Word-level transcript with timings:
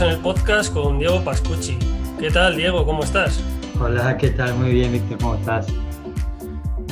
en 0.00 0.08
el 0.08 0.18
podcast 0.18 0.72
con 0.72 0.98
Diego 0.98 1.22
Pascucci. 1.22 1.76
¿Qué 2.18 2.30
tal, 2.30 2.56
Diego? 2.56 2.86
¿Cómo 2.86 3.04
estás? 3.04 3.42
Hola, 3.78 4.16
¿qué 4.16 4.30
tal? 4.30 4.54
Muy 4.54 4.70
bien, 4.70 4.92
Víctor, 4.92 5.18
¿cómo 5.18 5.34
estás? 5.34 5.66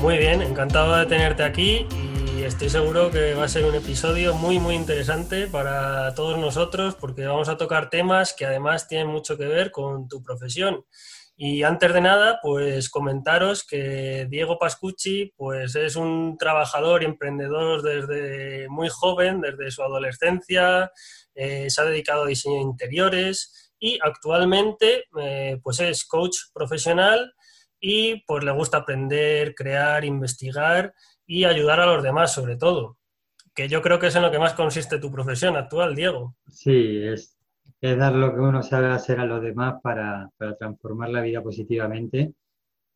Muy 0.02 0.18
bien, 0.18 0.42
encantado 0.42 0.95
de 0.95 1.06
tenerte 1.06 1.42
aquí 1.42 1.86
y 2.36 2.42
estoy 2.42 2.68
seguro 2.68 3.10
que 3.10 3.32
va 3.32 3.45
a 3.45 3.48
ser 3.48 3.64
un 3.64 3.74
episodio 3.74 4.34
muy, 4.34 4.59
muy 4.59 4.74
interesante 4.74 5.46
para 5.46 6.14
todos 6.14 6.38
nosotros 6.38 6.96
porque 6.96 7.24
vamos 7.24 7.48
a 7.48 7.56
tocar 7.56 7.88
temas 7.88 8.34
que 8.34 8.45
además 8.45 8.88
tienen 8.88 9.06
mucho 9.06 9.38
que 9.38 9.47
ver 9.47 9.70
con 9.70 10.06
tu 10.06 10.22
profesión. 10.22 10.84
Y 11.41 11.62
antes 11.62 11.95
de 11.95 12.00
nada, 12.00 12.41
pues 12.42 12.91
comentaros 12.91 13.64
que 13.64 14.27
Diego 14.28 14.59
Pascucci 14.59 15.33
pues 15.36 15.77
es 15.77 15.97
un 15.97 16.36
trabajador 16.36 17.02
y 17.02 17.06
emprendedor 17.06 17.80
desde 17.80 18.69
muy 18.69 18.88
joven, 18.91 19.41
desde 19.41 19.70
su 19.70 19.83
adolescencia, 19.83 20.91
eh, 21.38 21.70
se 21.70 21.80
ha 21.80 21.84
dedicado 21.84 22.24
a 22.24 22.27
diseño 22.27 22.56
de 22.56 22.62
interiores 22.62 23.73
y 23.78 23.98
actualmente 24.02 25.05
eh, 25.20 25.61
pues 25.62 25.80
es 25.80 26.05
coach 26.05 26.37
profesional 26.52 27.33
y 27.80 28.24
pues 28.27 28.42
le 28.45 28.51
gusta 28.51 28.78
aprender, 28.78 29.55
crear, 29.55 30.05
investigar 30.05 30.92
y 31.27 31.45
ayudar 31.45 31.80
a 31.80 31.87
los 31.87 32.02
demás 32.02 32.33
sobre 32.33 32.56
todo, 32.56 32.98
que 33.55 33.69
yo 33.69 33.80
creo 33.83 33.98
que 33.98 34.09
es 34.09 34.16
en 34.16 34.23
lo 34.23 34.30
que 34.30 34.38
más 34.38 34.55
consiste 34.55 34.98
tu 34.98 35.12
profesión 35.12 35.56
actual, 35.56 35.95
Diego. 35.95 36.34
Sí, 36.48 37.02
es 37.05 37.39
es 37.80 37.97
dar 37.97 38.14
lo 38.14 38.34
que 38.34 38.41
uno 38.41 38.62
sabe 38.62 38.89
hacer 38.89 39.20
a 39.20 39.27
los 39.27 39.41
demás 39.42 39.81
para, 39.83 40.31
transformar 40.59 41.11
la 41.11 41.20
vida 41.20 41.42
positivamente 41.42 42.34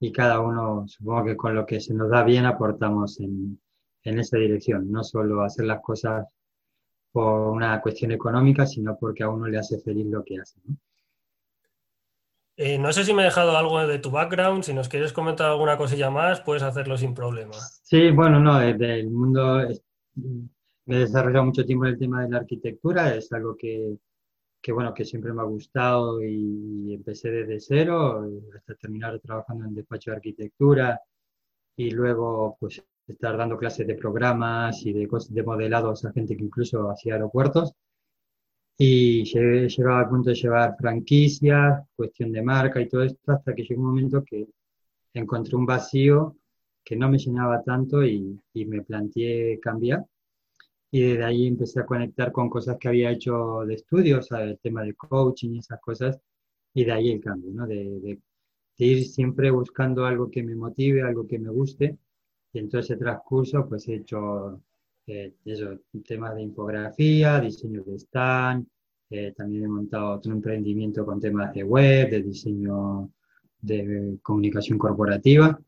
y 0.01 0.11
cada 0.11 0.41
uno, 0.41 0.85
supongo 0.89 1.25
que 1.27 1.37
con 1.37 1.55
lo 1.55 1.65
que 1.65 1.81
se 1.81 1.95
nos 1.95 2.11
da 2.11 2.25
bien, 2.25 2.47
aportamos 2.47 3.20
en, 3.20 3.61
esa 4.03 4.37
dirección, 4.37 4.91
no 4.91 5.05
solo 5.05 5.43
hacer 5.43 5.67
las 5.67 5.81
cosas 5.81 6.27
por 7.13 7.49
una 7.49 7.81
cuestión 7.81 8.11
económica, 8.13 8.67
sino 8.67 8.97
porque 8.99 9.23
a 9.23 9.29
uno 9.29 9.47
le 9.47 9.59
hace 9.59 9.79
feliz 9.79 10.07
lo 10.07 10.25
que 10.25 10.39
hace. 10.41 10.59
¿no? 10.65 10.77
Eh, 12.57 12.79
no 12.79 12.93
sé 12.93 13.05
si 13.05 13.15
me 13.15 13.23
he 13.23 13.27
dejado 13.27 13.57
algo 13.57 13.87
de 13.87 13.99
tu 13.99 14.11
background, 14.11 14.63
si 14.63 14.75
nos 14.75 14.89
quieres 14.89 15.13
comentar 15.13 15.51
alguna 15.51 15.77
cosilla 15.77 16.11
más, 16.11 16.41
puedes 16.41 16.63
hacerlo 16.63 16.97
sin 16.97 17.15
problema. 17.15 17.55
Sí, 17.83 18.11
bueno, 18.11 18.41
no, 18.41 18.59
desde 18.59 19.01
el 19.01 19.11
mundo 19.11 19.67
me 20.15 20.97
he 20.97 20.99
desarrollado 21.01 21.47
mucho 21.47 21.65
tiempo 21.65 21.87
en 21.87 21.93
el 21.93 21.99
tema 21.99 22.23
de 22.23 22.31
la 22.31 22.39
arquitectura, 22.39 23.15
es 23.15 23.33
algo 23.33 23.57
que, 23.57 23.97
que 24.61 24.73
bueno, 24.73 24.93
que 24.93 25.05
siempre 25.05 25.33
me 25.33 25.41
ha 25.41 25.47
gustado 25.47 26.23
y 26.23 26.95
empecé 26.95 27.31
desde 27.31 27.61
cero 27.61 28.29
hasta 28.55 28.75
terminar 28.75 29.19
trabajando 29.21 29.65
en 29.65 29.75
despacho 29.75 30.11
de 30.11 30.17
arquitectura 30.17 31.01
y 31.77 31.91
luego 31.91 32.57
pues 32.61 32.85
estar 33.06 33.36
dando 33.36 33.56
clases 33.58 33.86
de 33.86 33.95
programas 33.95 34.84
y 34.86 34.92
de, 34.92 35.08
de 35.31 35.42
modelados 35.42 36.05
a 36.05 36.12
gente 36.12 36.36
que 36.36 36.45
incluso 36.45 36.91
hacía 36.91 37.14
aeropuertos 37.14 37.72
y 38.78 39.25
llegaba 39.25 40.00
al 40.00 40.08
punto 40.08 40.31
de 40.31 40.36
llevar 40.36 40.77
franquicias, 40.78 41.83
cuestión 41.95 42.33
de 42.33 42.42
marca 42.42 42.80
y 42.80 42.89
todo 42.89 43.03
esto 43.03 43.33
hasta 43.33 43.55
que 43.55 43.64
llegó 43.64 43.83
un 43.83 43.89
momento 43.89 44.25
que 44.25 44.47
encontré 45.14 45.56
un 45.56 45.67
vacío 45.67 46.36
que 46.84 46.97
no 46.97 47.08
me 47.08 47.19
llenaba 47.19 47.62
tanto 47.62 48.05
y, 48.05 48.41
y 48.55 48.64
me 48.64 48.83
planteé 48.83 49.61
cambiar 49.61 50.05
y 50.92 51.00
desde 51.00 51.25
ahí 51.25 51.47
empecé 51.47 51.80
a 51.80 51.86
conectar 51.86 52.30
con 52.33 52.50
cosas 52.50 52.77
que 52.78 52.86
había 52.86 53.11
hecho 53.11 53.64
de 53.67 53.75
estudios, 53.75 54.30
el 54.33 54.58
tema 54.58 54.83
de 54.83 54.95
coaching 54.95 55.55
y 55.55 55.58
esas 55.58 55.80
cosas, 55.80 56.20
y 56.75 56.84
de 56.84 56.92
ahí 56.92 57.11
el 57.11 57.20
cambio, 57.20 57.50
¿no? 57.53 57.67
De, 57.67 57.98
de, 58.00 58.20
ir 58.78 59.05
siempre 59.06 59.50
buscando 59.50 60.05
algo 60.05 60.30
que 60.30 60.42
me 60.42 60.55
motive, 60.55 61.02
algo 61.02 61.27
que 61.27 61.39
me 61.39 61.48
guste, 61.51 61.98
y 62.52 62.58
en 62.58 62.68
todo 62.68 62.80
ese 62.80 62.96
transcurso 62.96 63.67
pues 63.68 63.89
he 63.89 63.96
hecho 63.96 64.61
eh, 65.07 65.35
eso, 65.45 65.79
temas 66.07 66.35
de 66.35 66.42
infografía, 66.42 67.40
diseño 67.40 67.83
de 67.83 67.96
stand, 67.96 68.67
eh, 69.11 69.33
también 69.36 69.64
he 69.64 69.68
montado 69.68 70.13
otro 70.13 70.33
emprendimiento 70.33 71.05
con 71.05 71.20
temas 71.20 71.52
de 71.52 71.64
web, 71.64 72.11
de 72.11 72.23
diseño 72.23 73.11
de 73.61 74.18
comunicación 74.23 74.79
corporativa, 74.79 75.58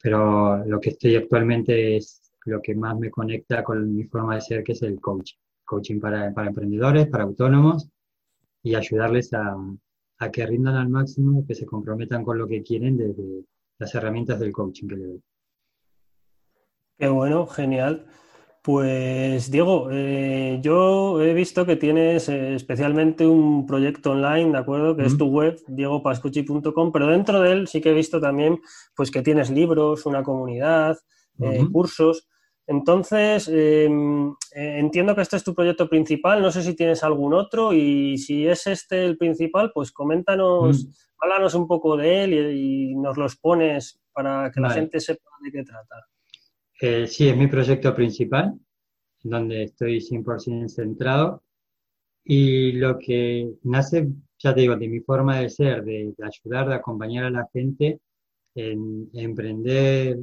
pero 0.00 0.64
lo 0.64 0.80
que 0.80 0.90
estoy 0.90 1.16
actualmente 1.16 1.96
es 1.96 2.32
lo 2.44 2.60
que 2.60 2.74
más 2.74 2.98
me 2.98 3.10
conecta 3.10 3.62
con 3.64 3.94
mi 3.94 4.04
forma 4.04 4.34
de 4.36 4.40
ser, 4.40 4.64
que 4.64 4.72
es 4.72 4.82
el 4.82 5.00
coaching. 5.00 5.36
Coaching 5.64 6.00
para, 6.00 6.32
para 6.34 6.48
emprendedores, 6.48 7.06
para 7.06 7.24
autónomos 7.24 7.88
y 8.62 8.74
ayudarles 8.74 9.32
a, 9.32 9.56
a, 10.18 10.30
que 10.30 10.46
rindan 10.46 10.74
al 10.74 10.88
máximo, 10.88 11.44
que 11.46 11.54
se 11.54 11.66
comprometan 11.66 12.24
con 12.24 12.38
lo 12.38 12.46
que 12.46 12.62
quieren 12.62 12.96
desde 12.96 13.44
las 13.78 13.94
herramientas 13.94 14.38
del 14.40 14.52
coaching 14.52 14.88
que 14.88 14.96
le 14.96 15.06
doy. 15.06 15.22
Qué 16.98 17.08
bueno, 17.08 17.46
genial. 17.46 18.06
Pues 18.62 19.50
Diego, 19.50 19.88
eh, 19.90 20.60
yo 20.62 21.20
he 21.20 21.34
visto 21.34 21.66
que 21.66 21.74
tienes 21.74 22.28
eh, 22.28 22.54
especialmente 22.54 23.26
un 23.26 23.66
proyecto 23.66 24.12
online, 24.12 24.52
¿de 24.52 24.58
acuerdo? 24.58 24.94
Que 24.94 25.04
es 25.04 25.18
tu 25.18 25.26
web, 25.26 25.60
diegopascucci.com, 25.66 26.92
pero 26.92 27.08
dentro 27.08 27.40
de 27.40 27.50
él 27.50 27.66
sí 27.66 27.80
que 27.80 27.90
he 27.90 27.94
visto 27.94 28.20
también 28.20 28.60
pues 28.94 29.10
que 29.10 29.20
tienes 29.20 29.50
libros, 29.50 30.06
una 30.06 30.22
comunidad, 30.22 30.96
eh, 31.40 31.66
cursos. 31.72 32.28
Entonces, 32.68 33.50
em, 33.52 34.32
entiendo 34.52 35.16
que 35.16 35.22
este 35.22 35.38
es 35.38 35.42
tu 35.42 35.56
proyecto 35.56 35.88
principal, 35.88 36.40
no 36.40 36.52
sé 36.52 36.62
si 36.62 36.76
tienes 36.76 37.02
algún 37.02 37.34
otro 37.34 37.72
y 37.72 38.16
si 38.16 38.46
es 38.46 38.68
este 38.68 39.04
el 39.04 39.18
principal, 39.18 39.72
pues 39.74 39.90
coméntanos, 39.90 40.84
mm. 40.84 40.90
háblanos 41.18 41.54
un 41.54 41.66
poco 41.66 41.96
de 41.96 42.22
él 42.22 42.32
y, 42.56 42.94
nos 42.94 43.16
los 43.16 43.36
pones 43.36 44.00
para 44.12 44.52
que 44.52 44.60
la 44.60 44.70
gente 44.70 45.00
sepa 45.00 45.28
de 45.42 45.50
qué 45.50 45.64
trata. 45.64 46.06
Eh, 46.84 47.06
sí, 47.06 47.28
es 47.28 47.36
mi 47.36 47.46
proyecto 47.46 47.94
principal, 47.94 48.58
donde 49.22 49.62
estoy 49.64 50.00
100% 50.00 50.68
centrado 50.68 51.44
y 52.24 52.72
lo 52.72 52.98
que 52.98 53.54
nace, 53.62 54.08
ya 54.38 54.52
te 54.52 54.62
digo, 54.62 54.76
de 54.76 54.88
mi 54.88 54.98
forma 54.98 55.38
de 55.38 55.48
ser, 55.48 55.84
de, 55.84 56.12
ayudar, 56.20 56.68
de 56.68 56.74
acompañar 56.74 57.26
a 57.26 57.30
la 57.30 57.48
gente 57.52 58.00
en, 58.56 59.08
emprender, 59.14 60.18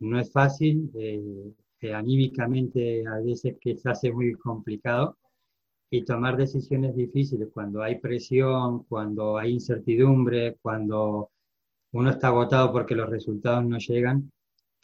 no 0.00 0.18
es 0.18 0.32
fácil. 0.32 0.90
Eh, 0.94 1.54
anímicamente 1.94 3.06
a 3.06 3.20
veces 3.20 3.56
que 3.60 3.76
se 3.76 3.88
hace 3.88 4.12
muy 4.12 4.32
complicado 4.34 5.16
y 5.90 6.04
tomar 6.04 6.36
decisiones 6.36 6.96
difíciles 6.96 7.50
cuando 7.54 7.82
hay 7.84 8.00
presión, 8.00 8.82
cuando 8.84 9.38
hay 9.38 9.52
incertidumbre, 9.52 10.56
cuando 10.60 11.30
uno 11.92 12.10
está 12.10 12.28
agotado 12.28 12.72
porque 12.72 12.96
los 12.96 13.08
resultados 13.08 13.64
no 13.64 13.78
llegan, 13.78 14.32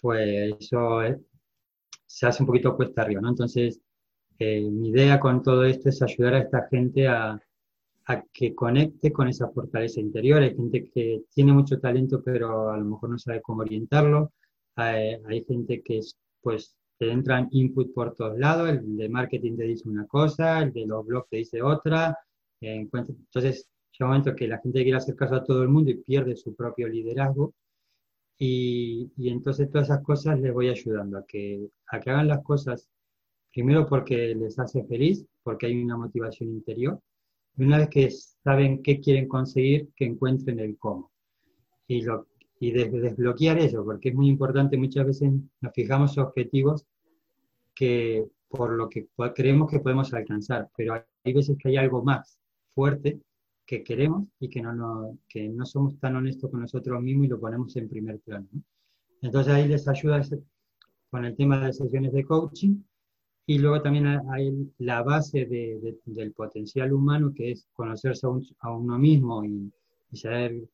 pues 0.06 0.54
eso 0.60 1.00
se 2.06 2.26
hace 2.26 2.42
un 2.44 2.46
poquito 2.46 2.76
cuesta 2.76 3.02
arriba, 3.02 3.20
¿no? 3.20 3.30
Entonces, 3.30 3.80
eh, 4.38 4.60
mi 4.60 4.90
idea 4.90 5.18
con 5.18 5.42
todo 5.42 5.64
esto 5.64 5.88
es 5.88 6.00
ayudar 6.00 6.34
a 6.34 6.38
esta 6.38 6.68
gente 6.70 7.08
a, 7.08 7.40
a 8.06 8.22
que 8.32 8.54
conecte 8.54 9.12
con 9.12 9.26
esa 9.26 9.48
fortaleza 9.48 10.00
interior. 10.00 10.42
Hay 10.42 10.54
gente 10.54 10.88
que 10.90 11.22
tiene 11.34 11.52
mucho 11.52 11.80
talento, 11.80 12.22
pero 12.22 12.70
a 12.70 12.76
lo 12.76 12.84
mejor 12.84 13.10
no 13.10 13.18
sabe 13.18 13.42
cómo 13.42 13.62
orientarlo. 13.62 14.32
Hay, 14.76 15.16
hay 15.26 15.44
gente 15.44 15.82
que 15.82 15.98
pues 16.40 16.76
te 16.98 17.10
entran 17.10 17.48
input 17.50 17.92
por 17.92 18.14
todos 18.14 18.38
lados, 18.38 18.68
el 18.68 18.96
de 18.96 19.08
marketing 19.08 19.56
te 19.56 19.64
dice 19.64 19.88
una 19.88 20.06
cosa, 20.06 20.62
el 20.62 20.72
de 20.72 20.86
los 20.86 21.04
blogs 21.04 21.28
te 21.30 21.38
dice 21.38 21.60
otra, 21.62 22.16
eh, 22.60 22.88
entonces 22.92 23.68
llega 23.90 24.06
un 24.06 24.08
momento 24.10 24.36
que 24.36 24.46
la 24.46 24.58
gente 24.58 24.84
quiere 24.84 24.98
hacer 24.98 25.16
caso 25.16 25.34
a 25.34 25.42
todo 25.44 25.64
el 25.64 25.68
mundo 25.68 25.90
y 25.90 25.96
pierde 25.96 26.36
su 26.36 26.54
propio 26.54 26.86
liderazgo, 26.86 27.52
y, 28.38 29.10
y 29.16 29.28
entonces 29.30 29.70
todas 29.70 29.88
esas 29.88 30.02
cosas 30.02 30.38
les 30.40 30.52
voy 30.52 30.68
ayudando 30.68 31.18
a 31.18 31.26
que, 31.26 31.70
a 31.88 32.00
que 32.00 32.10
hagan 32.10 32.28
las 32.28 32.42
cosas, 32.42 32.88
primero 33.52 33.86
porque 33.86 34.34
les 34.34 34.58
hace 34.58 34.84
feliz, 34.84 35.24
porque 35.42 35.66
hay 35.66 35.82
una 35.82 35.96
motivación 35.96 36.50
interior, 36.50 37.00
y 37.56 37.64
una 37.64 37.78
vez 37.78 37.88
que 37.88 38.10
saben 38.10 38.82
qué 38.82 39.00
quieren 39.00 39.28
conseguir, 39.28 39.88
que 39.96 40.04
encuentren 40.04 40.60
el 40.60 40.76
cómo. 40.76 41.10
Y 41.88 42.02
lo, 42.02 42.26
y 42.60 42.72
desbloquear 42.72 43.58
eso, 43.58 43.84
porque 43.84 44.10
es 44.10 44.14
muy 44.14 44.28
importante, 44.28 44.76
muchas 44.76 45.06
veces 45.06 45.32
nos 45.60 45.72
fijamos 45.72 46.18
objetivos 46.18 46.86
que 47.74 48.26
por 48.48 48.70
lo 48.70 48.88
que 48.88 49.08
creemos 49.34 49.70
que 49.70 49.80
podemos 49.80 50.12
alcanzar, 50.14 50.68
pero 50.76 50.94
hay 50.94 51.32
veces 51.32 51.56
que 51.58 51.68
hay 51.68 51.76
algo 51.76 52.02
más 52.02 52.38
fuerte 52.74 53.20
que 53.66 53.82
queremos 53.82 54.28
y 54.40 54.48
que 54.48 54.62
no, 54.62 54.72
no, 54.72 55.18
que 55.28 55.48
no 55.48 55.66
somos 55.66 55.98
tan 55.98 56.16
honestos 56.16 56.50
con 56.50 56.60
nosotros 56.60 57.02
mismos 57.02 57.26
y 57.26 57.28
lo 57.28 57.40
ponemos 57.40 57.74
en 57.76 57.88
primer 57.88 58.20
plano. 58.20 58.46
Entonces 59.22 59.52
ahí 59.52 59.68
les 59.68 59.88
ayuda 59.88 60.22
con 61.10 61.24
el 61.24 61.36
tema 61.36 61.64
de 61.64 61.72
sesiones 61.72 62.12
de 62.12 62.24
coaching 62.24 62.76
y 63.46 63.58
luego 63.58 63.82
también 63.82 64.06
hay 64.06 64.72
la 64.78 65.02
base 65.02 65.46
de, 65.46 65.98
del 66.04 66.32
potencial 66.32 66.92
humano 66.92 67.32
que 67.34 67.52
es 67.52 67.68
conocerse 67.72 68.26
a, 68.60 68.70
uno 68.72 68.98
mismo 68.98 69.44
y, 69.44 69.72
y 70.10 70.16
saber 70.16 70.68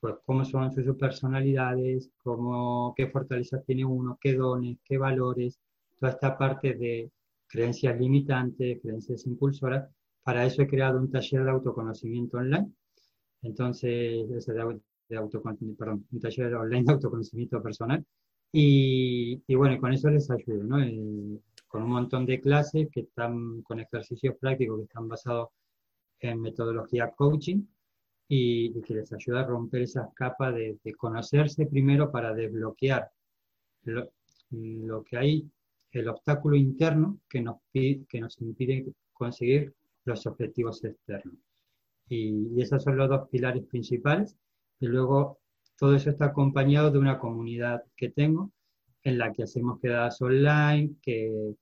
pues 0.00 0.14
cómo 0.24 0.44
son 0.44 0.72
sus 0.72 0.96
personalidades, 0.96 2.10
cómo, 2.22 2.94
qué 2.96 3.08
fortalezas 3.08 3.64
tiene 3.64 3.84
uno, 3.84 4.18
qué 4.20 4.34
dones, 4.34 4.78
qué 4.84 4.96
valores, 4.96 5.58
toda 5.98 6.12
esta 6.12 6.38
parte 6.38 6.74
de 6.74 7.10
creencias 7.48 7.98
limitantes, 7.98 8.80
creencias 8.80 9.26
impulsoras. 9.26 9.88
Para 10.28 10.44
eso 10.44 10.60
he 10.60 10.66
creado 10.66 10.98
un 10.98 11.10
taller 11.10 11.42
de 11.42 11.50
autoconocimiento 11.50 12.36
online. 12.36 12.70
Entonces, 13.40 14.28
de, 14.28 14.34
de 14.34 15.74
perdón, 15.78 16.06
un 16.12 16.20
taller 16.20 16.54
online 16.54 16.84
de 16.84 16.92
autoconocimiento 16.92 17.62
personal. 17.62 18.04
Y, 18.52 19.42
y 19.46 19.54
bueno, 19.54 19.80
con 19.80 19.90
eso 19.90 20.10
les 20.10 20.30
ayudo, 20.30 20.64
¿no? 20.64 20.82
Eh, 20.82 21.40
con 21.66 21.82
un 21.82 21.88
montón 21.92 22.26
de 22.26 22.42
clases 22.42 22.88
que 22.92 23.00
están 23.00 23.62
con 23.62 23.80
ejercicios 23.80 24.36
prácticos 24.38 24.76
que 24.80 24.84
están 24.84 25.08
basados 25.08 25.48
en 26.20 26.42
metodología 26.42 27.10
coaching 27.16 27.62
y, 28.28 28.78
que 28.82 28.96
les 28.96 29.10
ayuda 29.10 29.40
a 29.40 29.46
romper 29.46 29.80
esas 29.80 30.12
capas 30.12 30.54
de, 30.54 30.78
conocerse 30.98 31.64
primero 31.64 32.12
para 32.12 32.34
desbloquear 32.34 33.10
lo, 33.84 35.02
que 35.04 35.16
hay, 35.16 35.50
el 35.90 36.06
obstáculo 36.06 36.54
interno 36.54 37.18
que 37.30 37.40
nos, 37.40 37.56
que 37.72 38.20
nos 38.20 38.38
impide 38.42 38.92
conseguir 39.14 39.72
los 40.08 40.26
objetivos 40.26 40.82
externos. 40.84 41.36
Y, 42.08 42.60
esos 42.60 42.82
son 42.82 42.96
los 42.96 43.08
dos 43.08 43.28
pilares 43.28 43.64
principales. 43.66 44.36
Y 44.80 44.86
luego 44.86 45.38
todo 45.76 45.94
eso 45.94 46.10
está 46.10 46.26
acompañado 46.26 46.90
de 46.90 46.98
una 46.98 47.18
comunidad 47.18 47.84
que 47.96 48.10
tengo 48.10 48.50
en 49.02 49.18
la 49.18 49.32
que 49.32 49.44
hacemos 49.44 49.78
quedadas 49.80 50.20
online, 50.20 50.96
que 51.02 51.54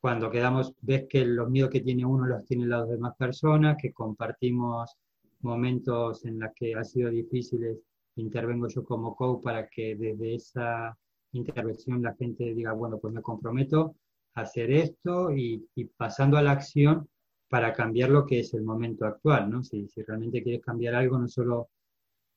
cuando 0.00 0.30
quedamos 0.30 0.72
ves 0.80 1.06
que 1.08 1.24
los 1.24 1.50
miedos 1.50 1.70
que 1.70 1.80
tiene 1.80 2.04
uno 2.04 2.26
los 2.26 2.44
tienen 2.44 2.68
las 2.68 2.88
demás 2.88 3.14
personas, 3.16 3.76
que 3.80 3.92
compartimos 3.92 4.96
momentos 5.40 6.24
en 6.24 6.38
los 6.38 6.50
que 6.54 6.74
ha 6.74 6.84
sido 6.84 7.10
difíciles, 7.10 7.78
intervengo 8.16 8.68
yo 8.68 8.84
como 8.84 9.14
coach 9.14 9.42
para 9.42 9.68
que 9.68 9.96
desde 9.96 10.34
esa 10.34 10.96
intervención 11.32 12.02
la 12.02 12.14
gente 12.14 12.54
diga, 12.54 12.72
bueno, 12.72 12.98
pues 12.98 13.12
me 13.12 13.22
comprometo 13.22 13.96
a 14.34 14.42
hacer 14.42 14.70
esto 14.70 15.32
y, 15.34 15.66
pasando 15.96 16.36
a 16.36 16.42
la 16.42 16.52
acción 16.52 17.08
para 17.48 17.72
cambiar 17.72 18.10
lo 18.10 18.26
que 18.26 18.40
es 18.40 18.54
el 18.54 18.62
momento 18.62 19.06
actual, 19.06 19.50
¿no? 19.50 19.62
Si, 19.62 19.88
si 19.88 20.02
realmente 20.02 20.42
quieres 20.42 20.62
cambiar 20.62 20.94
algo, 20.94 21.18
no 21.18 21.28
solo 21.28 21.70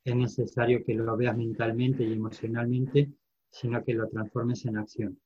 es 0.04 0.16
necesario 0.16 0.84
que 0.84 0.94
lo 0.96 1.16
veas 1.18 1.38
mentalmente 1.38 2.04
y 2.04 2.14
emocionalmente, 2.14 3.12
sino 3.50 3.84
que 3.84 3.94
lo 3.94 4.08
transformes 4.08 4.66
en 4.66 4.78
acción. 4.78 5.20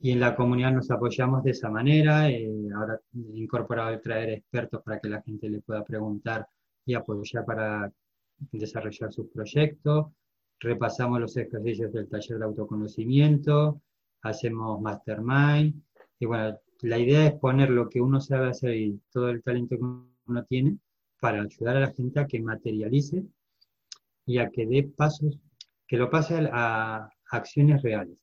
Y 0.00 0.12
en 0.12 0.20
la 0.20 0.34
comunidad 0.34 0.72
nos 0.72 0.90
apoyamos 0.90 1.44
de 1.44 1.50
esa 1.50 1.70
manera. 1.70 2.30
Eh, 2.30 2.50
ahora 2.74 2.98
he 3.14 3.38
incorporado 3.38 3.90
el 3.90 4.00
traer 4.00 4.30
expertos 4.30 4.82
para 4.82 4.98
que 4.98 5.08
la 5.08 5.22
gente 5.22 5.48
le 5.48 5.60
pueda 5.60 5.84
preguntar 5.84 6.46
y 6.86 6.94
apoyar 6.94 7.44
para 7.44 7.92
desarrollar 8.50 9.12
sus 9.12 9.28
proyectos. 9.28 10.06
Repasamos 10.58 11.20
los 11.20 11.36
ejercicios 11.36 11.92
del 11.92 12.08
taller 12.08 12.38
de 12.38 12.44
autoconocimiento, 12.44 13.82
hacemos 14.22 14.80
mastermind. 14.80 15.82
Y 16.18 16.26
bueno, 16.26 16.58
la 16.82 16.98
idea 16.98 17.26
es 17.26 17.34
poner 17.34 17.70
lo 17.70 17.88
que 17.88 18.00
uno 18.00 18.20
sabe 18.20 18.48
hacer 18.48 18.74
y 18.74 19.00
todo 19.10 19.30
el 19.30 19.42
talento 19.42 19.76
que 19.76 19.82
uno 19.82 20.44
tiene 20.48 20.78
para 21.20 21.42
ayudar 21.42 21.76
a 21.76 21.80
la 21.80 21.92
gente 21.92 22.20
a 22.20 22.26
que 22.26 22.40
materialice 22.40 23.24
y 24.26 24.38
a 24.38 24.50
que 24.50 24.66
dé 24.66 24.84
pasos, 24.84 25.38
que 25.86 25.96
lo 25.96 26.08
pase 26.10 26.48
a 26.52 27.10
acciones 27.30 27.82
reales 27.82 28.16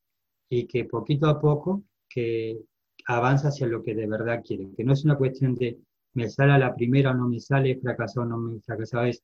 y 0.49 0.65
que 0.65 0.85
poquito 0.85 1.27
a 1.27 1.39
poco 1.39 1.83
que 2.09 2.59
avanza 3.05 3.49
hacia 3.49 3.67
lo 3.67 3.83
que 3.83 3.93
de 3.93 4.07
verdad 4.07 4.41
quiere, 4.45 4.69
que 4.75 4.83
no 4.83 4.93
es 4.93 5.05
una 5.05 5.17
cuestión 5.17 5.55
de 5.55 5.77
me 6.13 6.29
sale 6.29 6.53
a 6.53 6.57
la 6.57 6.73
primera 6.73 7.11
o 7.11 7.13
no 7.13 7.27
me 7.27 7.39
sale, 7.39 7.79
fracasado 7.79 8.25
o 8.25 8.29
no 8.29 8.37
me 8.37 8.59
fracasado, 8.61 9.05
es 9.05 9.23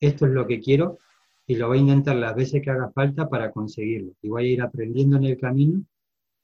esto 0.00 0.26
es 0.26 0.32
lo 0.32 0.46
que 0.46 0.60
quiero 0.60 0.98
y 1.46 1.56
lo 1.56 1.68
voy 1.68 1.78
a 1.78 1.82
intentar 1.82 2.16
las 2.16 2.34
veces 2.34 2.62
que 2.62 2.70
haga 2.70 2.90
falta 2.90 3.28
para 3.28 3.50
conseguirlo. 3.50 4.12
Y 4.22 4.28
voy 4.28 4.44
a 4.44 4.52
ir 4.52 4.62
aprendiendo 4.62 5.18
en 5.18 5.24
el 5.24 5.36
camino 5.36 5.84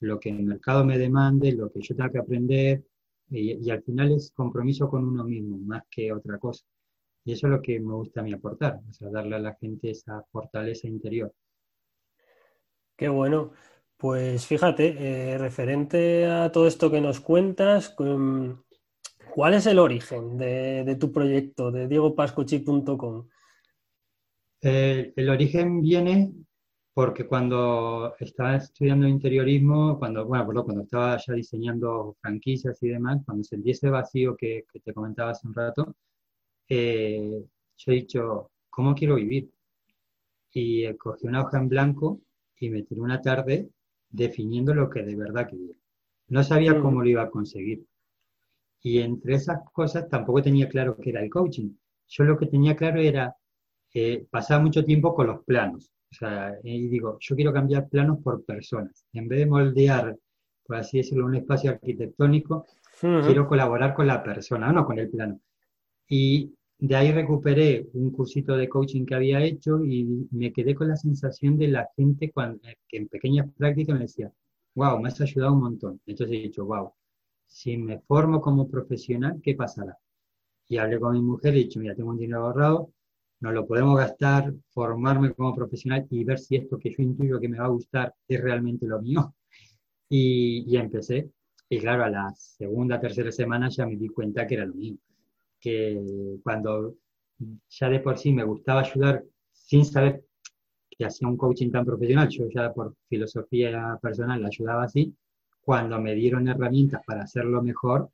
lo 0.00 0.20
que 0.20 0.31
el 0.31 0.43
mercado 0.43 0.84
me 0.84 0.98
demande, 0.98 1.52
lo 1.52 1.70
que 1.70 1.81
yo 1.81 1.94
tenga 1.94 2.10
que 2.10 2.19
aprender, 2.19 2.84
y, 3.28 3.70
al 3.70 3.82
final 3.82 4.12
es 4.12 4.31
compromiso 4.31 4.88
con 4.88 5.04
uno 5.04 5.25
mismo, 5.25 5.58
más 5.58 5.82
que 5.90 6.12
otra 6.12 6.38
cosa. 6.38 6.64
Y 7.25 7.32
eso 7.32 7.48
es 7.48 7.50
lo 7.50 7.62
que 7.62 7.81
me 7.81 7.93
gusta 7.94 8.20
a 8.20 8.22
mí 8.22 8.32
aportar, 8.32 8.81
o 8.88 8.93
sea, 8.93 9.10
darle 9.10 9.37
a 9.37 9.40
la 9.40 9.54
gente 9.54 9.90
esa 9.90 10.22
fortaleza 10.31 10.87
interior. 10.87 11.32
Qué 12.96 13.08
bueno. 13.08 13.52
Pues 13.96 14.46
fíjate, 14.46 14.94
eh, 14.98 15.38
referente 15.38 16.26
a 16.26 16.52
todo 16.52 16.66
esto 16.66 16.90
que 16.90 17.00
nos 17.00 17.19
cuentas, 17.19 17.96
¿cuál 19.34 19.54
es 19.54 19.66
el 19.66 19.78
origen 19.78 20.37
de, 20.37 20.96
tu 21.00 21.10
proyecto, 21.10 21.72
de 21.72 21.88
diegopascochi.com? 21.88 23.28
El, 24.60 25.12
el 25.16 25.28
origen 25.31 25.81
viene 25.81 26.45
porque 26.96 27.26
cuando 27.26 28.14
estaba 28.19 28.56
estudiando 28.56 29.06
interiorismo, 29.06 29.98
cuando, 29.98 30.25
bueno, 30.25 30.64
cuando 30.64 30.82
estaba 30.84 31.19
ya 31.19 31.34
diseñando 31.34 32.16
franquicias 32.22 32.82
y 32.82 32.88
demás, 32.88 33.20
cuando 33.26 33.44
sentí 33.44 33.72
ese 33.72 33.90
vacío 33.90 34.34
que, 34.34 34.64
te 34.82 34.94
comentaba 34.94 35.32
hace 35.32 35.46
un 35.46 35.52
rato, 35.52 35.94
eh, 36.66 37.44
yo 37.76 37.93
he 37.93 37.94
dicho, 37.96 38.50
¿cómo 38.70 38.94
quiero 38.94 39.16
vivir? 39.16 39.50
Y 40.54 40.90
cogí 40.94 41.26
una 41.26 41.43
hoja 41.43 41.58
en 41.58 41.69
blanco 41.69 42.22
y 42.58 42.70
me 42.70 42.82
tiré 42.82 43.02
una 43.02 43.20
tarde 43.20 43.69
definiendo 44.08 44.72
lo 44.72 44.88
que 44.88 45.02
de 45.02 45.16
verdad 45.16 45.50
quería. 45.50 45.75
No 46.28 46.42
sabía 46.44 46.72
mm. 46.72 46.81
cómo 46.81 47.02
lo 47.02 47.10
iba 47.10 47.25
a 47.25 47.31
conseguir. 47.31 47.84
Y 48.81 49.00
entre 49.00 49.34
esas 49.34 49.58
cosas 49.70 50.08
tampoco 50.08 50.40
tenía 50.40 50.66
claro 50.66 50.96
qué 50.96 51.10
era 51.10 51.22
el 51.22 51.28
coaching. 51.28 51.76
Yo 52.08 52.25
lo 52.25 52.38
que 52.38 52.46
tenía 52.46 52.75
claro 52.75 53.00
era, 53.02 53.37
eh, 53.92 54.26
pasar 54.31 54.62
mucho 54.62 54.82
tiempo 54.82 55.14
con 55.14 55.26
los 55.26 55.44
planos. 55.44 55.92
Sea, 56.18 56.54
y 56.62 56.88
digo, 56.88 57.18
yo 57.20 57.36
quiero 57.36 57.52
cambiar 57.52 57.88
planos 57.88 58.18
por 58.22 58.44
personas. 58.44 59.04
En 59.12 59.28
vez 59.28 59.40
de 59.40 59.46
moldear, 59.46 60.16
por 60.64 60.76
así 60.76 60.98
decirlo, 60.98 61.26
un 61.26 61.36
espacio 61.36 61.70
arquitectónico, 61.70 62.66
quiero 63.00 63.46
colaborar 63.46 63.94
con 63.94 64.06
la 64.06 64.22
persona, 64.22 64.72
no 64.72 64.86
con 64.86 64.98
el 64.98 65.10
plano. 65.10 65.40
Y 66.08 66.54
de 66.78 66.96
ahí 66.96 67.12
recuperé 67.12 67.86
un 67.94 68.10
cursito 68.10 68.56
de 68.56 68.68
coaching 68.68 69.04
que 69.04 69.14
había 69.14 69.42
hecho 69.42 69.84
y 69.84 70.26
me 70.30 70.52
quedé 70.52 70.74
con 70.74 70.88
la 70.88 70.96
sensación 70.96 71.58
de 71.58 71.68
la 71.68 71.88
gente 71.96 72.30
cuando, 72.32 72.66
eh, 72.68 72.76
que 72.88 72.98
en 72.98 73.08
pequeñas 73.08 73.50
prácticas 73.56 73.94
me 73.96 74.02
decía, 74.02 74.32
wow, 74.74 75.00
me 75.00 75.08
has 75.08 75.20
ayudado 75.20 75.54
un 75.54 75.60
montón. 75.60 76.00
Entonces 76.06 76.36
he 76.36 76.42
dicho, 76.42 76.64
wow, 76.64 76.92
si 77.46 77.76
me 77.78 78.00
formo 78.00 78.40
como 78.40 78.68
profesional, 78.68 79.40
¿qué 79.42 79.54
pasará? 79.54 79.96
Y 80.68 80.78
hablé 80.78 80.98
con 81.00 81.14
mi 81.14 81.22
mujer 81.22 81.54
y 81.56 81.60
he 81.60 81.64
dicho, 81.64 81.80
mira, 81.80 81.94
tengo 81.94 82.10
un 82.10 82.18
dinero 82.18 82.46
ahorrado, 82.46 82.90
no 83.41 83.53
lo 83.53 83.67
podemos 83.67 83.97
gastar, 83.99 84.53
formarme 84.71 85.33
como 85.35 85.55
profesional 85.55 86.06
y 86.11 86.25
ver 86.25 86.38
si 86.38 86.56
esto 86.56 86.79
que 86.79 86.91
yo 86.91 87.03
intuyo 87.03 87.41
que 87.41 87.49
me 87.49 87.59
va 87.59 87.67
a 87.67 87.69
gustar 87.69 88.15
es 88.29 88.41
realmente 88.41 88.87
lo 88.87 89.00
mío. 89.00 89.35
Y, 90.09 90.62
y 90.69 90.77
empecé. 90.77 91.33
Y 91.69 91.81
claro, 91.81 92.05
a 92.05 92.09
la 92.09 92.33
segunda, 92.37 93.00
tercera 93.00 93.33
semana 93.33 93.69
ya 93.69 93.85
me 93.85 93.97
di 93.97 94.06
cuenta 94.06 94.47
que 94.47 94.55
era 94.55 94.65
lo 94.65 94.75
mío 94.75 94.97
que 95.61 96.38
cuando 96.44 96.95
ya 97.69 97.88
de 97.88 98.00
por 98.00 98.19
sí 98.19 98.33
me 98.33 98.45
gustaba 98.45 98.83
ayudar 98.83 99.25
sin 99.52 99.85
saber 99.85 100.25
que 100.88 101.05
hacía 101.05 101.28
un 101.28 101.37
coaching 101.37 101.71
tan 101.71 101.85
profesional, 101.85 102.28
yo 102.28 102.49
ya 102.49 102.73
por 102.73 102.95
filosofía 103.09 103.99
personal 104.00 104.45
ayudaba 104.45 104.85
así, 104.85 105.14
cuando 105.61 106.00
me 106.00 106.14
dieron 106.14 106.49
herramientas 106.49 107.02
para 107.05 107.23
hacerlo 107.23 107.62
mejor, 107.62 108.11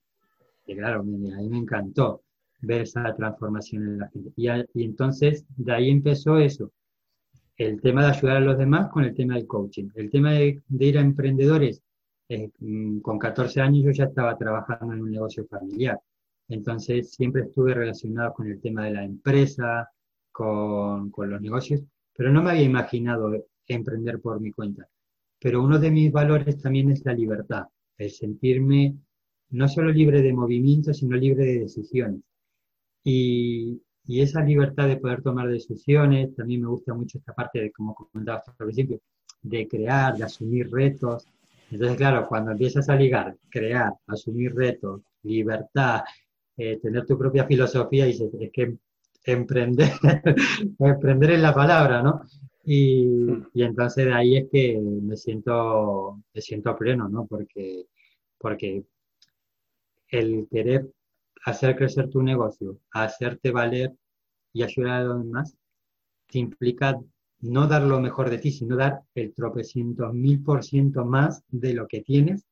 que 0.65 0.75
claro, 0.75 1.01
a 1.01 1.03
mí 1.03 1.19
me 1.19 1.59
encantó 1.59 2.23
ver 2.63 2.83
esa 2.83 3.15
transformación 3.15 3.83
en 3.85 3.99
la 3.99 4.09
gente. 4.09 4.33
Y, 4.37 4.49
y, 4.49 4.85
entonces 4.85 5.45
de 5.57 5.73
ahí 5.73 5.91
empezó 5.91 6.39
eso, 6.39 6.73
el 7.57 7.81
tema 7.81 8.05
de 8.05 8.13
ayudar 8.13 8.37
a 8.39 8.41
los 8.41 8.59
demás 8.59 8.91
con 8.91 9.05
el 9.05 9.15
tema 9.15 9.35
del 9.35 9.47
coaching. 9.47 9.89
El 9.95 10.11
tema 10.11 10.33
de, 10.33 10.63
ir 10.79 10.99
a 10.99 11.01
emprendedores, 11.01 11.83
eh, 12.29 12.51
mm, 12.59 13.01
con 13.01 13.19
14 13.19 13.61
años 13.61 13.85
yo 13.85 13.91
ya 13.93 14.05
estaba 14.05 14.37
trabajando 14.37 14.95
en 14.95 15.03
un 15.03 15.11
negocio 15.11 15.47
familiar. 15.47 15.99
Entonces 16.49 17.13
siempre 17.13 17.43
estuve 17.43 17.75
relacionado 17.75 18.33
con 18.35 18.49
el 18.49 18.61
tema 18.61 18.85
de 18.85 18.93
la 18.93 19.05
empresa, 19.05 19.89
con, 20.31 21.13
los 21.17 21.41
negocios, 21.41 21.83
pero 22.17 22.33
no 22.33 22.43
me 22.43 22.51
había 22.51 22.63
imaginado 22.63 23.33
emprender 23.67 24.21
por 24.21 24.41
mi 24.41 24.51
cuenta. 24.51 24.87
Pero 25.41 25.63
uno 25.63 25.79
de 25.79 25.91
mis 25.91 26.13
valores 26.13 26.61
también 26.61 26.91
es 26.91 27.05
la 27.05 27.15
libertad, 27.15 27.65
el 27.99 28.11
sentirme 28.11 28.97
no 29.51 29.69
solo 29.69 29.91
libre 29.91 30.23
de 30.23 30.33
movimiento, 30.33 30.95
sino 30.95 31.17
libre 31.17 31.45
de 31.45 31.61
decisiones. 31.61 32.23
Y, 33.05 33.83
esa 34.09 34.43
libertad 34.43 34.89
de 34.89 34.97
poder 34.97 35.23
tomar 35.23 35.49
decisiones, 35.49 36.35
también 36.35 36.63
me 36.63 36.69
gusta 36.69 36.93
mucho 36.93 37.19
esta 37.19 37.33
parte 37.33 37.61
de, 37.61 37.73
como 37.73 37.95
comentabas 37.95 38.47
al 38.49 38.57
principio, 38.57 39.01
de 39.43 39.69
crear, 39.69 40.17
de 40.17 40.25
asumir 40.25 40.71
retos. 40.71 41.27
Entonces, 41.71 41.97
claro, 41.97 42.27
cuando 42.29 42.51
empiezas 42.51 42.89
a 42.89 42.97
ligar, 42.97 43.37
crear, 43.49 43.93
asumir 44.09 44.55
retos, 44.55 45.03
libertad 45.23 46.03
eh, 46.57 46.79
tener 46.81 47.07
tu 47.07 47.17
propia 47.17 47.47
filosofía 47.47 48.07
y 48.07 48.11
es 48.11 48.51
que 48.53 48.77
emprender, 49.25 49.91
emprender 50.79 51.31
es 51.33 51.41
la 51.41 51.55
palabra, 51.55 52.03
¿no? 52.03 52.23
Y, 52.65 53.07
y, 53.55 53.63
entonces 53.63 54.07
de 54.07 54.13
ahí 54.13 54.37
es 54.37 54.49
que 54.51 54.79
me 54.81 55.17
siento, 55.17 56.23
me 56.35 56.41
siento 56.41 56.77
pleno, 56.77 57.09
¿no? 57.09 57.27
Porque, 57.27 57.87
porque 58.39 58.85
el 60.09 60.47
querer 60.51 60.89
hacer 61.45 61.77
crecer 61.77 62.09
tu 62.09 62.23
negocio, 62.23 62.79
hacerte 62.93 63.51
valer 63.51 63.93
y 64.53 64.63
ayudar 64.63 65.01
a 65.01 65.05
los 65.05 65.25
demás, 65.25 65.57
te 66.27 66.39
implica 66.39 66.99
no 67.41 67.67
dar 67.67 67.83
lo 67.83 68.01
mejor 68.01 68.31
de 68.31 68.39
ti, 68.39 68.53
sino 68.53 68.77
dar 68.77 69.03
el 69.15 69.35
tropecientos 69.35 70.15
mil 70.15 70.43
por 70.43 70.65
ciento 70.65 71.05
más 71.05 71.43
de 71.49 71.75
lo 71.75 71.89
que 71.89 72.01
tienes 72.01 72.47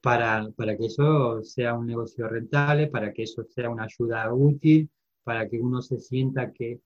para, 0.00 0.48
para, 0.56 0.76
que 0.76 0.86
eso 0.86 1.42
sea 1.42 1.74
un 1.74 1.86
negocio 1.86 2.28
rentable, 2.28 2.86
para 2.86 3.12
que 3.12 3.24
eso 3.24 3.44
sea 3.44 3.68
una 3.68 3.84
ayuda 3.84 4.32
útil, 4.32 4.88
para 5.24 5.48
que 5.48 5.60
uno 5.60 5.82
se 5.82 5.98
sienta 5.98 6.52
que 6.52 6.80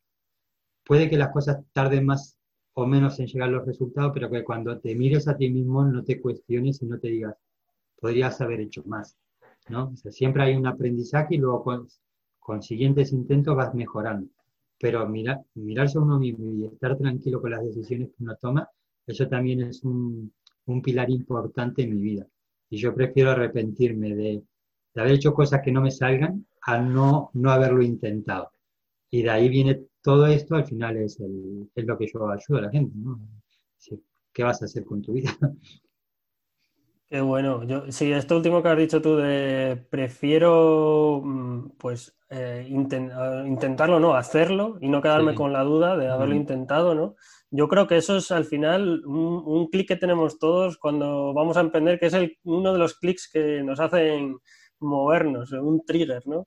puede 0.84 1.10
que 1.10 1.18
las 1.18 1.30
cosas 1.30 1.62
tarden 1.72 2.06
más 2.06 2.38
o 2.72 2.86
menos 2.86 3.20
en 3.20 3.26
llegar 3.26 3.50
los 3.50 3.66
resultados, 3.66 4.12
pero 4.14 4.30
que 4.30 4.42
cuando 4.42 4.78
te 4.80 4.94
mires 4.94 5.28
a 5.28 5.36
ti 5.36 5.50
mismo 5.50 5.84
no 5.84 6.02
te 6.02 6.20
cuestiones 6.20 6.80
y 6.80 6.86
no 6.86 6.98
te 6.98 7.08
digas, 7.08 7.36
podrías 8.00 8.40
haber 8.40 8.60
hecho 8.60 8.82
más. 8.86 9.18
¿No? 9.68 9.94
siempre 9.96 10.42
hay 10.42 10.56
un 10.56 10.66
aprendizaje 10.66 11.34
y 11.34 11.38
luego 11.38 11.64
con 12.38 12.62
siguientes 12.62 13.12
intentos 13.12 13.56
vas 13.56 13.74
mejorando. 13.74 14.28
Pero 14.78 15.06
mirar, 15.08 15.42
mirarse 15.54 15.98
a 15.98 16.00
uno 16.00 16.18
mismo 16.18 16.52
y 16.52 16.64
estar 16.64 16.96
tranquilo 16.96 17.40
con 17.40 17.50
las 17.50 17.62
decisiones 17.62 18.08
que 18.08 18.24
uno 18.24 18.36
toma, 18.40 18.68
eso 19.06 19.28
también 19.28 19.62
es 19.62 19.84
un, 19.84 20.32
pilar 20.82 21.10
importante 21.10 21.82
en 21.82 21.94
mi 21.94 22.00
vida. 22.00 22.26
Y 22.70 22.78
yo 22.78 22.94
prefiero 22.94 23.32
arrepentirme 23.32 24.14
de, 24.14 24.42
haber 24.94 25.12
hecho 25.12 25.34
cosas 25.34 25.60
que 25.64 25.72
no 25.72 25.80
me 25.80 25.90
salgan 25.90 26.46
a 26.62 26.78
no, 26.78 27.30
no 27.34 27.50
haberlo 27.50 27.82
intentado. 27.82 28.52
Y 29.10 29.22
de 29.22 29.30
ahí 29.30 29.48
viene 29.48 29.82
todo 30.02 30.26
esto, 30.26 30.54
al 30.54 30.64
final 30.66 30.96
es, 30.96 31.18
es 31.74 31.84
lo 31.84 31.98
que 31.98 32.06
yo 32.06 32.30
ayudo 32.30 32.58
a 32.58 32.62
la 32.62 32.70
gente. 32.70 32.94
¿Qué 34.32 34.44
vas 34.44 34.62
a 34.62 34.66
hacer 34.66 34.84
con 34.84 35.02
tu 35.02 35.12
vida? 35.14 35.30
Qué 37.10 37.20
bueno. 37.20 37.64
Yo, 37.64 37.90
sí, 37.90 38.12
esto 38.12 38.36
último 38.36 38.62
que 38.62 38.68
has 38.68 38.78
dicho 38.78 39.02
tú 39.02 39.16
de 39.16 39.76
prefiero 39.90 41.20
mm, 41.24 41.70
pues 41.76 42.16
eh, 42.30 42.64
intentarlo, 42.68 43.98
no, 43.98 44.14
hacerlo 44.14 44.78
y 44.80 44.88
no 44.88 45.02
quedarme 45.02 45.34
con 45.34 45.52
la 45.52 45.64
duda 45.64 45.96
de 45.96 46.08
haberlo 46.08 46.36
intentado, 46.36 46.94
¿no? 46.94 47.16
Yo 47.50 47.66
creo 47.66 47.88
que 47.88 47.96
eso 47.96 48.18
es 48.18 48.30
al 48.30 48.44
final 48.44 49.04
un, 49.04 49.42
un 49.44 49.66
clic 49.70 49.88
que 49.88 49.96
tenemos 49.96 50.38
todos 50.38 50.78
cuando 50.78 51.34
vamos 51.34 51.56
a 51.56 51.62
emprender, 51.62 51.98
que 51.98 52.06
es 52.06 52.14
el, 52.14 52.38
uno 52.44 52.72
de 52.72 52.78
los 52.78 52.94
clics 52.94 53.28
que 53.32 53.64
nos 53.64 53.80
hacen 53.80 54.38
movernos, 54.78 55.50
un 55.50 55.84
trigger, 55.84 56.22
¿no? 56.26 56.46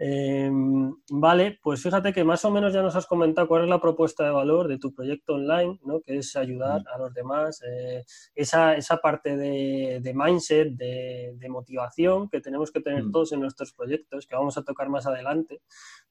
Em, 0.00 0.94
vale, 1.10 1.58
pues 1.60 1.82
fíjate 1.82 2.12
que 2.12 2.22
más 2.22 2.44
o 2.44 2.52
menos 2.52 2.72
ya 2.72 2.82
nos 2.82 2.94
has 2.94 3.06
comentado 3.06 3.48
cuál 3.48 3.64
es 3.64 3.68
la 3.68 3.80
propuesta 3.80 4.24
de 4.24 4.30
valor 4.30 4.68
de 4.68 4.78
tu 4.78 4.94
proyecto 4.94 5.34
online, 5.34 5.80
¿no? 5.82 6.00
que 6.02 6.18
es 6.18 6.36
ayudar 6.36 6.84
a 6.94 6.98
los 6.98 7.12
demás, 7.12 7.60
eh, 7.66 8.04
esa, 8.36 8.76
esa, 8.76 8.98
parte 8.98 9.36
de, 9.36 10.12
mindset, 10.14 10.68
de, 10.74 11.48
motivación 11.48 12.28
que 12.28 12.40
tenemos 12.40 12.70
que 12.70 12.80
tener 12.80 13.10
todos 13.10 13.32
en 13.32 13.40
nuestros 13.40 13.72
proyectos, 13.72 14.26
que 14.28 14.36
vamos 14.36 14.56
a 14.56 14.62
tocar 14.62 14.88
más 14.88 15.06
adelante, 15.06 15.62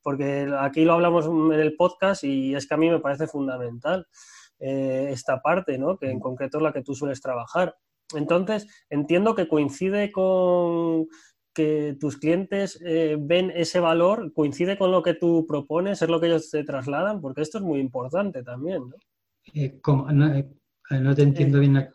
porque 0.01 0.51
aquí 0.59 0.83
lo 0.83 0.93
hablamos 0.93 1.25
en 1.25 1.53
el 1.53 1.75
podcast 1.77 2.25
y 2.25 2.55
es 2.55 2.67
que 2.67 2.73
a 2.73 2.77
mí 2.77 2.89
me 2.89 2.99
parece 2.99 3.27
fundamental 3.27 4.05
eh, 4.59 5.07
esta 5.11 5.41
parte, 5.41 5.77
¿no? 5.77 5.97
que 5.97 6.09
en 6.09 6.19
concreto 6.19 6.57
es 6.57 6.63
la 6.63 6.73
que 6.73 6.83
tú 6.83 6.93
sueles 6.93 7.21
trabajar. 7.21 7.77
Entonces, 8.15 8.67
entiendo 8.89 9.35
que 9.35 9.47
coincide 9.47 10.11
con, 10.11 11.07
que 11.57 11.97
tus 11.99 12.17
clientes 12.17 12.79
eh, 12.85 13.17
ven 13.19 13.51
ese 13.53 13.79
valor, 13.79 14.31
coincide 14.31 14.77
con 14.77 14.91
lo 14.91 15.01
que 15.01 15.15
tú 15.15 15.47
propones, 15.47 16.03
es 16.03 16.07
lo 16.07 16.21
que 16.21 16.27
ellos 16.27 16.51
te 16.51 16.63
trasladan, 16.63 17.19
porque 17.19 17.41
esto 17.41 17.57
es 17.57 17.63
muy 17.63 17.79
importante 17.79 18.43
también, 18.43 18.83
¿no? 18.87 18.95
Eh, 19.55 19.79
eh, 19.83 20.99
no, 20.99 21.15
te 21.15 21.23
entiendo 21.23 21.59
bien. 21.59 21.89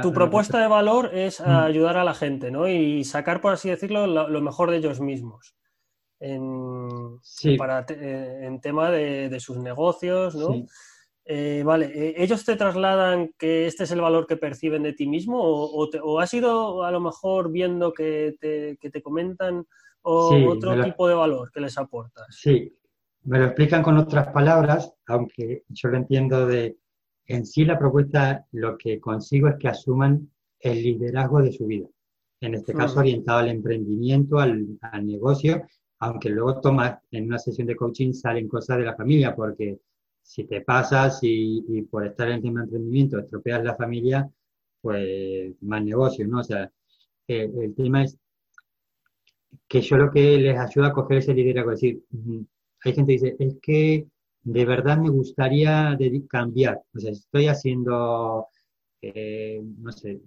tu, 0.00 0.14
propuesta 0.14 0.58
de 0.58 0.66
valor 0.66 1.10
es 1.12 1.40
mm. 1.40 1.44
ayudar 1.44 1.98
a 1.98 2.04
la 2.04 2.14
gente, 2.14 2.50
¿no? 2.50 2.66
Y 2.66 3.04
sacar, 3.04 3.42
por 3.42 3.52
así 3.52 3.68
decirlo, 3.68 4.06
lo, 4.06 4.40
mejor 4.40 4.70
de 4.70 4.78
ellos 4.78 4.98
mismos. 4.98 5.54
En, 6.18 7.18
para, 7.58 7.84
en 7.88 8.60
tema 8.62 8.90
de, 8.90 9.28
de, 9.28 9.40
sus 9.40 9.58
negocios, 9.58 10.34
¿no? 10.34 10.54
Sí. 10.54 10.66
Eh, 11.24 11.62
vale, 11.64 11.86
eh, 11.86 12.14
¿ellos 12.16 12.44
te 12.44 12.56
trasladan 12.56 13.32
que 13.38 13.66
este 13.66 13.84
es 13.84 13.92
el 13.92 14.00
valor 14.00 14.26
que 14.26 14.36
perciben 14.36 14.82
de 14.82 14.92
ti 14.92 15.06
mismo 15.06 15.38
o, 15.40 16.18
has 16.18 16.34
ido 16.34 16.84
a 16.84 16.90
lo 16.90 17.00
mejor 17.00 17.52
viendo 17.52 17.92
que 17.92 18.36
te, 18.40 19.02
comentan 19.02 19.64
otro 20.02 20.82
tipo 20.82 21.06
de 21.06 21.14
valor 21.14 21.52
que 21.52 21.60
les 21.60 21.78
aportas? 21.78 22.26
Sí, 22.30 22.76
me 23.24 23.38
lo 23.38 23.46
explican 23.46 23.82
con 23.82 23.98
otras 23.98 24.32
palabras, 24.32 24.92
aunque 25.06 25.62
yo 25.68 25.88
lo 25.90 25.98
entiendo 25.98 26.46
de, 26.46 26.76
en 27.26 27.46
sí 27.46 27.64
la 27.64 27.78
propuesta 27.78 28.44
lo 28.50 28.76
que 28.76 28.98
consigo 28.98 29.46
es 29.46 29.56
que 29.60 29.68
asuman 29.68 30.28
el 30.58 30.82
liderazgo 30.82 31.40
de 31.40 31.52
su 31.52 31.66
vida, 31.66 31.86
en 32.40 32.54
este 32.54 32.72
caso 32.74 32.98
orientado 32.98 33.38
al 33.38 33.48
emprendimiento, 33.48 34.40
al, 34.40 34.66
al 34.80 35.06
negocio, 35.06 35.62
aunque 36.00 36.30
luego 36.30 36.60
toma 36.60 37.00
en 37.12 37.26
una 37.26 37.38
sesión 37.38 37.68
de 37.68 37.76
coaching 37.76 38.12
salen 38.12 38.48
cosas 38.48 38.78
de 38.78 38.84
la 38.84 38.96
familia, 38.96 39.36
porque 39.36 39.78
si 40.22 40.44
te 40.44 40.62
pasas 40.62 41.18
y, 41.22 41.82
por 41.90 42.06
estar 42.06 42.28
en 42.28 42.34
el 42.36 42.42
tema 42.42 42.60
de 42.60 42.64
emprendimiento 42.64 43.18
estropeas 43.18 43.64
la 43.64 43.76
familia, 43.76 44.30
pues 44.80 45.54
más 45.62 45.84
negocio, 45.84 46.26
¿no? 46.26 46.40
O 46.40 46.44
sea, 46.44 46.70
el 47.26 47.74
tema 47.74 48.04
es 48.04 48.18
que 49.68 49.80
yo 49.80 49.96
lo 49.96 50.10
que 50.10 50.38
les 50.38 50.58
ayuda 50.58 50.88
a 50.88 50.92
coger 50.92 51.18
ese 51.18 51.34
liderazgo, 51.34 51.72
es 51.72 51.80
decir, 51.80 52.02
hay 52.84 52.92
gente 52.94 53.16
que 53.16 53.20
dice, 53.20 53.36
es 53.38 53.56
que 53.60 54.06
de 54.42 54.64
verdad 54.64 54.98
me 54.98 55.10
gustaría 55.10 55.96
cambiar, 56.28 56.80
o 56.94 56.98
sea, 56.98 57.12
estoy 57.12 57.46
haciendo, 57.46 58.46
eh, 59.00 59.62
no 59.78 59.92
sé, 59.92 60.20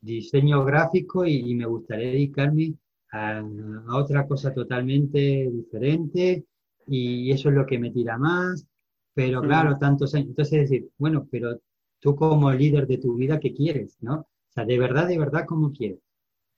diseño 0.00 0.64
gráfico 0.64 1.24
y, 1.26 1.54
me 1.54 1.66
gustaría 1.66 2.08
dedicarme 2.10 2.74
a, 3.12 3.38
a, 3.38 3.96
otra 3.96 4.26
cosa 4.26 4.52
totalmente 4.52 5.50
diferente 5.50 6.44
y 6.86 7.30
eso 7.30 7.48
es 7.48 7.54
lo 7.54 7.66
que 7.66 7.78
me 7.78 7.90
tira 7.90 8.18
más 8.18 8.66
pero 9.14 9.40
claro, 9.42 9.76
tantos 9.78 10.14
años. 10.14 10.28
Entonces, 10.28 10.54
es 10.54 10.70
decir, 10.70 10.90
bueno, 10.98 11.28
pero 11.30 11.60
tú 12.00 12.16
como 12.16 12.50
líder 12.50 12.86
de 12.86 12.98
tu 12.98 13.14
vida, 13.14 13.38
¿qué 13.38 13.52
quieres? 13.54 13.96
¿No? 14.00 14.14
O 14.20 14.52
sea, 14.54 14.64
de 14.64 14.78
verdad, 14.78 15.08
de 15.08 15.18
verdad, 15.18 15.44
¿cómo 15.46 15.72
quieres? 15.72 15.98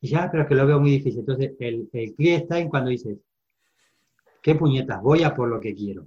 Y 0.00 0.08
ya, 0.08 0.30
pero 0.30 0.46
que 0.46 0.54
lo 0.54 0.66
veo 0.66 0.80
muy 0.80 0.90
difícil. 0.90 1.20
Entonces, 1.20 1.52
el, 1.58 1.88
el 1.92 2.14
clic 2.14 2.42
está 2.42 2.58
en 2.58 2.68
cuando 2.68 2.90
dices, 2.90 3.18
¿qué 4.42 4.54
puñetas? 4.54 5.02
Voy 5.02 5.23
a 5.23 5.34
por 5.34 5.49
lo 5.49 5.61
que 5.61 5.75
quiero. 5.75 6.06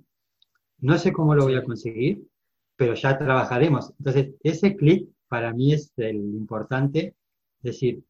No 0.80 0.98
sé 0.98 1.12
cómo 1.12 1.34
lo 1.36 1.44
voy 1.44 1.56
a 1.56 1.64
conseguir, 1.64 2.28
pero 2.76 2.94
ya 2.94 3.18
trabajaremos. 3.18 3.94
Entonces, 3.98 4.36
ese 4.44 4.76
clic 4.76 5.10
para 5.28 5.54
mí 5.54 5.74
es 5.74 5.92
el 5.98 6.16
importante, 6.16 7.16
es 7.58 7.64
decir, 7.64 8.04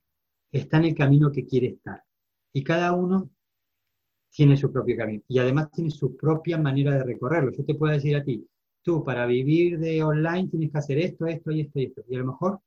está 0.51 0.77
en 0.77 0.85
el 0.85 0.95
camino 0.95 1.31
que 1.31 1.45
quiere 1.45 1.67
estar. 1.67 2.03
Y 2.53 2.63
cada 2.63 2.93
uno 2.93 3.29
tiene 4.29 4.57
su 4.57 4.71
propio 4.71 4.97
camino 4.97 5.23
y 5.27 5.39
además 5.39 5.71
tiene 5.71 5.89
su 5.89 6.15
propia 6.15 6.57
manera 6.57 6.95
de 6.95 7.03
recorrerlo. 7.03 7.51
Yo 7.51 7.65
te 7.65 7.75
puedo 7.75 7.93
decir 7.93 8.15
a 8.15 8.23
ti, 8.23 8.45
tú 8.83 9.03
para 9.03 9.25
vivir 9.25 9.79
de 9.79 10.03
online 10.03 10.47
tienes 10.49 10.71
que 10.71 10.77
hacer 10.77 10.97
esto, 10.99 11.25
esto 11.25 11.51
y 11.51 11.61
esto 11.61 11.79
y 11.79 11.85
esto. 11.85 12.03
Y 12.09 12.15
a 12.15 12.19
lo 12.19 12.25
mejor 12.27 12.59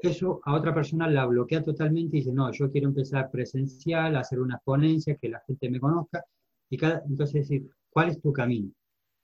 eso 0.00 0.40
a 0.44 0.54
otra 0.54 0.74
persona 0.74 1.08
la 1.08 1.26
bloquea 1.26 1.62
totalmente 1.62 2.16
y 2.16 2.20
dice, 2.20 2.32
no, 2.32 2.50
yo 2.52 2.70
quiero 2.70 2.88
empezar 2.88 3.30
presencial, 3.30 4.16
hacer 4.16 4.40
una 4.40 4.58
ponencia, 4.58 5.16
que 5.16 5.28
la 5.28 5.42
gente 5.46 5.70
me 5.70 5.80
conozca. 5.80 6.24
Y 6.70 6.76
cada, 6.76 7.02
entonces 7.08 7.48
decir, 7.48 7.70
¿cuál 7.90 8.10
es 8.10 8.20
tu 8.20 8.32
camino? 8.32 8.70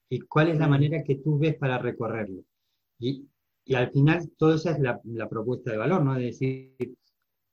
¿Y 0.09 0.21
cuál 0.21 0.49
es 0.49 0.57
la 0.57 0.67
manera 0.67 1.03
que 1.03 1.15
tú 1.15 1.37
ves 1.37 1.55
para 1.55 1.77
recorrerlo? 1.77 2.43
Y, 2.99 3.27
y 3.65 3.75
al 3.75 3.91
final, 3.91 4.29
todo 4.37 4.55
esa 4.55 4.71
es 4.71 4.79
la, 4.79 4.99
la 5.05 5.29
propuesta 5.29 5.71
de 5.71 5.77
valor, 5.77 6.03
¿no? 6.03 6.15
De 6.15 6.25
decir, 6.25 6.75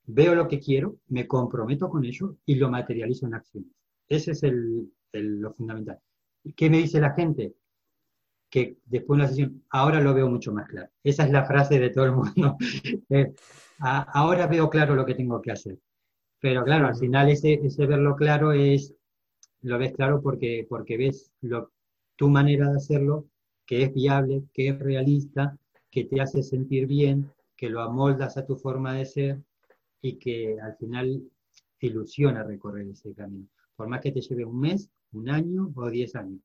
veo 0.07 0.35
lo 0.35 0.49
que 0.49 0.61
quiero, 0.61 0.99
me 1.09 1.27
comprometo 1.27 1.89
con 1.89 2.05
ello 2.05 2.37
y 2.47 2.57
lo 2.57 2.71
materializo 2.71 3.27
en 3.27 3.35
acciones. 3.35 3.71
Ese 4.09 4.33
es 4.33 4.43
el, 4.43 4.91
lo 5.13 5.53
fundamental. 5.55 5.99
¿Qué 6.57 6.71
me 6.71 6.79
dice 6.79 7.01
la 7.01 7.13
gente? 7.13 7.55
Que 8.49 8.79
después 8.85 9.19
de 9.19 9.23
la 9.23 9.29
sesión, 9.29 9.65
ahora 9.71 10.01
lo 10.01 10.15
veo 10.15 10.29
mucho 10.29 10.53
más 10.53 10.67
claro. 10.67 10.91
Esa 11.05 11.25
es 11.25 11.31
la 11.31 11.45
frase 11.45 11.79
de 11.79 11.91
todo 11.91 12.05
el 12.05 12.13
mundo. 12.13 12.57
Eh, 13.13 13.33
ahora 13.83 14.47
veo 14.47 14.69
claro 14.69 14.95
lo 14.95 15.07
que 15.07 15.15
tengo 15.15 15.41
que 15.41 15.53
hacer. 15.53 15.79
Pero 16.41 16.65
claro, 16.65 16.87
al 16.87 16.97
final 16.97 17.31
ese, 17.31 17.55
ese 17.55 17.87
verlo 17.87 18.15
claro 18.15 18.53
es, 18.53 18.95
lo 19.63 19.79
ves 19.79 19.93
claro 19.93 20.21
porque, 20.23 20.67
porque 20.69 20.97
ves 20.97 21.33
lo, 21.41 21.73
tu 22.17 22.29
manera 22.29 22.71
de 22.71 22.77
hacerlo, 22.77 23.27
que 23.67 23.85
es 23.85 23.95
viable, 23.95 24.43
que 24.53 24.69
es 24.69 24.79
realista, 24.79 25.57
que 25.91 26.05
te 26.05 26.21
hace 26.21 26.43
sentir 26.43 26.87
bien, 26.87 27.31
que 27.57 27.69
lo 27.69 27.81
amoldas 27.81 28.37
a 28.37 28.45
tu 28.45 28.57
forma 28.57 28.95
de 28.95 29.07
ser 29.07 29.41
y 30.03 30.17
que 30.17 30.59
al 30.61 30.77
final 30.77 31.23
te 31.79 31.87
ilusiona 31.87 32.43
recorrer 32.43 32.89
ese 32.89 33.15
camino, 33.15 33.47
por 33.77 33.89
más 33.89 34.01
que 34.01 34.13
te 34.13 34.21
lleve 34.21 34.45
un 34.45 34.61
mes, 34.61 34.91
un 35.13 35.29
año 35.29 35.73
o 35.75 35.91
diez 35.91 36.15
años. 36.15 36.41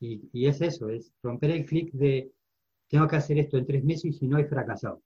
Y, 0.00 0.28
y 0.32 0.46
es 0.46 0.60
eso, 0.60 0.88
es 0.88 1.12
romper 1.22 1.50
el 1.50 1.66
clic 1.66 1.92
de 1.92 2.32
tengo 2.90 3.06
que 3.06 3.16
hacer 3.16 3.38
esto 3.38 3.56
en 3.56 3.64
tres 3.64 3.84
meses 3.84 4.04
y 4.06 4.12
si 4.12 4.26
no 4.26 4.36
he 4.36 4.44
fracasado. 4.44 5.00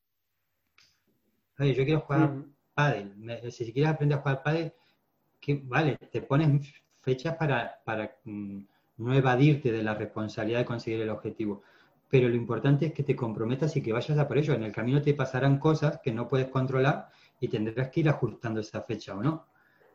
Oye, 1.59 1.75
yo 1.75 1.85
quiero 1.85 2.01
jugar 2.01 2.31
mm. 2.31 2.55
pádel, 2.75 3.13
si 3.53 3.73
quieres 3.73 3.93
aprender 3.93 4.19
a 4.19 4.23
jugar 4.23 4.43
pádel, 4.43 4.73
que, 5.39 5.63
vale, 5.63 5.99
te 6.11 6.23
pones 6.23 6.73
fechas 7.03 7.37
para, 7.37 7.83
para 7.85 8.17
mm, 8.25 8.61
no 8.97 9.15
evadirte 9.15 9.71
de 9.71 9.83
la 9.83 9.95
responsabilidad 9.95 10.61
de 10.61 10.65
conseguir 10.65 11.03
el 11.03 11.11
objetivo. 11.11 11.63
Pero 12.09 12.29
lo 12.29 12.37
importante 12.37 12.87
es 12.87 12.93
que 12.95 13.03
te 13.03 13.15
comprometas 13.15 13.77
y 13.77 13.83
que 13.83 13.93
vayas 13.93 14.19
a 14.19 14.27
por 14.27 14.39
ello. 14.39 14.55
En 14.55 14.63
el 14.63 14.73
camino 14.73 15.03
te 15.03 15.13
pasarán 15.13 15.59
cosas 15.59 16.01
que 16.03 16.13
no 16.13 16.27
puedes 16.27 16.49
controlar 16.49 17.11
y 17.45 17.49
tendrás 17.49 17.91
que 17.91 18.01
ir 18.01 18.09
ajustando 18.09 18.61
esa 18.61 18.81
fecha 18.83 19.15
o 19.15 19.23
no. 19.23 19.47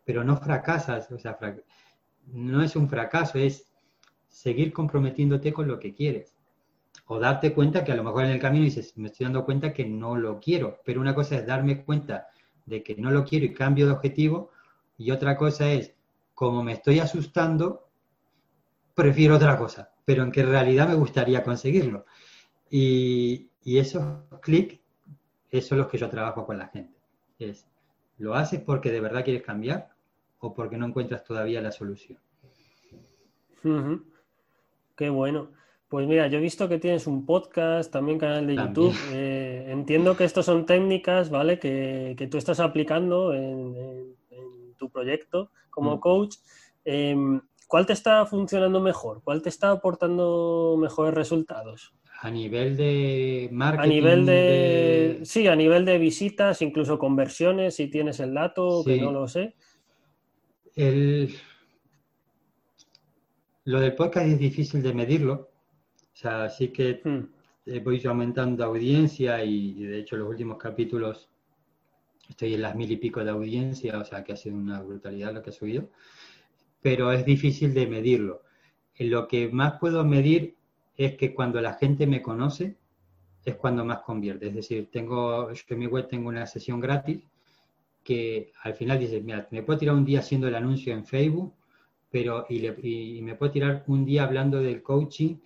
Pero 0.06 0.24
no 0.24 0.38
fracasas, 0.38 1.12
o 1.12 1.18
sea, 1.18 1.38
no 2.28 2.62
es 2.62 2.76
un 2.76 2.88
fracaso, 2.88 3.40
es 3.40 3.72
seguir 4.28 4.72
comprometiéndote 4.72 5.52
con 5.52 5.68
lo 5.68 5.80
que 5.80 5.94
quieres. 5.94 6.36
O 7.08 7.20
darte 7.20 7.54
cuenta 7.54 7.84
que 7.84 7.92
a 7.92 7.96
lo 7.96 8.04
mejor 8.04 8.26
en 8.26 8.32
el 8.32 8.40
camino 8.40 8.66
dices, 8.66 8.96
me 8.98 9.08
estoy 9.08 9.26
dando 9.26 9.46
cuenta 9.46 9.74
que 9.74 9.86
no 9.86 10.16
lo 10.16 10.40
quiero, 10.40 10.80
pero 10.86 11.02
una 11.02 11.16
cosa 11.16 11.38
es 11.38 11.48
darme 11.48 11.84
cuenta 11.84 12.28
de 12.68 12.84
que 12.84 12.96
no 12.96 13.10
lo 13.10 13.26
quiero 13.26 13.46
y 13.46 13.54
cambio 13.54 13.88
de 13.88 13.94
objetivo, 13.94 14.52
y 14.96 15.10
otra 15.10 15.36
cosa 15.36 15.72
es, 15.72 15.96
como 16.36 16.62
me 16.62 16.74
estoy 16.74 17.00
asustando, 17.00 17.90
prefiero 18.94 19.38
otra 19.38 19.58
cosa, 19.58 19.92
pero 20.06 20.22
en 20.24 20.32
que 20.32 20.42
en 20.42 20.50
realidad 20.50 20.88
me 20.88 20.96
gustaría 20.96 21.44
conseguirlo. 21.44 22.06
Y, 22.70 23.50
y 23.64 23.80
esos 23.80 24.04
clics, 24.42 24.80
eso 25.50 25.76
es 25.76 25.80
lo 25.80 25.88
que 25.88 25.98
yo 25.98 26.10
trabajo 26.10 26.46
con 26.46 26.60
la 26.60 26.68
gente 26.68 26.99
es, 27.40 27.66
¿lo 28.18 28.36
haces 28.36 28.62
porque 28.62 28.92
de 28.92 29.00
verdad 29.00 29.24
quieres 29.24 29.44
cambiar 29.44 29.90
o 30.40 30.54
porque 30.54 30.78
no 30.78 30.86
encuentras 30.86 31.24
todavía 31.24 31.62
la 31.62 31.72
solución? 31.72 32.20
Qué 34.96 35.10
bueno. 35.10 35.52
Pues 35.90 36.08
mira, 36.08 36.28
yo 36.28 36.38
he 36.38 36.42
visto 36.42 36.70
que 36.70 36.78
tienes 36.78 37.08
un 37.08 37.26
podcast, 37.26 37.92
también 37.92 38.20
canal 38.20 38.46
de 38.46 38.56
YouTube. 38.56 38.96
Eh, 39.12 39.66
entiendo 39.70 40.16
que 40.16 40.24
estas 40.24 40.46
son 40.46 40.68
técnicas, 40.68 41.32
¿vale? 41.32 41.58
Que, 41.58 42.28
tú 42.30 42.38
estás 42.38 42.60
aplicando 42.60 43.34
en, 43.34 44.16
tu 44.78 44.90
proyecto 44.90 45.50
como 45.72 45.98
mm. 45.98 46.00
coach. 46.00 46.36
Em, 46.86 47.42
¿Cuál 47.68 47.86
te 47.86 47.94
está 47.94 48.26
funcionando 48.26 48.80
mejor? 48.82 49.22
¿Cuál 49.24 49.42
te 49.42 49.50
está 49.50 49.72
aportando 49.72 50.78
mejores 50.80 51.14
resultados? 51.14 51.94
A 52.22 52.30
nivel 52.30 52.76
de 52.76 53.50
marketing. 53.52 53.84
A 53.84 53.94
nivel 53.94 54.26
de, 54.26 55.20
Sí, 55.24 55.48
a 55.48 55.56
nivel 55.56 55.86
de 55.86 55.98
visitas, 55.98 56.62
incluso 56.62 57.00
conversiones, 57.00 57.76
si 57.76 57.88
tienes 57.88 58.20
el 58.20 58.34
dato, 58.34 58.84
que 58.86 59.00
no 59.00 59.12
lo 59.12 59.28
sé. 59.28 59.56
Lo 63.66 63.80
del 63.80 63.96
podcast 63.96 64.28
es 64.28 64.40
difícil 64.40 64.82
de 64.82 64.94
medirlo 64.94 65.50
o 66.20 66.22
sea, 66.22 66.50
sí 66.50 66.68
que 66.68 67.00
hmm. 67.02 67.82
voy 67.82 68.06
aumentando 68.06 68.66
audiencia 68.66 69.42
y, 69.42 69.74
de 69.86 70.00
hecho 70.00 70.18
los 70.18 70.28
últimos 70.28 70.58
capítulos 70.58 71.30
estoy 72.28 72.56
en 72.56 72.62
las 72.62 72.76
mil 72.76 72.92
y 72.92 72.98
pico 72.98 73.24
de 73.24 73.32
audiencia, 73.32 73.98
o 73.98 74.04
sea 74.04 74.22
que 74.26 74.34
ha 74.34 74.36
sido 74.36 74.58
una 74.58 74.82
brutalidad 74.82 75.34
lo 75.34 75.42
que 75.42 75.52
he 75.52 75.54
subido, 75.54 75.90
pero 76.82 77.14
es 77.14 77.24
difícil 77.24 77.74
de 77.74 77.88
medirlo. 77.88 78.44
Lo 78.98 79.30
que 79.30 79.48
más 79.48 79.80
puedo 79.80 80.04
medir 80.04 80.58
es 81.00 81.16
que 81.16 81.34
cuando 81.34 81.62
la 81.62 81.76
gente 81.76 82.06
me 82.06 82.22
conoce 82.22 82.76
es 83.46 83.56
cuando 83.56 83.86
más 83.86 84.00
convierte. 84.00 84.48
Es 84.48 84.54
decir, 84.54 84.90
tengo, 84.92 85.50
yo 85.50 85.64
en 85.70 85.80
mi 85.80 85.88
web 85.88 86.10
tengo 86.10 86.28
una 86.28 86.46
sesión 86.46 86.82
gratis 86.82 87.24
que 88.04 88.52
al 88.64 88.74
final 88.74 89.00
dice, 89.00 89.22
mira, 89.22 89.48
me 89.52 89.64
puedo 89.64 89.80
tirar 89.80 89.96
un 89.96 90.04
día 90.04 90.20
haciendo 90.20 90.50
el 90.50 90.56
anuncio 90.56 90.94
en 90.94 91.06
Facebook, 91.06 91.54
pero 92.12 92.46
y 92.50 93.22
me 93.24 93.36
puedo 93.36 93.50
tirar 93.50 93.86
un 93.88 94.04
día 94.04 94.24
hablando 94.24 94.60
del 94.60 94.84
coaching 94.84 95.38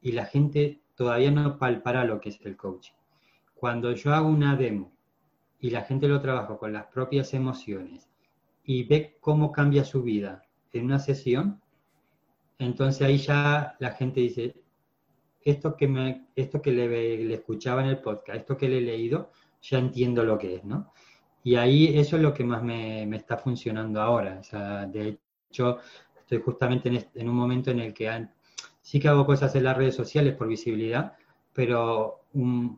y 0.00 0.12
la 0.12 0.24
gente 0.24 0.80
todavía 0.94 1.30
no 1.30 1.58
palpará 1.58 2.04
lo 2.04 2.18
que 2.18 2.30
es 2.30 2.40
el 2.46 2.56
coaching. 2.56 2.94
Cuando 3.54 3.92
yo 3.92 4.14
hago 4.14 4.28
una 4.28 4.56
demo 4.56 4.90
y 5.60 5.68
la 5.68 5.82
gente 5.82 6.08
lo 6.08 6.22
trabaja 6.22 6.56
con 6.56 6.72
las 6.72 6.86
propias 6.86 7.34
emociones 7.34 8.08
y 8.64 8.84
ve 8.84 9.18
cómo 9.20 9.52
cambia 9.52 9.84
su 9.84 10.02
vida 10.02 10.44
en 10.72 10.86
una 10.86 10.98
sesión, 10.98 11.60
entonces 12.58 13.02
ahí 13.02 13.18
ya 13.18 13.76
la 13.80 13.90
gente 13.90 14.20
dice, 14.20 14.54
esto 15.44 15.76
que, 15.76 15.88
me, 15.88 16.26
esto 16.36 16.60
que 16.60 16.72
le, 16.72 17.32
escuchaba 17.32 17.82
en 17.82 17.88
el 17.88 17.98
podcast, 17.98 18.38
esto 18.38 18.56
que 18.56 18.68
le 18.68 18.78
he 18.78 18.82
leído, 18.82 19.30
ya 19.62 19.78
entiendo 19.78 20.24
lo 20.24 20.38
que 20.38 20.56
es, 20.56 20.64
¿no? 20.64 20.92
Y 21.42 21.54
ahí 21.56 21.98
eso 21.98 22.16
es 22.16 22.22
lo 22.22 22.34
que 22.34 22.44
más 22.44 22.62
me, 22.62 23.04
está 23.16 23.36
funcionando 23.38 24.00
ahora. 24.00 24.38
O 24.40 24.44
sea, 24.44 24.86
de 24.86 25.18
hecho, 25.50 25.78
estoy 26.18 26.40
justamente 26.40 26.88
en, 26.88 27.04
en, 27.14 27.28
un 27.28 27.36
momento 27.36 27.70
en 27.70 27.80
el 27.80 27.94
que 27.94 28.28
Sí 28.82 29.00
que 29.00 29.08
hago 29.08 29.26
cosas 29.26 29.54
en 29.54 29.64
las 29.64 29.76
redes 29.76 29.94
sociales 29.94 30.34
por 30.34 30.48
visibilidad, 30.48 31.14
pero 31.52 32.22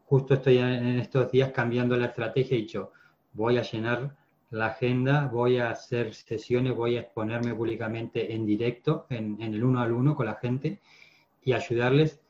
justo 0.07 0.35
estoy 0.35 0.59
en 0.59 0.99
estos 0.99 1.31
días 1.31 1.51
cambiando 1.53 1.97
la 1.97 2.07
estrategia 2.07 2.57
y 2.57 2.63
dicho, 2.63 2.93
voy 3.33 3.59
a 3.59 3.63
llenar 3.63 4.17
la 4.51 4.67
agenda, 4.67 5.29
voy 5.29 5.59
a 5.59 5.71
hacer 5.71 6.15
sesiones, 6.15 6.75
voy 6.75 6.97
a 6.97 7.01
exponerme 7.01 7.55
públicamente 7.55 8.35
en 8.35 8.45
directo, 8.45 9.07
en, 9.09 9.41
el 9.41 9.63
uno 9.63 9.81
al 9.81 9.93
uno 9.93 10.17
con 10.17 10.27
la 10.27 10.35
gente 10.35 10.81
y 11.43 11.53
ayudarles 11.53 12.21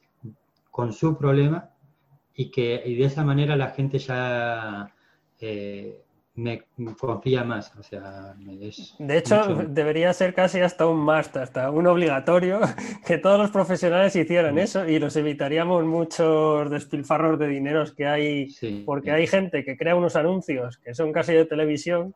con 0.70 0.92
su 0.92 1.16
problema 1.16 1.70
y 2.34 2.50
que 2.50 2.82
y 2.84 2.94
de 2.94 3.04
esa 3.04 3.24
manera 3.24 3.56
la 3.56 3.70
gente 3.70 3.98
ya 3.98 4.94
eh, 5.40 6.02
me 6.34 6.62
confía 6.98 7.44
más. 7.44 7.74
O 7.76 7.82
sea, 7.82 8.34
de 8.98 9.18
hecho, 9.18 9.64
debería 9.68 10.12
ser 10.12 10.34
casi 10.34 10.60
hasta 10.60 10.86
un 10.86 10.98
máster, 10.98 11.42
hasta 11.42 11.70
un 11.70 11.86
obligatorio 11.86 12.60
que 13.06 13.18
todos 13.18 13.38
los 13.38 13.50
profesionales 13.50 14.16
hicieran 14.16 14.58
eso 14.58 14.88
y 14.88 14.98
los 14.98 15.16
evitaríamos 15.16 15.84
muchos 15.84 16.70
despilfarros 16.70 17.38
de 17.38 17.48
dineros 17.48 17.92
que 17.92 18.06
hay, 18.06 18.54
porque 18.86 19.10
hay 19.10 19.26
gente 19.26 19.64
que 19.64 19.76
crea 19.76 19.96
unos 19.96 20.16
anuncios 20.16 20.78
que 20.78 20.94
son 20.94 21.12
casi 21.12 21.34
de 21.34 21.44
televisión, 21.44 22.14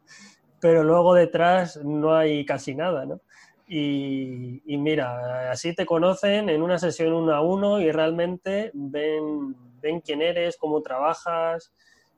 pero 0.60 0.82
luego 0.84 1.14
detrás 1.14 1.80
no 1.84 2.14
hay 2.14 2.44
casi 2.44 2.74
nada, 2.74 3.04
¿no? 3.04 3.20
Y, 3.66 4.62
y 4.66 4.76
mira, 4.76 5.50
así 5.50 5.74
te 5.74 5.86
conocen 5.86 6.50
en 6.50 6.62
una 6.62 6.78
sesión 6.78 7.12
uno 7.12 7.32
a 7.34 7.40
uno 7.40 7.80
y 7.80 7.90
realmente 7.90 8.70
ven, 8.74 9.56
ven 9.80 10.00
quién 10.00 10.20
eres, 10.20 10.56
cómo 10.58 10.82
trabajas, 10.82 11.72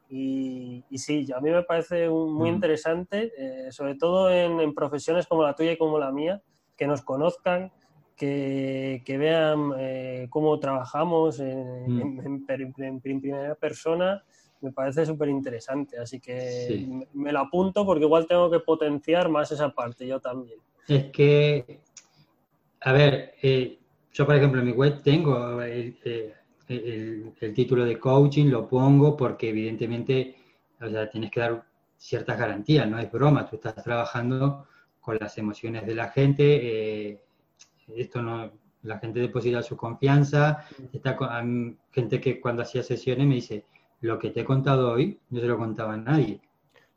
y, 0.08 0.84
sí, 0.94 1.26
a 1.34 1.40
mí 1.40 1.50
me 1.50 1.62
parece 1.62 2.08
muy 2.08 2.50
mm. 2.50 2.54
interesante, 2.54 3.32
eh, 3.36 3.72
sobre 3.72 3.96
todo 3.96 4.30
en, 4.30 4.74
profesiones 4.74 5.26
como 5.26 5.42
la 5.42 5.54
tuya 5.54 5.72
y 5.72 5.78
como 5.78 5.98
la 5.98 6.12
mía, 6.12 6.42
que 6.76 6.86
nos 6.86 7.02
conozcan, 7.02 7.72
que, 8.14 9.02
vean 9.06 9.72
eh, 9.78 10.26
cómo 10.30 10.58
trabajamos 10.60 11.40
mm. 11.40 12.20
en, 12.78 13.00
primera 13.00 13.54
persona, 13.56 14.22
me 14.60 14.72
parece 14.72 15.04
súper 15.04 15.28
interesante. 15.28 15.98
Así 15.98 16.20
que 16.20 17.04
me, 17.12 17.32
lo 17.32 17.40
apunto 17.40 17.84
porque 17.84 18.04
igual 18.04 18.26
tengo 18.26 18.50
que 18.50 18.60
potenciar 18.60 19.28
más 19.28 19.50
esa 19.50 19.70
parte 19.70 20.06
yo 20.06 20.20
también. 20.20 20.60
Es 20.88 21.04
que, 21.10 21.80
a 22.80 22.92
ver, 22.92 23.34
eh, 23.42 23.78
yo 24.12 24.24
por 24.24 24.36
ejemplo 24.36 24.60
en 24.60 24.66
mi 24.66 24.72
web 24.72 25.02
tengo 25.02 25.60
el, 25.62 25.96
título 27.54 27.84
de 27.84 27.98
coaching 27.98 28.46
lo 28.46 28.68
pongo 28.68 29.16
porque 29.16 29.50
evidentemente 29.50 30.36
o 30.80 30.88
sea, 30.88 31.08
tienes 31.08 31.30
que 31.30 31.40
dar 31.40 31.64
ciertas 31.96 32.38
garantías, 32.38 32.88
no 32.88 32.98
es 32.98 33.10
broma, 33.10 33.48
tú 33.48 33.56
estás 33.56 33.74
trabajando 33.82 34.66
con 35.00 35.16
las 35.20 35.36
emociones 35.38 35.86
de 35.86 35.94
la 35.94 36.08
gente, 36.08 37.10
eh, 37.10 37.20
esto 37.94 38.22
no, 38.22 38.52
la 38.82 38.98
gente 38.98 39.20
deposita 39.20 39.62
su 39.62 39.76
confianza, 39.76 40.64
está 40.92 41.16
con, 41.16 41.78
gente 41.90 42.20
que 42.20 42.40
cuando 42.40 42.62
hacía 42.62 42.82
sesiones 42.82 43.26
me 43.26 43.36
dice, 43.36 43.64
lo 44.00 44.18
que 44.18 44.30
te 44.30 44.40
he 44.40 44.44
contado 44.44 44.92
hoy 44.92 45.18
no 45.30 45.40
se 45.40 45.46
lo 45.46 45.58
contaba 45.58 45.94
a 45.94 45.98
nadie, 45.98 46.40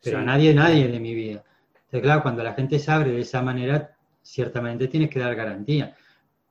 pero 0.02 0.19
a 0.19 0.23
nadie, 0.23 0.54
nadie 0.54 0.88
de 0.88 0.99
mi 0.99 1.13
vida. 1.13 1.43
Entonces, 1.89 2.04
claro, 2.04 2.21
cuando 2.21 2.43
la 2.43 2.54
gente 2.54 2.78
se 2.78 2.91
abre 2.91 3.12
de 3.12 3.21
esa 3.21 3.41
manera, 3.41 3.95
ciertamente 4.21 4.88
tienes 4.88 5.10
que 5.10 5.19
dar 5.19 5.34
garantía. 5.34 5.95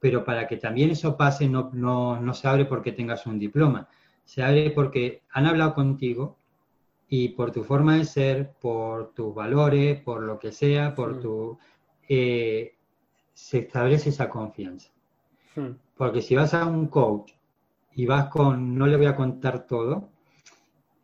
Pero 0.01 0.25
para 0.25 0.49
que 0.49 0.57
también 0.57 0.91
eso 0.91 1.17
pase 1.17 1.49
no, 1.49 1.71
no, 1.73 2.35
se 2.35 2.49
abre 2.49 2.65
porque 2.65 2.91
tengas 2.91 3.25
un 3.25 3.39
diploma, 3.39 3.89
se 4.25 4.43
abre 4.43 4.71
porque 4.73 5.23
han 5.31 5.47
hablado 5.47 5.75
contigo 5.75 6.37
y 7.09 7.29
por 7.31 7.53
tu 7.53 7.63
forma 7.63 7.97
de 7.97 8.05
ser, 8.05 8.51
por 8.61 9.15
tus 9.15 9.33
valores, 9.33 10.01
por 10.01 10.23
lo 10.23 10.41
que 10.41 10.51
sea, 10.51 10.95
por 10.95 11.21
tu... 11.21 11.57
Eh, 12.09 12.75
se 13.33 13.59
establece 13.59 14.09
esa 14.09 14.29
confianza. 14.29 14.91
Porque 15.97 16.21
si 16.21 16.35
vas 16.35 16.53
a 16.55 16.67
un 16.67 16.89
coach 16.89 17.33
y 17.95 18.07
vas 18.07 18.27
con, 18.27 18.77
no 18.77 18.89
le 18.89 18.97
voy 18.97 19.07
a 19.07 19.15
contar 19.15 19.67
todo, 19.67 20.09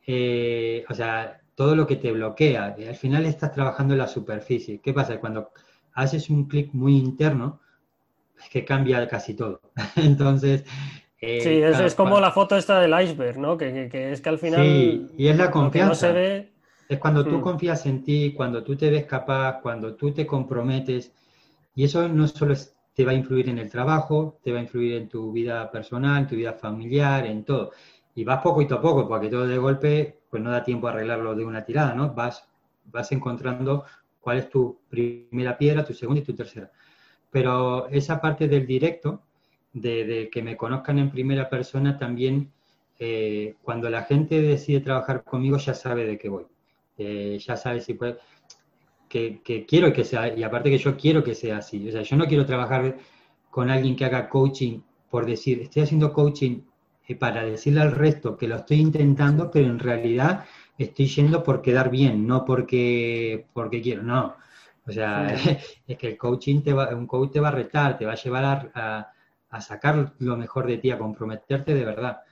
eh, 0.06 0.84
o 0.88 0.94
sea, 0.94 1.40
todo 1.54 1.76
lo 1.76 1.86
que 1.86 1.96
te 1.96 2.12
bloquea, 2.12 2.74
al 2.76 2.96
final 2.96 3.26
estás 3.26 3.52
trabajando 3.52 3.94
en 3.94 3.98
la 3.98 4.08
superficie. 4.08 4.80
¿Qué 4.80 4.92
pasa? 4.92 5.20
Cuando 5.20 5.50
haces 5.94 6.28
un 6.30 6.48
clic 6.48 6.72
muy 6.72 6.96
interno, 6.96 7.60
es 8.38 8.48
que 8.48 8.64
cambia 8.64 9.06
casi 9.08 9.34
todo. 9.34 9.60
Entonces... 9.96 10.64
Eh, 11.20 11.40
sí, 11.40 11.82
es, 11.84 11.94
como 11.94 12.20
la 12.20 12.32
foto 12.32 12.56
esta 12.56 12.78
del 12.80 12.92
iceberg, 13.00 13.38
¿no? 13.38 13.56
Que, 13.56 13.88
es 14.12 14.20
que 14.20 14.28
al 14.28 14.38
final... 14.38 14.60
Sí, 14.60 15.06
y 15.16 15.28
es 15.28 15.36
la 15.38 15.50
confianza. 15.50 16.12
Es 16.86 16.98
cuando 16.98 17.24
tú 17.24 17.38
hmm. 17.38 17.40
confías 17.40 17.86
en 17.86 18.02
ti, 18.02 18.34
cuando 18.36 18.62
tú 18.62 18.76
te 18.76 18.90
ves 18.90 19.06
capaz, 19.06 19.60
cuando 19.62 19.94
tú 19.94 20.12
te 20.12 20.26
comprometes. 20.26 21.12
Y 21.74 21.84
eso 21.84 22.08
no 22.08 22.28
solo 22.28 22.54
te 22.94 23.04
va 23.04 23.12
a 23.12 23.14
influir 23.14 23.48
en 23.48 23.58
el 23.58 23.70
trabajo, 23.70 24.38
te 24.42 24.52
va 24.52 24.58
a 24.58 24.62
influir 24.62 24.94
en 24.94 25.08
tu 25.08 25.32
vida 25.32 25.70
personal, 25.70 26.22
en 26.22 26.28
tu 26.28 26.36
vida 26.36 26.52
familiar, 26.52 27.24
en 27.26 27.44
todo. 27.44 27.72
Y 28.14 28.24
vas 28.24 28.42
poquito 28.42 28.76
a 28.76 28.80
poco, 28.80 29.08
porque 29.08 29.28
todo 29.28 29.46
de 29.46 29.58
golpe, 29.58 30.18
pues 30.34 30.42
no 30.42 30.50
da 30.50 30.64
tiempo 30.64 30.88
a 30.88 30.90
arreglarlo 30.90 31.36
de 31.36 31.44
una 31.44 31.64
tirada, 31.64 31.94
¿no? 31.94 32.12
Vas, 32.12 32.44
vas 32.86 33.12
encontrando 33.12 33.84
cuál 34.18 34.38
es 34.38 34.50
tu 34.50 34.80
primera 34.88 35.56
piedra, 35.56 35.84
tu 35.84 35.94
segunda 35.94 36.22
y 36.22 36.24
tu 36.24 36.34
tercera. 36.34 36.72
Pero 37.30 37.88
esa 37.90 38.20
parte 38.20 38.48
del 38.48 38.66
directo, 38.66 39.22
de, 39.72 40.28
que 40.32 40.42
me 40.42 40.56
conozcan 40.56 40.98
en 40.98 41.12
primera 41.12 41.48
persona, 41.48 41.96
también 41.96 42.50
eh, 42.98 43.54
cuando 43.62 43.88
la 43.88 44.02
gente 44.02 44.42
decide 44.42 44.80
trabajar 44.80 45.22
conmigo 45.22 45.56
ya 45.58 45.72
sabe 45.72 46.04
de 46.04 46.18
qué 46.18 46.28
voy. 46.28 46.46
Eh, 46.98 47.38
ya 47.38 47.56
sabe 47.56 47.80
si 47.80 47.94
puede, 47.94 48.16
que, 49.08 49.64
quiero 49.68 49.92
que 49.92 50.02
sea, 50.02 50.36
y 50.36 50.42
aparte 50.42 50.68
que 50.68 50.78
yo 50.78 50.96
quiero 50.96 51.22
que 51.22 51.36
sea 51.36 51.58
así. 51.58 51.88
O 51.88 51.92
sea, 51.92 52.02
yo 52.02 52.16
no 52.16 52.26
quiero 52.26 52.44
trabajar 52.44 52.96
con 53.50 53.70
alguien 53.70 53.94
que 53.94 54.04
haga 54.04 54.28
coaching 54.28 54.80
por 55.08 55.26
decir, 55.26 55.60
estoy 55.62 55.84
haciendo 55.84 56.12
coaching 56.12 56.62
para 57.12 57.44
decirle 57.44 57.82
al 57.82 57.92
resto 57.92 58.36
que 58.36 58.48
lo 58.48 58.56
estoy 58.56 58.78
intentando, 58.78 59.50
pero 59.50 59.66
en 59.66 59.78
realidad 59.78 60.44
estoy 60.78 61.06
yendo 61.06 61.42
por 61.42 61.60
quedar 61.60 61.90
bien, 61.90 62.26
no 62.26 62.44
porque, 62.44 63.46
porque 63.52 63.82
quiero, 63.82 64.02
no. 64.02 64.36
O 64.86 64.92
sea, 64.92 65.28
es 65.86 65.98
que 65.98 66.08
el 66.08 66.16
coaching 66.16 66.62
te 66.62 66.72
va, 66.72 66.94
un 66.94 67.06
coach 67.06 67.32
te 67.32 67.40
va 67.40 67.48
a 67.48 67.52
retar, 67.52 67.98
te 67.98 68.06
va 68.06 68.12
a 68.12 68.16
llevar 68.16 68.70
a, 68.74 69.10
sacar 69.60 70.14
lo 70.18 70.36
mejor 70.36 70.66
de 70.66 70.78
ti, 70.78 70.90
a 70.90 70.98
comprometerte 70.98 71.74
de 71.74 71.84
verdad. 71.84 72.22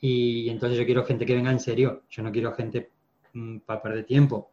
Y, 0.00 0.48
entonces 0.48 0.78
yo 0.78 0.84
quiero 0.84 1.04
gente 1.04 1.26
que 1.26 1.34
venga 1.34 1.50
en 1.50 1.58
serio, 1.58 2.02
yo 2.08 2.22
no 2.22 2.30
quiero 2.30 2.52
gente 2.52 2.90
mm, 3.32 3.58
para 3.58 3.82
perder 3.82 4.04
tiempo. 4.04 4.50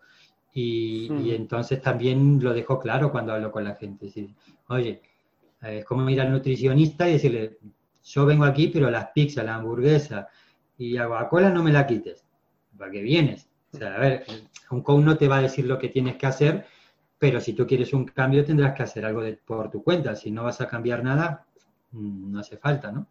Y, 0.54 1.32
entonces 1.36 1.82
también 1.82 2.40
lo 2.42 2.54
dejo 2.54 2.80
claro 2.80 3.12
cuando 3.12 3.34
hablo 3.34 3.52
con 3.52 3.66
la 3.66 3.76
gente. 3.76 4.10
Oye, 4.70 5.02
es 5.62 5.86
como 5.86 6.10
ir 6.10 6.22
al 6.22 6.32
nutricionista 6.32 7.08
y 7.08 7.14
decirle, 7.14 7.58
yo 8.06 8.26
vengo 8.26 8.46
aquí, 8.46 8.68
pero 8.68 8.90
las 8.92 9.10
pizzas, 9.14 9.46
la 9.46 9.56
hamburguesa 9.56 10.28
y 10.78 10.94
la 10.94 11.08
Coca-Cola 11.08 11.50
no 11.50 11.64
me 11.64 11.72
la 11.72 11.88
quites. 11.88 12.24
¿Para 12.78 12.92
qué 12.92 13.02
vienes? 13.02 13.50
O 13.74 13.78
sea, 13.78 13.96
a 13.96 14.00
ver, 14.00 14.26
un 14.70 14.82
coach 14.82 15.04
no 15.04 15.18
te 15.18 15.28
va 15.28 15.38
a 15.38 15.42
decir 15.42 15.66
lo 15.66 15.80
que 15.80 15.90
tienes 15.90 16.16
que 16.16 16.28
hacer, 16.28 16.66
pero 17.18 17.42
si 17.42 17.54
tú 17.54 17.66
quieres 17.66 17.94
un 17.94 18.06
cambio 18.06 18.46
tendrás 18.46 18.76
que 18.76 18.84
hacer 18.84 19.06
algo 19.06 19.22
por 19.46 19.72
tu 19.72 19.84
cuenta. 19.84 20.16
Si 20.16 20.32
no 20.32 20.44
vas 20.44 20.62
a 20.62 20.68
cambiar 20.68 21.04
nada, 21.04 21.46
mm, 21.92 22.32
no 22.32 22.40
hace 22.40 22.58
falta, 22.58 22.92
¿no? 22.92 23.08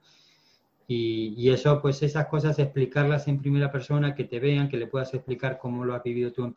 Y, 0.87 1.51
eso, 1.51 1.81
pues 1.81 2.03
esas 2.03 2.27
cosas, 2.27 2.59
explicarlas 2.59 3.27
en 3.27 3.41
primera 3.41 3.73
persona, 3.73 4.15
que 4.15 4.25
te 4.25 4.39
vean, 4.39 4.69
que 4.69 4.77
le 4.77 4.87
puedas 4.87 5.15
explicar 5.15 5.59
cómo 5.59 5.85
lo 5.85 5.95
has 5.95 6.03
vivido 6.03 6.31
tú 6.31 6.45
en, 6.45 6.55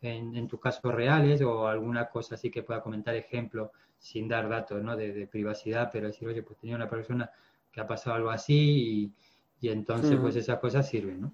en, 0.00 0.36
en 0.36 0.48
tus 0.48 0.58
casos 0.58 0.92
reales 0.94 1.42
o 1.42 1.68
alguna 1.68 2.08
cosa 2.08 2.36
así 2.36 2.50
que 2.50 2.62
pueda 2.62 2.80
comentar 2.80 3.14
ejemplo 3.14 3.72
sin 4.02 4.26
dar 4.26 4.48
datos 4.48 4.82
¿no? 4.82 4.96
de, 4.96 5.28
privacidad, 5.28 5.88
pero 5.92 6.08
decir, 6.08 6.26
oye, 6.26 6.42
pues 6.42 6.58
tenía 6.58 6.74
una 6.74 6.90
persona 6.90 7.30
que 7.72 7.80
ha 7.80 7.86
pasado 7.86 8.16
algo 8.16 8.30
así 8.30 9.12
y, 9.60 9.68
entonces 9.68 10.18
pues 10.20 10.36
esas 10.36 10.58
cosas 10.58 10.88
sirven, 10.88 11.20
¿no? 11.20 11.32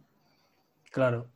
Claro. 0.90 1.28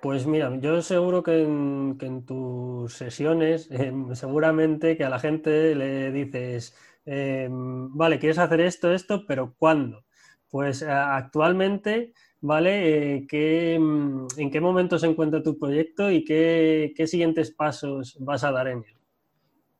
Pues 0.00 0.26
mira, 0.26 0.54
yo 0.60 0.80
seguro 0.80 1.22
que 1.22 1.42
en, 1.42 2.24
tus 2.26 2.94
sesiones, 2.94 3.70
em, 3.70 4.14
seguramente 4.14 4.96
que 4.96 5.04
a 5.04 5.10
la 5.10 5.18
gente 5.18 5.74
le 5.74 6.10
dices, 6.10 6.74
em, 7.04 7.94
vale, 7.94 8.18
quieres 8.18 8.38
hacer 8.38 8.60
esto, 8.62 8.92
esto, 8.92 9.24
pero 9.26 9.54
¿cuándo? 9.58 10.04
Pues 10.48 10.82
actualmente, 10.82 12.12
¿vale? 12.40 13.16
Eh, 13.16 13.26
em, 13.30 14.26
¿En 14.38 14.50
qué 14.50 14.60
momento 14.60 14.98
se 14.98 15.06
encuentra 15.06 15.42
tu 15.42 15.58
proyecto 15.58 16.10
y 16.10 16.24
qué, 16.24 16.94
siguientes 17.06 17.50
pasos 17.50 18.16
vas 18.20 18.42
a 18.42 18.52
dar 18.52 18.68
en 18.68 18.78
él? 18.78 18.96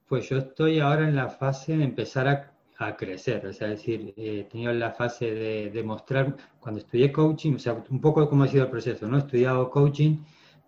Pues 0.07 0.29
yo 0.29 0.39
estoy 0.39 0.81
ahora 0.81 1.09
en 1.09 1.17
la 1.17 1.29
fase 1.29 1.77
de 1.77 1.85
empezar 1.85 2.29
a, 2.29 2.50
crecer, 2.97 3.47
o 3.47 3.53
sea, 3.53 3.69
es 3.69 3.79
decir, 3.79 4.15
he 4.17 4.45
tenido 4.45 4.73
la 4.73 4.93
fase 4.93 5.31
de, 5.31 5.71
de, 5.71 5.83
mostrar, 5.83 6.35
cuando 6.59 6.81
estudié 6.81 7.13
coaching, 7.13 7.55
o 7.55 7.59
sea, 7.59 7.85
un 7.91 8.01
poco 8.01 8.29
cómo 8.29 8.45
ha 8.45 8.49
sido 8.49 8.65
el 8.65 8.71
proceso, 8.71 9.07
¿no? 9.07 9.17
He 9.17 9.21
estudiado 9.21 9.71
coaching, 9.71 10.17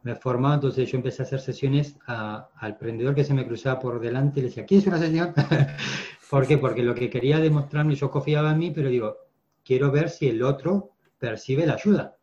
me 0.03 0.13
he 0.13 0.17
formado, 0.17 0.55
entonces 0.55 0.91
yo 0.91 0.99
empecé 0.99 1.23
a 1.23 1.25
hacer 1.25 1.41
sesiones 1.41 1.97
al 2.07 2.49
emprendedor 2.63 3.15
que 3.15 3.25
se 3.25 3.35
me 3.35 3.47
cruzaba 3.47 3.81
por 3.81 4.01
delante 4.01 4.41
y 4.41 4.43
le 4.43 4.49
decía, 4.49 4.67
¿quieres 4.67 4.87
una 4.87 4.99
sesión? 4.99 5.33
¿Por 6.31 6.47
qué? 6.47 6.59
Porque 6.59 6.83
lo 6.83 6.95
que 6.95 7.09
quería 7.09 7.39
demostrarme, 7.39 7.95
yo 7.95 8.11
confiaba 8.11 8.53
en 8.53 8.59
mí, 8.59 8.71
pero 8.73 8.89
digo, 8.89 9.17
quiero 9.65 9.91
ver 9.91 10.11
si 10.11 10.29
el 10.29 10.43
otro 10.43 10.91
percibe 11.19 11.67
la 11.67 11.75
ayuda. 11.75 12.17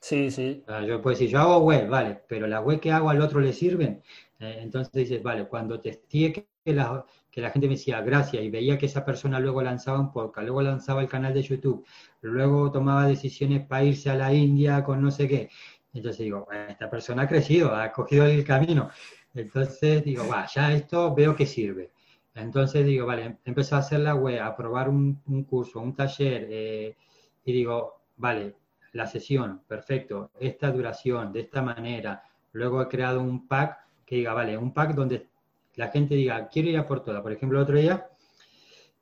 Sí, 0.00 0.30
sí. 0.30 0.64
yo 0.86 1.00
puedo 1.02 1.14
decir, 1.14 1.28
yo 1.28 1.40
hago 1.40 1.58
web, 1.58 1.88
vale, 1.88 2.22
pero 2.26 2.46
la 2.46 2.60
web 2.60 2.80
que 2.80 2.90
hago 2.90 3.10
al 3.10 3.20
otro 3.20 3.40
le 3.40 3.52
sirven. 3.52 4.02
Eh, 4.38 4.58
entonces 4.62 4.92
dices, 4.92 5.22
vale, 5.22 5.46
cuando 5.46 5.78
testé 5.78 6.32
que 6.32 6.46
la, 6.64 7.04
que 7.30 7.40
la 7.40 7.50
gente 7.50 7.68
me 7.68 7.74
decía 7.74 8.00
gracias 8.00 8.42
y 8.42 8.50
veía 8.50 8.78
que 8.78 8.86
esa 8.86 9.04
persona 9.04 9.38
luego 9.40 9.62
lanzaba 9.62 10.00
un 10.00 10.12
podcast, 10.12 10.44
luego 10.46 10.62
lanzaba 10.62 11.02
el 11.02 11.08
canal 11.08 11.32
de 11.32 11.42
YouTube, 11.42 11.84
luego 12.22 12.70
tomaba 12.72 13.06
decisiones 13.06 13.66
para 13.66 13.84
irse 13.84 14.10
a 14.10 14.14
la 14.14 14.32
India 14.32 14.82
con 14.82 15.00
no 15.02 15.10
sé 15.10 15.28
qué. 15.28 15.48
Entonces 15.92 16.24
digo, 16.24 16.46
esta 16.68 16.88
persona 16.90 17.22
ha 17.22 17.28
crecido, 17.28 17.74
ha 17.74 17.90
cogido 17.92 18.26
el 18.26 18.44
camino. 18.44 18.90
Entonces 19.34 20.04
digo, 20.04 20.26
va, 20.28 20.46
ya 20.46 20.72
esto 20.72 21.14
veo 21.14 21.34
que 21.36 21.46
sirve. 21.46 21.92
Entonces 22.34 22.84
digo, 22.86 23.06
vale, 23.06 23.38
empezó 23.44 23.76
a 23.76 23.80
hacer 23.80 24.00
la 24.00 24.14
web, 24.14 24.40
a 24.40 24.56
probar 24.56 24.88
un, 24.88 25.20
un 25.26 25.44
curso, 25.44 25.80
un 25.80 25.94
taller, 25.94 26.46
eh, 26.50 26.96
y 27.44 27.52
digo, 27.52 28.02
vale, 28.16 28.54
la 28.92 29.06
sesión, 29.06 29.62
perfecto, 29.66 30.30
esta 30.38 30.70
duración, 30.70 31.32
de 31.32 31.40
esta 31.40 31.62
manera. 31.62 32.22
Luego 32.52 32.82
he 32.82 32.88
creado 32.88 33.20
un 33.20 33.46
pack 33.46 33.78
que 34.04 34.16
diga, 34.16 34.34
vale, 34.34 34.56
un 34.56 34.72
pack 34.72 34.94
donde 34.94 35.29
la 35.80 35.88
gente 35.88 36.14
diga, 36.14 36.48
quiero 36.48 36.68
ir 36.68 36.76
a 36.76 36.86
por 36.86 37.02
toda. 37.02 37.22
Por 37.22 37.32
ejemplo, 37.32 37.58
el 37.58 37.62
otro 37.64 37.78
día 37.78 38.06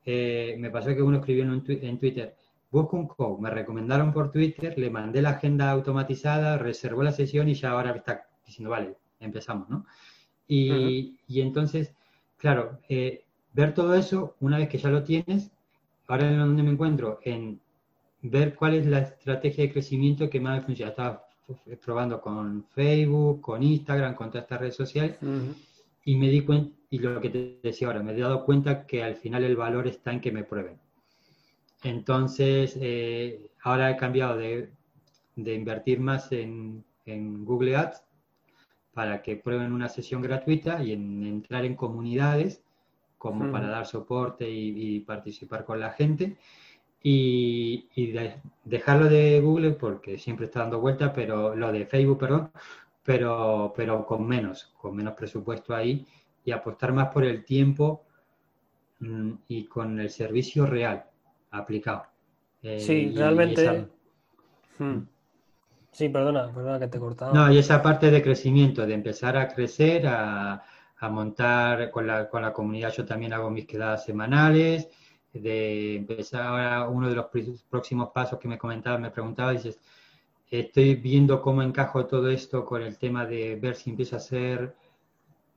eh, 0.07 0.55
me 0.59 0.71
pasó 0.71 0.95
que 0.95 1.03
uno 1.03 1.19
escribió 1.19 1.43
en, 1.43 1.65
en 1.67 1.99
Twitter, 1.99 2.37
busco 2.71 2.97
un 2.97 3.09
coach, 3.09 3.41
me 3.41 3.51
recomendaron 3.51 4.13
por 4.13 4.31
Twitter, 4.31 4.79
le 4.79 4.89
mandé 4.89 5.21
la 5.21 5.31
agenda 5.31 5.73
automatizada, 5.73 6.57
reservó 6.57 7.03
la 7.03 7.11
sesión 7.11 7.49
y 7.49 7.55
ya 7.55 7.71
ahora 7.73 7.91
está 7.91 8.29
diciendo, 8.47 8.71
vale, 8.71 8.95
empezamos, 9.19 9.69
¿no? 9.69 9.87
Y, 10.47 11.19
y 11.27 11.41
entonces, 11.41 11.93
claro, 12.39 12.79
eh, 12.89 13.25
ver 13.53 13.75
todo 13.75 13.95
eso, 13.95 14.37
una 14.41 14.59
vez 14.59 14.69
que 14.69 14.79
ya 14.79 14.89
lo 14.89 15.03
tienes, 15.03 15.51
ahora 16.07 16.31
en 16.31 16.39
donde 16.39 16.63
me 16.63 16.71
encuentro, 16.71 17.19
en 17.25 17.61
ver 18.23 18.55
cuál 18.55 18.75
es 18.75 18.87
la 18.87 19.01
estrategia 19.01 19.65
de 19.65 19.73
crecimiento 19.73 20.31
que 20.31 20.41
más 20.41 20.65
funciona. 20.65 20.91
Estaba 20.91 21.25
probando 21.85 22.21
con 22.21 22.65
Facebook, 22.75 23.41
con 23.41 23.63
Instagram, 23.63 24.15
con 24.15 24.31
todas 24.31 24.45
estas 24.45 24.61
redes 24.61 24.77
sociales, 24.77 25.19
y 26.09 26.17
me 26.17 26.31
di 26.31 26.41
cuenta, 26.41 26.75
y 26.89 27.01
lo 27.01 27.21
que 27.21 27.29
te 27.29 27.59
decía 27.63 27.87
ahora, 27.87 28.03
me 28.03 28.13
he 28.13 28.19
dado 28.19 28.47
cuenta 28.47 28.87
que 28.87 29.03
al 29.03 29.17
final 29.17 29.45
el 29.45 29.57
valor 29.57 29.87
está 29.87 30.11
en 30.11 30.23
que 30.23 30.33
me 30.33 30.43
prueben. 30.43 30.79
Entonces, 31.83 32.79
eh, 32.81 33.51
ahora 33.63 33.91
he 33.91 33.97
cambiado 33.99 34.39
de, 34.39 34.71
de 35.37 35.55
invertir 35.55 36.01
más 36.01 36.33
en, 36.33 36.83
en, 37.05 37.45
Google 37.45 37.77
Ads 37.77 38.05
para 38.95 39.21
que 39.21 39.37
prueben 39.37 39.75
una 39.75 39.91
sesión 39.91 40.23
gratuita 40.23 40.83
y 40.83 40.93
en 40.93 41.25
entrar 41.25 41.67
en 41.67 41.77
comunidades 41.77 42.63
como 43.19 43.53
para 43.53 43.69
dar 43.69 43.85
soporte 43.85 44.49
y, 44.49 44.97
y, 44.97 45.01
participar 45.01 45.67
con 45.67 45.79
la 45.79 45.91
gente 45.91 46.39
y, 47.03 47.87
dejarlo 48.65 49.11
de 49.11 49.41
Google 49.43 49.73
porque 49.73 50.17
siempre 50.17 50.47
está 50.47 50.61
dando 50.61 50.81
vueltas, 50.81 51.13
pero 51.15 51.55
lo 51.55 51.71
de 51.71 51.85
Facebook, 51.85 52.19
perdón, 52.19 52.51
pero, 53.09 53.73
pero 53.75 54.05
con 54.05 54.29
menos, 54.29 54.71
con 54.77 54.95
menos 54.95 55.15
presupuesto 55.15 55.75
ahí 55.75 56.07
y 56.45 56.51
apostar 56.51 56.93
más 56.93 57.09
por 57.09 57.25
el 57.25 57.43
tiempo 57.43 58.05
mm, 59.01 59.33
y 59.49 59.65
con 59.65 59.99
el 59.99 60.11
servicio 60.11 60.67
real 60.67 61.07
aplicado. 61.51 62.05
Eh, 62.63 62.79
sí, 62.79 63.11
realmente. 63.17 63.89
Hmm. 64.79 64.85
Mm. 64.85 65.09
Sí, 65.91 66.11
perdona, 66.11 66.53
perdona 66.53 66.79
que 66.79 66.89
te 66.89 66.99
he 66.99 67.01
cortado. 67.01 67.33
No, 67.33 67.51
y 67.51 67.57
esa 67.57 67.81
parte 67.81 68.11
de 68.11 68.23
crecimiento, 68.23 68.87
de 68.87 68.93
empezar 68.93 69.39
a 69.39 69.49
crecer, 69.49 70.07
a, 70.07 70.63
a 70.99 71.09
montar 71.09 71.91
con 71.91 72.07
la, 72.07 72.29
con 72.29 72.43
la 72.43 72.53
comunidad, 72.53 72.93
yo 72.93 73.07
también 73.07 73.33
hago 73.33 73.49
mis 73.49 73.67
quedadas 73.67 74.05
semanales, 74.05 74.91
de 75.33 75.97
empezar 75.97 76.43
ahora 76.43 76.89
uno 76.91 77.09
de 77.09 77.17
los 77.17 77.29
próximos 77.71 78.11
pasos 78.11 78.39
que 78.39 78.49
me 78.49 78.59
comentaba, 78.59 78.99
me 78.99 79.11
preguntaba, 79.11 79.53
dices, 79.53 79.81
estoy 80.51 80.95
viendo 80.97 81.41
cómo 81.43 81.63
encajo 81.63 82.07
todo 82.07 82.31
esto 82.31 82.65
con 82.65 82.83
el 82.83 82.99
tema 82.99 83.27
de 83.27 83.57
ver 83.57 83.77
si 83.77 83.91
empiezo 83.91 84.17
a 84.17 84.19
hacer 84.19 84.75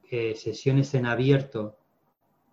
eh, 0.09 0.35
sesiones 0.35 0.93
en 0.93 1.05
abierto, 1.05 1.77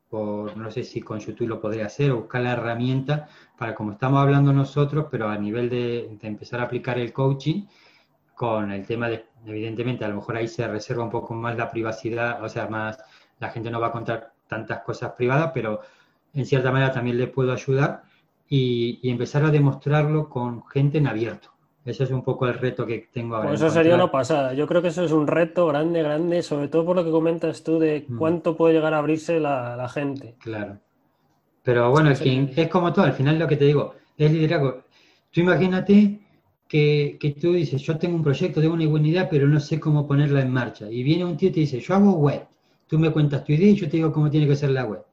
por, 0.08 0.56
no 0.56 0.70
sé 0.70 0.84
si 0.84 1.00
con 1.00 1.18
YouTube 1.18 1.48
lo 1.48 1.60
podría 1.60 1.86
hacer, 1.86 2.10
o 2.12 2.18
buscar 2.22 2.42
la 2.42 2.52
herramienta 2.52 3.28
para 3.58 3.74
como 3.74 3.92
estamos 3.92 4.20
hablando 4.20 4.52
nosotros, 4.52 5.06
pero 5.10 5.28
a 5.28 5.36
nivel 5.36 5.68
de, 5.68 6.16
de 6.20 6.28
empezar 6.28 6.60
a 6.60 6.64
aplicar 6.64 6.98
el 6.98 7.12
coaching, 7.12 7.66
con 8.38 8.70
el 8.70 8.86
tema 8.86 9.08
de, 9.08 9.26
evidentemente, 9.46 10.04
a 10.04 10.08
lo 10.08 10.14
mejor 10.14 10.36
ahí 10.36 10.46
se 10.46 10.66
reserva 10.68 11.02
un 11.02 11.10
poco 11.10 11.34
más 11.34 11.56
la 11.56 11.68
privacidad, 11.68 12.40
o 12.40 12.48
sea, 12.48 12.68
más 12.68 12.96
la 13.40 13.50
gente 13.50 13.68
no 13.68 13.80
va 13.80 13.88
a 13.88 13.92
contar 13.92 14.32
tantas 14.46 14.82
cosas 14.82 15.14
privadas, 15.14 15.50
pero 15.52 15.80
en 16.34 16.46
cierta 16.46 16.70
manera 16.70 16.92
también 16.92 17.18
le 17.18 17.26
puedo 17.26 17.52
ayudar 17.52 18.04
y, 18.48 19.00
empezar 19.10 19.44
a 19.44 19.50
demostrarlo 19.50 20.28
con 20.28 20.64
gente 20.68 20.98
en 20.98 21.08
abierto. 21.08 21.50
Ese 21.88 22.04
es 22.04 22.10
un 22.10 22.22
poco 22.22 22.46
el 22.46 22.54
reto 22.54 22.84
que 22.84 23.08
tengo 23.10 23.36
ahora. 23.36 23.48
Pues 23.48 23.62
eso 23.62 23.70
sería 23.70 23.94
una 23.94 24.10
pasada. 24.10 24.52
Yo 24.52 24.66
creo 24.66 24.82
que 24.82 24.88
eso 24.88 25.02
es 25.04 25.10
un 25.10 25.26
reto 25.26 25.66
grande, 25.68 26.02
grande, 26.02 26.42
sobre 26.42 26.68
todo 26.68 26.84
por 26.84 26.96
lo 26.96 27.02
que 27.02 27.10
comentas 27.10 27.62
tú 27.62 27.78
de 27.78 28.04
mm. 28.06 28.18
cuánto 28.18 28.54
puede 28.56 28.74
llegar 28.74 28.92
a 28.92 28.98
abrirse 28.98 29.40
la, 29.40 29.88
gente. 29.88 30.34
Claro. 30.40 30.78
Pero 31.62 31.90
bueno, 31.90 32.10
es 32.10 32.68
como 32.68 32.92
todo, 32.92 33.06
al 33.06 33.14
final 33.14 33.38
lo 33.38 33.48
que 33.48 33.56
te 33.56 33.64
digo, 33.64 33.94
es 34.18 34.30
liderazgo. 34.30 34.82
Tú 35.30 35.40
imagínate 35.40 36.20
que, 36.68 37.16
que, 37.18 37.30
tú 37.30 37.54
dices, 37.54 37.80
yo 37.80 37.96
tengo 37.96 38.16
un 38.16 38.22
proyecto, 38.22 38.60
tengo 38.60 38.74
una 38.74 38.86
buena 38.86 39.08
idea, 39.08 39.28
pero 39.30 39.46
no 39.46 39.58
sé 39.58 39.80
cómo 39.80 40.06
ponerla 40.06 40.42
en 40.42 40.50
marcha. 40.50 40.90
Y 40.90 41.02
viene 41.02 41.24
un 41.24 41.38
tío 41.38 41.48
y 41.48 41.52
te 41.52 41.60
dice, 41.60 41.80
yo 41.80 41.94
hago 41.94 42.12
web. 42.12 42.46
Tú 42.86 42.98
me 42.98 43.10
cuentas 43.10 43.44
tu 43.44 43.52
idea 43.52 43.70
y 43.70 43.76
yo 43.76 43.86
te 43.88 43.96
digo 43.96 44.12
cómo 44.12 44.28
tiene 44.28 44.46
que 44.46 44.56
ser 44.56 44.70
la 44.70 44.84
web. 44.84 45.04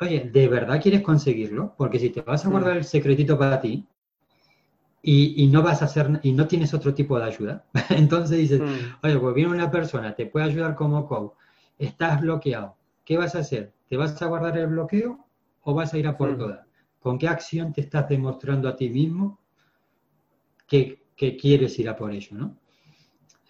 Oye, 0.00 0.30
¿de 0.32 0.48
verdad 0.48 0.80
quieres 0.80 1.00
conseguirlo? 1.00 1.74
Porque 1.76 1.98
si 1.98 2.10
te 2.10 2.20
vas 2.20 2.46
a 2.46 2.48
guardar 2.48 2.76
el 2.76 2.84
secretito 2.84 3.36
para 3.36 3.60
ti 3.60 3.84
y, 5.06 5.46
no 5.48 5.62
vas 5.62 5.82
a 5.82 5.84
hacer 5.84 6.20
y 6.22 6.32
no 6.32 6.46
tienes 6.46 6.72
otro 6.72 6.94
tipo 6.94 7.18
de 7.18 7.24
ayuda, 7.24 7.64
entonces 7.90 8.38
dices, 8.38 8.60
mm. 8.60 9.06
oye, 9.06 9.18
pues 9.18 9.34
viene 9.34 9.50
una 9.50 9.70
persona, 9.70 10.14
te 10.14 10.26
puede 10.26 10.46
ayudar 10.46 10.74
como 10.74 11.06
coach, 11.06 11.32
estás 11.78 12.20
bloqueado, 12.20 12.76
¿qué 13.04 13.18
vas 13.18 13.34
a 13.34 13.40
hacer? 13.40 13.72
¿Te 13.88 13.96
vas 13.96 14.20
a 14.20 14.26
guardar 14.26 14.56
el 14.56 14.68
bloqueo 14.68 15.26
o 15.62 15.74
vas 15.74 15.92
a 15.92 15.98
ir 15.98 16.06
a 16.06 16.16
por 16.16 16.32
mm. 16.32 16.38
todas? 16.38 16.66
¿Con 17.00 17.18
qué 17.18 17.28
acción 17.28 17.72
te 17.72 17.82
estás 17.82 18.08
demostrando 18.08 18.68
a 18.68 18.76
ti 18.76 18.88
mismo 18.88 19.38
que, 20.66 21.02
quieres 21.16 21.78
ir 21.78 21.88
a 21.88 21.96
por 21.96 22.10
ello, 22.12 22.36
¿no? 22.36 22.58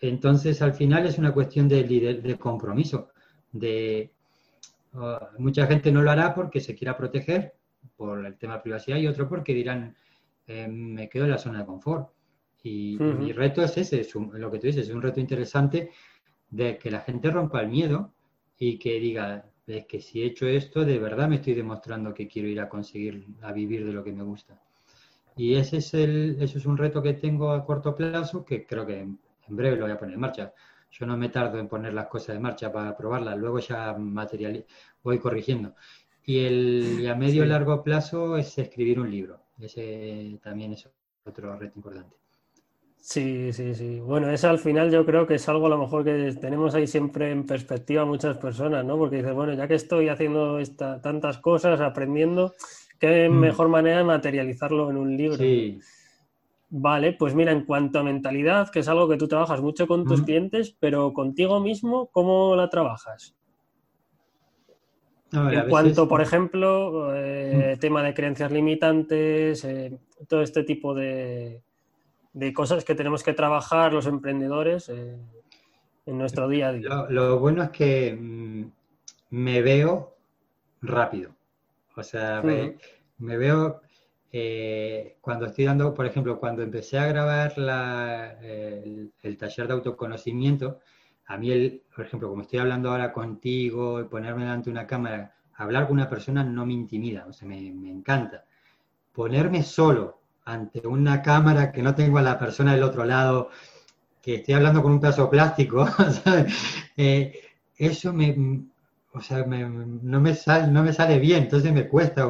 Entonces, 0.00 0.60
al 0.60 0.74
final 0.74 1.06
es 1.06 1.18
una 1.18 1.32
cuestión 1.32 1.66
de, 1.66 1.82
de 1.84 2.38
compromiso, 2.38 3.08
de, 3.50 4.12
mucha 5.38 5.66
gente 5.66 5.90
no 5.90 6.02
lo 6.02 6.10
hará 6.10 6.34
porque 6.34 6.60
se 6.60 6.74
quiera 6.74 6.96
proteger 6.96 7.54
por 7.96 8.24
el 8.24 8.36
tema 8.36 8.54
de 8.54 8.60
privacidad 8.60 8.98
y 8.98 9.06
otro 9.06 9.28
porque 9.28 9.54
dirán, 9.54 9.96
eh, 10.46 10.68
me 10.68 11.08
quedo 11.08 11.24
en 11.24 11.30
la 11.30 11.38
zona 11.38 11.60
de 11.60 11.66
confort. 11.66 12.10
Y, 12.62 12.96
mi 12.98 13.32
reto 13.32 13.62
es 13.62 13.76
ese, 13.76 14.00
es 14.00 14.14
lo 14.14 14.50
que 14.50 14.58
tú 14.58 14.66
dices, 14.66 14.88
es 14.88 14.94
un 14.94 15.02
reto 15.02 15.20
interesante 15.20 15.90
de 16.48 16.78
que 16.78 16.90
la 16.90 17.00
gente 17.00 17.30
rompa 17.30 17.60
el 17.60 17.68
miedo 17.68 18.14
y 18.58 18.78
que 18.78 18.98
diga, 18.98 19.44
es 19.66 19.86
que 19.86 20.00
si 20.00 20.22
he 20.22 20.26
hecho 20.26 20.46
esto, 20.46 20.84
de 20.84 20.98
verdad 20.98 21.28
me 21.28 21.36
estoy 21.36 21.54
demostrando 21.54 22.14
que 22.14 22.26
quiero 22.26 22.48
ir 22.48 22.60
a 22.60 22.68
conseguir, 22.68 23.26
a 23.42 23.52
vivir 23.52 23.84
de 23.84 23.92
lo 23.92 24.02
que 24.02 24.12
me 24.12 24.22
gusta. 24.22 24.58
Y 25.36 25.54
ese 25.54 25.78
es, 25.78 25.94
el, 25.94 26.36
eso 26.40 26.58
es 26.58 26.66
un 26.66 26.76
reto 26.76 27.02
que 27.02 27.14
tengo 27.14 27.50
a 27.50 27.64
corto 27.64 27.94
plazo 27.94 28.44
que 28.44 28.66
creo 28.66 28.86
que 28.86 29.00
en, 29.00 29.18
breve 29.48 29.76
lo 29.76 29.82
voy 29.82 29.92
a 29.92 29.98
poner 29.98 30.14
en 30.14 30.20
marcha. 30.20 30.52
Yo 30.90 31.06
no 31.06 31.16
me 31.16 31.28
tardo 31.28 31.58
en 31.58 31.68
poner 31.68 31.92
las 31.92 32.06
cosas 32.06 32.36
en 32.36 32.42
marcha 32.42 32.70
para 32.72 32.96
probarlas, 32.96 33.36
luego 33.36 33.58
ya 33.58 33.94
material, 33.94 34.64
voy 35.02 35.18
corrigiendo. 35.18 35.74
Y, 36.24 36.38
el, 36.38 37.08
a 37.10 37.16
medio 37.16 37.44
y 37.44 37.48
largo 37.48 37.82
plazo 37.82 38.36
es 38.36 38.56
escribir 38.58 39.00
un 39.00 39.10
libro. 39.10 39.43
Ese 39.58 40.38
también 40.42 40.72
es 40.72 40.88
otro 41.24 41.56
reto 41.56 41.78
importante. 41.78 42.16
Sí, 42.96 43.52
sí, 43.52 43.74
sí. 43.74 44.00
Bueno, 44.00 44.30
eso 44.30 44.48
al 44.48 44.58
final 44.58 44.90
yo 44.90 45.04
creo 45.04 45.26
que 45.26 45.34
es 45.34 45.46
algo 45.48 45.66
a 45.66 45.68
lo 45.68 45.76
mejor 45.76 46.04
que 46.04 46.32
tenemos 46.40 46.74
ahí 46.74 46.86
siempre 46.86 47.30
en 47.30 47.44
perspectiva 47.44 48.06
muchas 48.06 48.38
personas, 48.38 48.82
¿no? 48.82 48.96
Porque 48.96 49.16
dices, 49.16 49.34
bueno, 49.34 49.52
ya 49.52 49.68
que 49.68 49.74
estoy 49.74 50.08
haciendo 50.08 50.58
esta, 50.58 51.02
tantas 51.02 51.36
cosas, 51.36 51.82
aprendiendo, 51.82 52.54
qué 52.98 53.28
mm. 53.28 53.32
mejor 53.32 53.68
manera 53.68 53.98
de 53.98 54.04
materializarlo 54.04 54.88
en 54.90 54.96
un 54.96 55.16
libro. 55.18 55.36
Sí. 55.36 55.78
Vale, 56.70 57.12
pues 57.12 57.34
mira, 57.34 57.52
en 57.52 57.66
cuanto 57.66 57.98
a 57.98 58.02
mentalidad, 58.02 58.70
que 58.70 58.78
es 58.80 58.88
algo 58.88 59.06
que 59.06 59.18
tú 59.18 59.28
trabajas 59.28 59.60
mucho 59.60 59.86
con 59.86 60.06
tus 60.06 60.22
clientes, 60.22 60.74
pero 60.80 61.12
contigo 61.12 61.60
mismo, 61.60 62.08
¿cómo 62.10 62.56
la 62.56 62.70
trabajas? 62.70 63.36
En 65.34 65.68
cuanto, 65.68 66.08
por 66.08 66.20
ejemplo, 66.20 67.14
eh, 67.14 67.76
tema 67.80 68.02
de 68.02 68.14
creencias 68.14 68.50
limitantes, 68.50 69.64
eh, 69.64 69.98
todo 70.28 70.42
este 70.42 70.62
tipo 70.62 70.94
de, 70.94 71.62
de 72.32 72.52
cosas 72.52 72.84
que 72.84 72.94
tenemos 72.94 73.22
que 73.22 73.32
trabajar 73.32 73.92
los 73.92 74.06
emprendedores 74.06 74.88
eh, 74.88 75.16
en 76.06 76.18
nuestro 76.18 76.48
día 76.48 76.68
a 76.68 76.72
día. 76.72 77.06
Lo, 77.08 77.38
bueno 77.38 77.62
es 77.62 77.70
que 77.70 78.16
mm, 78.18 78.64
me 79.30 79.62
veo 79.62 80.14
rápido. 80.82 81.32
O 81.96 82.02
sea, 82.02 82.42
me, 82.42 83.36
veo 83.36 83.80
cuando 85.20 85.46
estoy 85.46 85.64
dando, 85.64 85.94
por 85.94 86.06
ejemplo, 86.06 86.40
cuando 86.40 86.62
empecé 86.62 86.98
a 86.98 87.06
grabar 87.06 87.54
el, 88.42 89.36
taller 89.38 89.68
de 89.68 89.72
autoconocimiento, 89.72 90.80
a 91.26 91.36
mí, 91.36 91.50
el, 91.50 91.82
por 91.94 92.06
ejemplo, 92.06 92.28
como 92.28 92.42
estoy 92.42 92.58
hablando 92.58 92.90
ahora 92.90 93.12
contigo 93.12 94.06
ponerme 94.10 94.42
delante 94.42 94.66
de 94.66 94.72
una 94.72 94.86
cámara, 94.86 95.34
hablar 95.56 95.86
con 95.86 95.94
una 95.94 96.08
persona 96.08 96.44
no 96.44 96.66
me 96.66 96.72
intimida, 96.72 97.26
o 97.28 97.32
sea, 97.32 97.48
me, 97.48 97.72
me 97.72 97.90
encanta. 97.90 98.44
Ponerme 99.12 99.62
solo 99.62 100.20
ante 100.44 100.86
una 100.86 101.22
cámara 101.22 101.72
que 101.72 101.82
no 101.82 101.94
tengo 101.94 102.18
a 102.18 102.22
la 102.22 102.38
persona 102.38 102.74
del 102.74 102.82
otro 102.82 103.04
lado, 103.04 103.50
que 104.22 104.36
estoy 104.36 104.54
hablando 104.54 104.82
con 104.82 104.92
un 104.92 105.00
pedazo 105.00 105.28
plástico, 105.30 105.86
eh, 106.96 107.40
eso 107.76 108.12
me, 108.12 108.64
o 109.12 109.20
sea, 109.20 109.44
no, 109.44 110.20
me 110.20 110.34
sale, 110.34 110.66
no 110.68 110.82
me 110.82 110.92
sale 110.92 111.18
bien, 111.18 111.44
entonces 111.44 111.72
me 111.72 111.88
cuesta, 111.88 112.26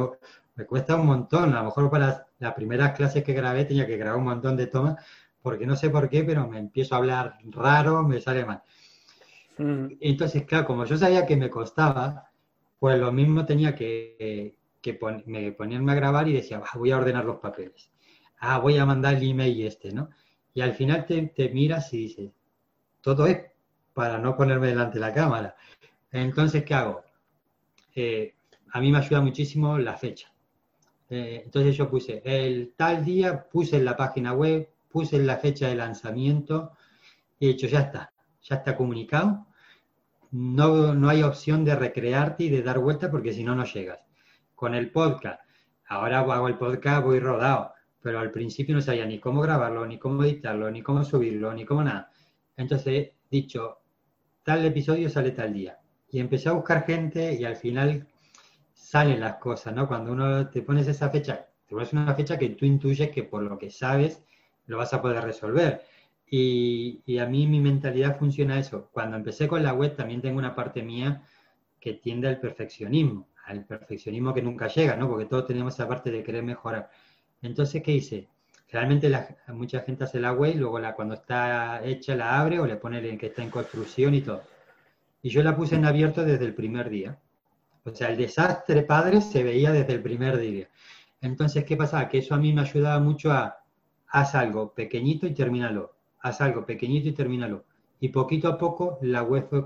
me 0.56 0.66
cuesta 0.66 0.96
un 0.96 1.06
montón. 1.06 1.54
A 1.54 1.60
lo 1.60 1.64
mejor 1.66 1.90
para 1.90 2.26
las 2.38 2.54
primeras 2.54 2.92
clases 2.96 3.24
que 3.24 3.32
grabé 3.32 3.64
tenía 3.64 3.86
que 3.86 3.96
grabar 3.96 4.18
un 4.18 4.24
montón 4.24 4.56
de 4.56 4.66
tomas, 4.66 4.96
porque 5.42 5.66
no 5.66 5.76
sé 5.76 5.90
por 5.90 6.08
qué, 6.08 6.24
pero 6.24 6.48
me 6.48 6.58
empiezo 6.58 6.94
a 6.94 6.98
hablar 6.98 7.38
raro, 7.44 8.02
me 8.02 8.20
sale 8.20 8.44
mal. 8.44 8.62
Entonces, 9.58 10.44
claro, 10.44 10.66
como 10.66 10.84
yo 10.84 10.96
sabía 10.96 11.26
que 11.26 11.36
me 11.36 11.50
costaba, 11.50 12.30
pues 12.78 12.98
lo 12.98 13.12
mismo 13.12 13.46
tenía 13.46 13.74
que, 13.74 14.56
que 14.80 14.98
me 15.26 15.52
ponerme 15.52 15.92
a 15.92 15.94
grabar 15.94 16.28
y 16.28 16.32
decía, 16.32 16.62
voy 16.74 16.90
a 16.90 16.98
ordenar 16.98 17.24
los 17.24 17.36
papeles 17.36 17.90
ah, 18.44 18.58
voy 18.58 18.78
a 18.78 18.86
mandar 18.86 19.14
el 19.14 19.30
email 19.30 19.66
este, 19.66 19.92
¿no? 19.92 20.10
Y 20.52 20.60
al 20.60 20.74
final 20.74 21.06
te, 21.06 21.48
miras 21.50 21.92
y 21.92 21.98
dices, 21.98 22.30
todo 23.00 23.26
es 23.26 23.38
para 23.92 24.18
no 24.18 24.36
ponerme 24.36 24.68
delante 24.68 24.94
de 24.94 25.00
la 25.00 25.12
cámara. 25.12 25.56
Entonces, 26.12 26.64
¿qué 26.64 26.74
hago? 26.74 27.02
Eh, 27.94 28.34
a 28.72 28.80
mí 28.80 28.92
me 28.92 28.98
ayuda 28.98 29.20
muchísimo 29.20 29.78
la 29.78 29.96
fecha. 29.96 30.32
Eh, 31.10 31.42
entonces 31.44 31.76
yo 31.76 31.88
puse 31.88 32.22
el 32.24 32.72
tal 32.76 33.04
día, 33.04 33.48
puse 33.48 33.76
en 33.76 33.84
la 33.84 33.96
página 33.96 34.32
web, 34.32 34.68
puse 34.90 35.16
en 35.16 35.26
la 35.26 35.38
fecha 35.38 35.68
de 35.68 35.74
lanzamiento 35.74 36.72
y 37.38 37.46
he 37.46 37.48
dicho, 37.50 37.66
ya 37.66 37.80
está, 37.80 38.12
ya 38.44 38.56
está 38.56 38.76
comunicado. 38.76 39.46
No, 40.30 40.94
no 40.94 41.08
hay 41.08 41.24
opción 41.24 41.64
de 41.64 41.74
recrearte 41.74 42.44
y 42.44 42.48
de 42.50 42.62
dar 42.62 42.78
vuelta 42.78 43.10
porque 43.10 43.32
si 43.32 43.42
no, 43.42 43.56
no 43.56 43.64
llegas. 43.64 43.98
Con 44.54 44.74
el 44.74 44.92
podcast, 44.92 45.40
ahora 45.88 46.20
hago 46.20 46.46
el 46.46 46.56
podcast, 46.56 47.04
voy 47.04 47.18
rodado 47.18 47.74
pero 48.04 48.20
al 48.20 48.30
principio 48.30 48.74
no 48.74 48.82
sabía 48.82 49.06
ni 49.06 49.18
cómo 49.18 49.40
grabarlo, 49.40 49.86
ni 49.86 49.98
cómo 49.98 50.22
editarlo, 50.24 50.70
ni 50.70 50.82
cómo 50.82 51.06
subirlo, 51.06 51.54
ni 51.54 51.64
cómo 51.64 51.82
nada. 51.82 52.12
Entonces 52.54 53.12
dicho, 53.30 53.78
tal 54.42 54.62
episodio 54.62 55.08
sale 55.08 55.30
tal 55.30 55.54
día. 55.54 55.78
Y 56.10 56.20
empecé 56.20 56.50
a 56.50 56.52
buscar 56.52 56.84
gente 56.84 57.32
y 57.32 57.46
al 57.46 57.56
final 57.56 58.06
salen 58.74 59.20
las 59.20 59.36
cosas, 59.36 59.74
¿no? 59.74 59.88
Cuando 59.88 60.12
uno 60.12 60.50
te 60.50 60.60
pones 60.60 60.86
esa 60.86 61.08
fecha, 61.08 61.46
te 61.66 61.74
pones 61.74 61.94
una 61.94 62.14
fecha 62.14 62.36
que 62.36 62.50
tú 62.50 62.66
intuyes 62.66 63.10
que 63.10 63.22
por 63.22 63.42
lo 63.42 63.56
que 63.56 63.70
sabes 63.70 64.22
lo 64.66 64.76
vas 64.76 64.92
a 64.92 65.00
poder 65.00 65.24
resolver. 65.24 65.86
Y, 66.30 67.18
a 67.18 67.26
mí 67.26 67.46
mi 67.46 67.60
mentalidad 67.60 68.18
funciona 68.18 68.58
eso. 68.58 68.88
Cuando 68.92 69.16
empecé 69.16 69.46
con 69.46 69.62
la 69.62 69.74
web 69.74 69.94
también 69.96 70.20
tengo 70.20 70.38
una 70.38 70.54
parte 70.54 70.82
mía 70.82 71.22
que 71.80 71.94
tiende 71.94 72.28
al 72.28 72.40
perfeccionismo, 72.40 73.28
al 73.44 73.64
perfeccionismo 73.64 74.34
que 74.34 74.42
nunca 74.42 74.68
llega, 74.68 74.96
¿no? 74.96 75.08
Porque 75.08 75.26
todos 75.26 75.46
tenemos 75.46 75.74
esa 75.74 75.86
parte 75.86 76.10
de 76.10 76.22
querer 76.22 76.42
mejorar. 76.42 76.90
Entonces, 77.42 77.82
¿qué 77.82 77.92
hice? 77.92 78.28
Realmente 78.70 79.10
mucha 79.48 79.80
gente 79.82 80.04
hace 80.04 80.18
la 80.18 80.32
web 80.32 80.54
y 80.54 80.58
luego 80.58 80.78
la, 80.78 80.94
cuando 80.94 81.14
está 81.14 81.84
hecha 81.84 82.16
la 82.16 82.40
abre 82.40 82.58
o 82.58 82.66
le 82.66 82.76
pone 82.76 82.98
el 82.98 83.18
que 83.18 83.26
está 83.26 83.42
en 83.42 83.50
construcción 83.50 84.14
y 84.14 84.22
todo. 84.22 84.42
Y 85.22 85.30
yo 85.30 85.42
la 85.42 85.56
puse 85.56 85.76
en 85.76 85.84
abierto 85.84 86.24
desde 86.24 86.44
el 86.44 86.54
primer 86.54 86.90
día. 86.90 87.18
O 87.84 87.94
sea, 87.94 88.08
el 88.08 88.16
desastre 88.16 88.82
padre 88.82 89.20
se 89.20 89.42
veía 89.42 89.70
desde 89.70 89.92
el 89.92 90.02
primer 90.02 90.38
día. 90.38 90.68
Entonces, 91.20 91.64
¿qué 91.64 91.76
pasaba? 91.76 92.08
Que 92.08 92.18
eso 92.18 92.34
a 92.34 92.38
mí 92.38 92.52
me 92.52 92.62
ayudaba 92.62 92.98
mucho 92.98 93.30
a 93.30 93.58
haz 94.08 94.34
algo 94.34 94.72
pequeñito 94.74 95.26
y 95.26 95.34
termínalo. 95.34 95.93
Haz 96.24 96.40
algo 96.40 96.64
pequeñito 96.64 97.06
y 97.08 97.12
termínalo. 97.12 97.64
Y 98.00 98.08
poquito 98.08 98.48
a 98.48 98.56
poco 98.56 98.98
la 99.02 99.22
web 99.22 99.46
fue, 99.48 99.64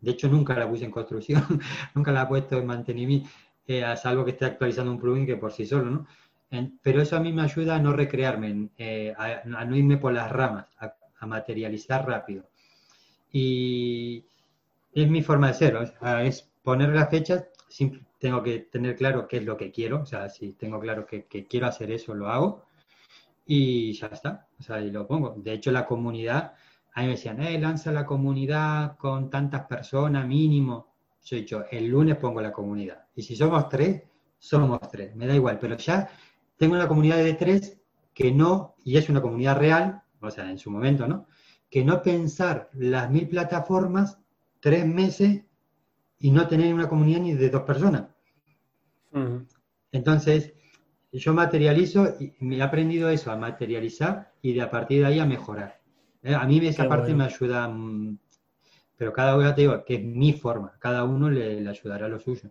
de 0.00 0.12
hecho 0.12 0.28
nunca 0.28 0.54
la 0.54 0.68
puse 0.68 0.84
en 0.84 0.92
construcción, 0.92 1.42
nunca 1.94 2.12
la 2.12 2.22
he 2.22 2.26
puesto 2.26 2.56
en 2.56 2.66
mantenimiento, 2.66 3.28
eh, 3.66 3.84
a 3.84 3.96
que 4.24 4.30
esté 4.30 4.44
actualizando 4.44 4.92
un 4.92 5.00
plugin 5.00 5.26
que 5.26 5.36
por 5.36 5.52
sí 5.52 5.66
solo, 5.66 5.90
¿no? 5.90 6.06
pero 6.82 7.00
eso 7.02 7.16
a 7.16 7.20
mí 7.20 7.32
me 7.32 7.42
ayuda 7.42 7.76
a 7.76 7.78
no 7.78 7.92
recrearme, 7.92 8.68
eh, 8.76 9.12
a, 9.16 9.42
no 9.44 9.74
irme 9.74 9.96
por 9.96 10.12
las 10.12 10.30
ramas, 10.30 10.66
a, 10.78 11.26
materializar 11.26 12.06
rápido. 12.06 12.44
Y 13.32 14.24
es 14.92 15.08
mi 15.08 15.22
forma 15.22 15.48
de 15.48 15.54
ser, 15.54 15.94
es 16.22 16.48
poner 16.62 16.90
la 16.90 17.06
fecha, 17.06 17.46
tengo 18.18 18.42
que 18.42 18.58
tener 18.58 18.96
claro 18.96 19.26
qué 19.26 19.38
es 19.38 19.44
lo 19.44 19.56
que 19.56 19.72
quiero, 19.72 20.02
o 20.02 20.06
sea, 20.06 20.28
si 20.28 20.52
tengo 20.52 20.78
claro 20.78 21.06
que, 21.06 21.24
quiero 21.26 21.66
hacer 21.66 21.90
eso, 21.90 22.14
lo 22.14 22.28
hago 22.28 22.66
y 23.44 23.92
ya 23.92 24.06
está, 24.08 24.48
o 24.58 24.62
sea, 24.62 24.80
y 24.80 24.90
lo 24.90 25.06
pongo. 25.06 25.34
De 25.36 25.52
hecho, 25.52 25.70
la 25.72 25.86
comunidad, 25.86 26.54
a 26.94 27.00
mí 27.00 27.06
me 27.06 27.12
decían, 27.12 27.40
eh, 27.42 27.58
lanza 27.58 27.92
la 27.92 28.06
comunidad 28.06 28.96
con 28.96 29.30
tantas 29.30 29.66
personas 29.66 30.26
mínimo. 30.26 30.94
Yo 31.24 31.36
he 31.36 31.40
dicho, 31.40 31.64
el 31.70 31.88
lunes 31.88 32.16
pongo 32.16 32.40
la 32.40 32.52
comunidad. 32.52 33.06
Y 33.14 33.22
si 33.22 33.36
somos 33.36 33.68
tres, 33.68 34.02
somos 34.38 34.80
tres, 34.90 35.14
me 35.14 35.26
da 35.26 35.34
igual, 35.34 35.58
pero 35.58 35.76
ya 35.76 36.08
tengo 36.56 36.74
una 36.74 36.88
comunidad 36.88 37.18
de 37.18 37.34
tres 37.34 37.78
que 38.14 38.32
no, 38.32 38.74
y 38.84 38.96
es 38.96 39.08
una 39.08 39.22
comunidad 39.22 39.58
real, 39.58 40.02
o 40.20 40.30
sea, 40.30 40.50
en 40.50 40.58
su 40.58 40.70
momento, 40.70 41.06
¿no? 41.06 41.26
Que 41.70 41.84
no 41.84 42.02
pensar 42.02 42.70
las 42.74 43.10
mil 43.10 43.28
plataformas 43.28 44.18
tres 44.60 44.86
meses 44.86 45.42
y 46.18 46.30
no 46.30 46.46
tener 46.46 46.72
una 46.72 46.88
comunidad 46.88 47.20
ni 47.20 47.34
de 47.34 47.50
dos 47.50 47.62
personas. 47.62 48.04
Entonces, 49.90 50.54
yo 51.18 51.34
materializo 51.34 52.06
y 52.20 52.34
me 52.40 52.56
he 52.56 52.62
aprendido 52.62 53.08
eso, 53.10 53.30
a 53.30 53.36
materializar 53.36 54.32
y 54.42 54.54
de 54.54 54.62
a 54.62 54.70
partir 54.70 55.00
de 55.00 55.06
ahí 55.06 55.18
a 55.20 55.26
mejorar. 55.26 55.80
Eh, 56.22 56.34
a 56.34 56.44
mí 56.46 56.58
esa 56.66 56.88
parte 56.88 57.14
me 57.14 57.24
ayuda, 57.24 57.68
mm, 57.68 58.18
pero 58.96 59.12
cada 59.12 59.36
uno 59.36 59.54
te 59.54 59.62
digo 59.62 59.84
que 59.84 59.96
es 59.96 60.04
mi 60.04 60.32
forma, 60.34 60.74
cada 60.80 61.04
uno 61.04 61.30
le, 61.30 61.60
le 61.60 61.70
ayudará 61.70 62.06
a 62.06 62.10
lo 62.10 62.20
suyo. 62.20 62.50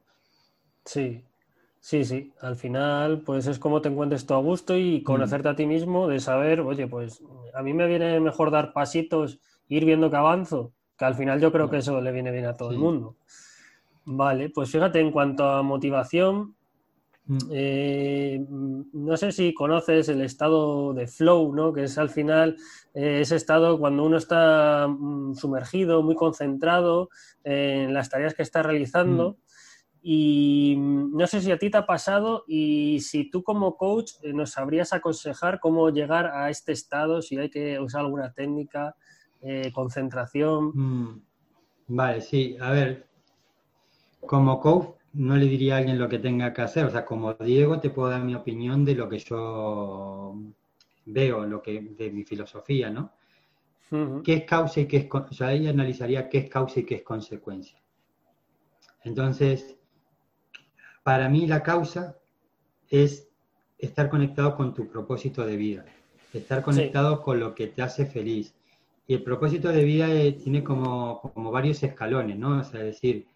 Sí, 0.85 1.23
Sí, 1.81 2.05
sí, 2.05 2.33
al 2.41 2.55
final 2.55 3.23
pues 3.25 3.47
es 3.47 3.59
como 3.59 3.81
te 3.83 3.89
encuentres 3.89 4.25
tú 4.25 4.33
a 4.35 4.39
gusto 4.39 4.77
y 4.77 5.03
conocerte 5.03 5.49
a 5.49 5.55
ti 5.55 5.67
mismo, 5.67 6.07
de 6.07 6.19
saber, 6.21 6.61
oye, 6.61 6.87
pues 6.87 7.21
a 7.53 7.61
mí 7.61 7.73
me 7.73 7.87
viene 7.87 8.19
mejor 8.21 8.51
dar 8.51 8.73
pasitos, 8.73 9.39
ir 9.67 9.85
viendo 9.85 10.09
que 10.09 10.17
avanzo, 10.17 10.73
que 10.97 11.05
al 11.05 11.15
final 11.15 11.41
yo 11.41 11.51
creo 11.51 11.69
que 11.69 11.77
eso 11.79 12.01
le 12.01 12.13
viene 12.13 12.31
bien 12.31 12.45
a 12.45 12.55
todo 12.55 12.71
el 12.71 12.77
mundo. 12.79 13.17
Vale, 14.05 14.49
pues 14.49 14.71
fíjate, 14.71 14.99
en 14.99 15.11
cuanto 15.11 15.45
a 15.49 15.63
motivación. 15.63 16.55
Eh, 17.51 18.45
no 18.49 19.17
sé 19.17 19.31
si 19.31 19.53
conoces 19.53 20.09
el 20.09 20.21
estado 20.21 20.93
de 20.93 21.07
flow, 21.07 21.53
¿no? 21.53 21.73
Que 21.73 21.83
es 21.83 21.97
al 21.97 22.09
final 22.09 22.57
eh, 22.93 23.19
ese 23.21 23.35
estado 23.35 23.79
cuando 23.79 24.03
uno 24.03 24.17
está 24.17 24.87
mm, 24.87 25.35
sumergido, 25.35 26.03
muy 26.03 26.15
concentrado 26.15 27.09
en 27.43 27.93
las 27.93 28.09
tareas 28.09 28.33
que 28.33 28.43
está 28.43 28.63
realizando. 28.63 29.37
Y 30.01 30.75
mm, 30.77 31.15
no 31.15 31.27
sé 31.27 31.41
si 31.41 31.51
a 31.51 31.59
ti 31.59 31.69
te 31.69 31.77
ha 31.77 31.85
pasado 31.85 32.43
y 32.47 32.99
si 33.01 33.29
tú 33.29 33.43
como 33.43 33.77
coach 33.77 34.13
eh, 34.23 34.33
nos 34.33 34.51
sabrías 34.51 34.93
aconsejar 34.93 35.59
cómo 35.59 35.89
llegar 35.89 36.27
a 36.27 36.49
este 36.49 36.71
estado, 36.71 37.21
si 37.21 37.37
hay 37.37 37.49
que 37.49 37.79
usar 37.79 38.01
alguna 38.01 38.33
técnica, 38.33 38.95
eh, 39.41 39.71
concentración. 39.73 40.71
Mm, 40.73 41.21
vale, 41.87 42.21
sí, 42.21 42.57
a 42.59 42.71
ver, 42.71 43.07
como 44.21 44.59
coach 44.59 45.00
no 45.13 45.35
le 45.35 45.45
diría 45.45 45.75
a 45.75 45.77
alguien 45.79 45.99
lo 45.99 46.07
que 46.07 46.19
tenga 46.19 46.53
que 46.53 46.61
hacer. 46.61 46.85
O 46.85 46.89
sea, 46.89 47.05
como 47.05 47.33
Diego 47.33 47.79
te 47.79 47.89
puedo 47.89 48.09
dar 48.09 48.23
mi 48.23 48.35
opinión 48.35 48.85
de 48.85 48.95
lo 48.95 49.09
que 49.09 49.19
yo 49.19 50.35
veo, 51.05 51.45
lo 51.45 51.61
que 51.61 51.81
de 51.81 52.11
mi 52.11 52.23
filosofía, 52.23 52.89
¿no? 52.89 53.11
¿Qué 54.23 54.33
es 54.35 54.43
causa 54.45 54.79
y 54.79 54.87
qué 54.87 54.97
es... 54.97 55.07
O 55.11 55.33
sea, 55.33 55.51
ella 55.51 55.71
analizaría 55.71 56.29
qué 56.29 56.37
es 56.37 56.49
causa 56.49 56.79
y 56.79 56.85
qué 56.85 56.95
es 56.95 57.03
consecuencia. 57.03 57.77
Entonces, 59.03 59.75
para 61.03 61.27
mí 61.27 61.45
la 61.45 61.61
causa 61.61 62.17
es 62.89 63.27
estar 63.77 64.09
conectado 64.09 64.55
con 64.55 64.73
tu 64.73 64.87
propósito 64.87 65.45
de 65.45 65.57
vida, 65.57 65.85
estar 66.33 66.61
conectado 66.61 67.21
con 67.21 67.39
lo 67.39 67.53
que 67.53 67.67
te 67.67 67.81
hace 67.81 68.05
feliz. 68.05 68.53
Y 69.07 69.15
el 69.15 69.23
propósito 69.23 69.69
de 69.69 69.83
vida 69.83 70.09
eh, 70.09 70.33
tiene 70.33 70.63
como, 70.63 71.19
como, 71.33 71.51
varios 71.51 71.83
escalones, 71.83 72.37
¿no? 72.37 72.59
O 72.59 72.63
sea, 72.63 72.79
es 72.81 72.85
decir, 72.85 73.27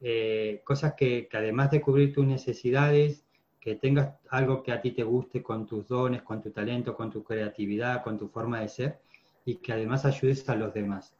eh, 0.00 0.62
cosas 0.64 0.94
que, 0.94 1.28
además 1.32 1.70
de 1.70 1.80
cubrir 1.80 2.12
tus 2.12 2.26
necesidades, 2.26 3.24
que 3.60 3.74
tengas 3.74 4.14
algo 4.30 4.62
que 4.62 4.72
a 4.72 4.80
ti 4.80 4.92
te 4.92 5.02
guste 5.02 5.42
con 5.42 5.66
tus 5.66 5.88
dones, 5.88 6.22
con 6.22 6.40
tu 6.40 6.50
talento, 6.50 6.94
con 6.94 7.10
tu 7.10 7.24
creatividad, 7.24 8.02
con 8.02 8.16
tu 8.16 8.28
forma 8.28 8.60
de 8.60 8.68
ser, 8.68 9.00
y 9.44 9.56
que 9.56 9.72
además 9.72 10.04
ayudes 10.04 10.48
a 10.48 10.54
los 10.54 10.72
demás. 10.72 11.14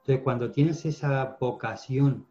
Entonces, 0.00 0.22
cuando 0.24 0.50
tienes 0.50 0.84
esa 0.84 1.36
vocación, 1.40 2.26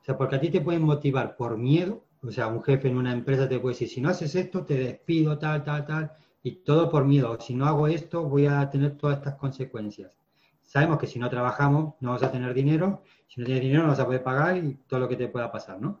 o 0.00 0.04
sea, 0.04 0.16
porque 0.16 0.36
a 0.36 0.40
ti 0.40 0.50
te 0.50 0.60
pueden 0.60 0.82
motivar 0.82 1.36
por 1.36 1.56
miedo, 1.56 2.04
o 2.22 2.30
sea, 2.30 2.46
un 2.48 2.62
jefe 2.62 2.88
en 2.88 2.96
una 2.96 3.12
empresa 3.12 3.48
te 3.48 3.58
puede 3.58 3.74
decir, 3.74 3.88
si 3.88 4.00
no 4.00 4.08
haces 4.08 4.34
esto, 4.34 4.64
te 4.64 4.74
despido, 4.74 5.38
tal, 5.38 5.64
tal, 5.64 5.84
tal, 5.86 6.12
y 6.42 6.52
todo 6.56 6.90
por 6.90 7.04
miedo. 7.04 7.38
Si 7.40 7.54
no 7.54 7.66
hago 7.66 7.88
esto, 7.88 8.22
voy 8.22 8.46
a 8.46 8.68
tener 8.70 8.96
todas 8.96 9.18
estas 9.18 9.34
consecuencias. 9.34 10.16
Sabemos 10.66 10.98
que 10.98 11.06
si 11.06 11.18
no 11.18 11.30
trabajamos, 11.30 11.94
no 12.00 12.10
vas 12.10 12.22
a 12.22 12.30
tener 12.30 12.52
dinero, 12.52 13.02
si 13.28 13.40
no 13.40 13.46
tienes 13.46 13.62
dinero, 13.62 13.84
no 13.84 13.88
vas 13.88 14.00
a 14.00 14.04
poder 14.04 14.22
pagar 14.22 14.58
y 14.58 14.74
todo 14.86 15.00
lo 15.00 15.08
que 15.08 15.16
te 15.16 15.28
pueda 15.28 15.50
pasar, 15.50 15.80
¿no? 15.80 16.00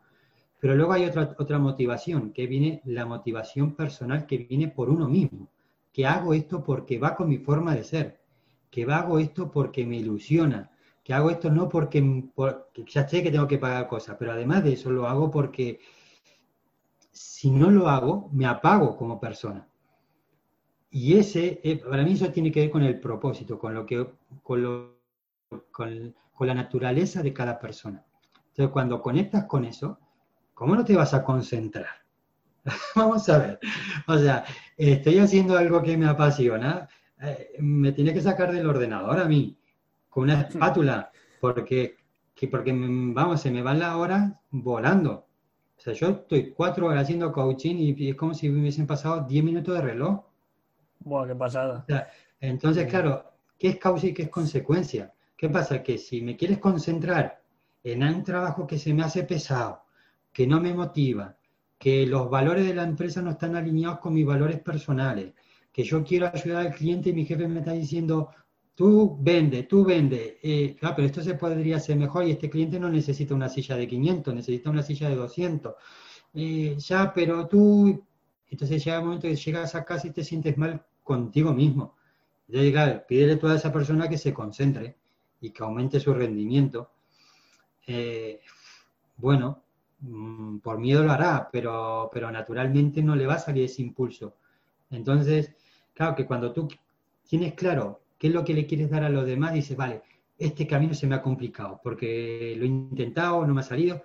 Pero 0.58 0.74
luego 0.74 0.92
hay 0.92 1.04
otra, 1.04 1.34
otra 1.38 1.58
motivación, 1.58 2.32
que 2.32 2.46
viene 2.46 2.82
la 2.84 3.06
motivación 3.06 3.74
personal 3.74 4.26
que 4.26 4.38
viene 4.38 4.68
por 4.68 4.90
uno 4.90 5.08
mismo, 5.08 5.48
que 5.92 6.06
hago 6.06 6.34
esto 6.34 6.62
porque 6.62 6.98
va 6.98 7.14
con 7.14 7.28
mi 7.28 7.38
forma 7.38 7.74
de 7.74 7.84
ser, 7.84 8.20
que 8.70 8.84
hago 8.84 9.18
esto 9.18 9.50
porque 9.50 9.86
me 9.86 9.96
ilusiona, 9.96 10.70
que 11.04 11.14
hago 11.14 11.30
esto 11.30 11.50
no 11.50 11.68
porque, 11.68 12.24
porque 12.34 12.84
ya 12.84 13.08
sé 13.08 13.22
que 13.22 13.30
tengo 13.30 13.46
que 13.46 13.58
pagar 13.58 13.86
cosas, 13.86 14.16
pero 14.18 14.32
además 14.32 14.64
de 14.64 14.72
eso 14.72 14.90
lo 14.90 15.06
hago 15.06 15.30
porque 15.30 15.78
si 17.12 17.50
no 17.50 17.70
lo 17.70 17.88
hago, 17.88 18.28
me 18.32 18.44
apago 18.44 18.96
como 18.96 19.20
persona. 19.20 19.68
Y 20.98 21.18
ese, 21.18 21.60
eh, 21.62 21.76
para 21.76 22.02
mí 22.04 22.12
eso 22.12 22.32
tiene 22.32 22.50
que 22.50 22.60
ver 22.60 22.70
con 22.70 22.82
el 22.82 22.98
propósito, 22.98 23.58
con, 23.58 23.74
lo 23.74 23.84
que, 23.84 24.08
con, 24.42 24.62
lo, 24.62 24.98
con, 25.70 26.14
la 26.40 26.54
naturaleza 26.54 27.22
de 27.22 27.34
cada 27.34 27.58
persona. 27.58 28.02
Entonces, 28.48 28.72
cuando 28.72 29.02
conectas 29.02 29.44
con 29.44 29.66
eso, 29.66 29.98
¿cómo 30.54 30.74
no 30.74 30.86
te 30.86 30.96
vas 30.96 31.12
a 31.12 31.22
concentrar? 31.22 31.96
Vamos 32.96 33.28
a 33.28 33.36
ver. 33.36 33.60
O 34.06 34.16
sea, 34.16 34.46
estoy 34.74 35.18
haciendo 35.18 35.58
algo 35.58 35.82
que 35.82 35.98
me 35.98 36.06
apasiona, 36.06 36.88
eh, 37.20 37.56
me 37.58 37.92
tiene 37.92 38.14
que 38.14 38.22
sacar 38.22 38.50
del 38.50 38.66
ordenador 38.66 39.20
a 39.20 39.26
mí, 39.26 39.54
con 40.08 40.24
una 40.24 40.40
espátula, 40.40 41.12
porque, 41.42 41.98
que 42.34 42.48
porque 42.48 42.72
vamos, 42.74 43.42
se 43.42 43.50
me 43.50 43.60
van 43.60 43.80
las 43.80 43.96
horas 43.96 44.32
volando. 44.48 45.26
O 45.76 45.80
sea, 45.82 45.92
yo 45.92 46.08
estoy 46.08 46.54
cuatro 46.54 46.86
horas 46.86 47.02
haciendo 47.02 47.32
coaching 47.32 47.74
y 47.76 48.08
es 48.08 48.16
como 48.16 48.32
si 48.32 48.48
me 48.48 48.60
hubiesen 48.60 48.86
pasado 48.86 49.26
diez 49.28 49.44
minutos 49.44 49.74
de 49.74 49.82
reloj. 49.82 50.24
Buah, 51.00 51.26
qué 51.26 51.34
pasada. 51.34 51.86
entonces, 52.40 52.86
claro, 52.88 53.24
¿qué 53.58 53.68
es 53.68 53.78
causa 53.78 54.06
y 54.06 54.14
qué 54.14 54.22
es 54.24 54.28
consecuencia? 54.28 55.12
¿Qué 55.36 55.48
pasa? 55.48 55.82
Que 55.82 55.98
si 55.98 56.22
me 56.22 56.36
quieres 56.36 56.58
concentrar 56.58 57.42
en 57.84 58.02
un 58.02 58.24
trabajo 58.24 58.66
que 58.66 58.78
se 58.78 58.92
me 58.92 59.02
hace 59.02 59.22
pesado, 59.24 59.82
que 60.32 60.46
no 60.46 60.60
me 60.60 60.74
motiva, 60.74 61.36
que 61.78 62.06
los 62.06 62.30
valores 62.30 62.66
de 62.66 62.74
la 62.74 62.84
empresa 62.84 63.22
no 63.22 63.30
están 63.30 63.54
alineados 63.54 63.98
con 63.98 64.14
mis 64.14 64.26
valores 64.26 64.60
personales, 64.60 65.34
que 65.72 65.84
yo 65.84 66.02
quiero 66.02 66.30
ayudar 66.32 66.66
al 66.66 66.74
cliente 66.74 67.10
y 67.10 67.12
mi 67.12 67.26
jefe 67.26 67.46
me 67.46 67.60
está 67.60 67.72
diciendo, 67.72 68.30
tú 68.74 69.18
vende, 69.20 69.64
tú 69.64 69.84
vende. 69.84 70.38
Eh, 70.42 70.74
claro, 70.78 70.96
pero 70.96 71.06
esto 71.06 71.22
se 71.22 71.34
podría 71.34 71.76
hacer 71.76 71.96
mejor 71.96 72.24
y 72.26 72.30
este 72.30 72.48
cliente 72.48 72.80
no 72.80 72.88
necesita 72.88 73.34
una 73.34 73.48
silla 73.48 73.76
de 73.76 73.86
500, 73.86 74.34
necesita 74.34 74.70
una 74.70 74.82
silla 74.82 75.08
de 75.08 75.16
200. 75.16 75.74
Eh, 76.34 76.76
ya, 76.78 77.12
pero 77.14 77.46
tú, 77.46 78.04
entonces 78.50 78.84
llega 78.84 78.98
el 78.98 79.04
momento 79.04 79.28
que 79.28 79.36
llegas 79.36 79.74
a 79.74 79.84
casa 79.84 80.06
y 80.06 80.12
te 80.12 80.24
sientes 80.24 80.56
mal 80.56 80.84
contigo 81.02 81.52
mismo. 81.52 81.96
Entonces, 82.48 82.72
claro, 82.72 83.02
pídele 83.06 83.40
a 83.42 83.54
esa 83.54 83.72
persona 83.72 84.08
que 84.08 84.18
se 84.18 84.32
concentre 84.32 84.96
y 85.40 85.50
que 85.50 85.62
aumente 85.62 86.00
su 86.00 86.14
rendimiento. 86.14 86.90
Eh, 87.86 88.40
bueno, 89.16 89.62
mm, 90.00 90.58
por 90.58 90.78
miedo 90.78 91.02
lo 91.02 91.12
hará, 91.12 91.48
pero, 91.50 92.10
pero 92.12 92.30
naturalmente 92.30 93.02
no 93.02 93.16
le 93.16 93.26
va 93.26 93.34
a 93.34 93.38
salir 93.38 93.64
ese 93.64 93.82
impulso. 93.82 94.36
Entonces, 94.90 95.52
claro 95.94 96.14
que 96.14 96.26
cuando 96.26 96.52
tú 96.52 96.68
tienes 97.28 97.54
claro 97.54 98.02
qué 98.18 98.28
es 98.28 98.32
lo 98.32 98.44
que 98.44 98.54
le 98.54 98.66
quieres 98.66 98.90
dar 98.90 99.04
a 99.04 99.10
los 99.10 99.26
demás, 99.26 99.54
dices, 99.54 99.76
vale, 99.76 100.02
este 100.38 100.66
camino 100.66 100.94
se 100.94 101.06
me 101.06 101.14
ha 101.14 101.22
complicado 101.22 101.80
porque 101.82 102.54
lo 102.56 102.64
he 102.64 102.68
intentado, 102.68 103.46
no 103.46 103.54
me 103.54 103.60
ha 103.60 103.64
salido. 103.64 104.02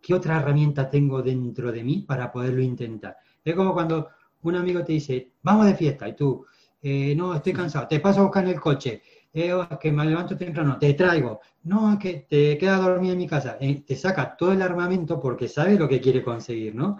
¿Qué 0.00 0.14
otra 0.14 0.38
herramienta 0.38 0.90
tengo 0.90 1.22
dentro 1.22 1.72
de 1.72 1.82
mí 1.82 2.04
para 2.06 2.30
poderlo 2.30 2.62
intentar? 2.62 3.16
Es 3.44 3.54
como 3.54 3.74
cuando 3.74 4.08
un 4.42 4.56
amigo 4.56 4.84
te 4.84 4.92
dice, 4.92 5.32
vamos 5.42 5.66
de 5.66 5.74
fiesta, 5.74 6.08
y 6.08 6.14
tú, 6.14 6.46
eh, 6.82 7.14
no, 7.16 7.34
estoy 7.34 7.52
cansado, 7.52 7.86
te 7.86 8.00
paso 8.00 8.20
a 8.20 8.24
buscar 8.24 8.44
en 8.44 8.50
el 8.50 8.60
coche, 8.60 9.02
eh, 9.32 9.52
oh, 9.52 9.68
que 9.78 9.90
me 9.92 10.04
levanto 10.04 10.36
temprano, 10.36 10.78
te 10.78 10.94
traigo, 10.94 11.40
no, 11.64 11.92
es 11.92 11.98
que 11.98 12.26
te 12.28 12.56
quedas 12.56 12.82
dormido 12.82 13.12
en 13.12 13.18
mi 13.18 13.26
casa, 13.26 13.56
eh, 13.60 13.82
te 13.86 13.96
saca 13.96 14.36
todo 14.36 14.52
el 14.52 14.62
armamento 14.62 15.20
porque 15.20 15.48
sabe 15.48 15.76
lo 15.76 15.88
que 15.88 16.00
quiere 16.00 16.22
conseguir, 16.22 16.74
¿no? 16.74 16.98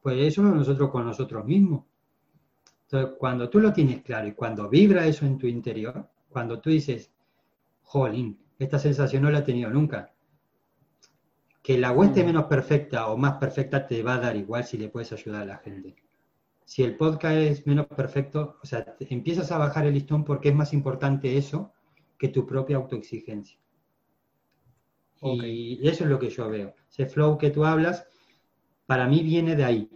Pues 0.00 0.18
eso 0.18 0.42
nosotros 0.42 0.90
con 0.90 1.06
nosotros 1.06 1.44
mismos. 1.44 1.84
Entonces, 2.84 3.16
cuando 3.18 3.48
tú 3.48 3.60
lo 3.60 3.72
tienes 3.72 4.02
claro 4.02 4.28
y 4.28 4.32
cuando 4.32 4.68
vibra 4.68 5.06
eso 5.06 5.24
en 5.24 5.38
tu 5.38 5.46
interior, 5.46 6.08
cuando 6.28 6.60
tú 6.60 6.70
dices, 6.70 7.10
jolín, 7.82 8.38
esta 8.58 8.78
sensación 8.78 9.22
no 9.22 9.30
la 9.30 9.38
he 9.38 9.42
tenido 9.42 9.70
nunca, 9.70 10.11
que 11.62 11.78
la 11.78 11.92
hueste 11.92 12.22
mm. 12.22 12.26
menos 12.26 12.44
perfecta 12.44 13.06
o 13.06 13.16
más 13.16 13.34
perfecta 13.34 13.86
te 13.86 14.02
va 14.02 14.14
a 14.14 14.18
dar 14.18 14.36
igual 14.36 14.64
si 14.64 14.76
le 14.78 14.88
puedes 14.88 15.12
ayudar 15.12 15.42
a 15.42 15.46
la 15.46 15.58
gente. 15.58 15.94
Si 16.64 16.82
el 16.82 16.96
podcast 16.96 17.36
es 17.36 17.66
menos 17.66 17.86
perfecto, 17.86 18.58
o 18.62 18.66
sea, 18.66 18.96
empiezas 19.00 19.52
a 19.52 19.58
bajar 19.58 19.86
el 19.86 19.94
listón 19.94 20.24
porque 20.24 20.48
es 20.48 20.54
más 20.54 20.72
importante 20.72 21.36
eso 21.36 21.72
que 22.18 22.28
tu 22.28 22.46
propia 22.46 22.76
autoexigencia. 22.76 23.58
Y 25.20 25.86
eso 25.86 26.02
es 26.04 26.10
lo 26.10 26.18
que 26.18 26.30
yo 26.30 26.48
veo. 26.48 26.74
Ese 26.90 27.06
flow 27.06 27.38
que 27.38 27.50
tú 27.50 27.64
hablas, 27.64 28.06
para 28.86 29.06
mí 29.06 29.22
viene 29.22 29.54
de 29.54 29.64
ahí. 29.64 29.90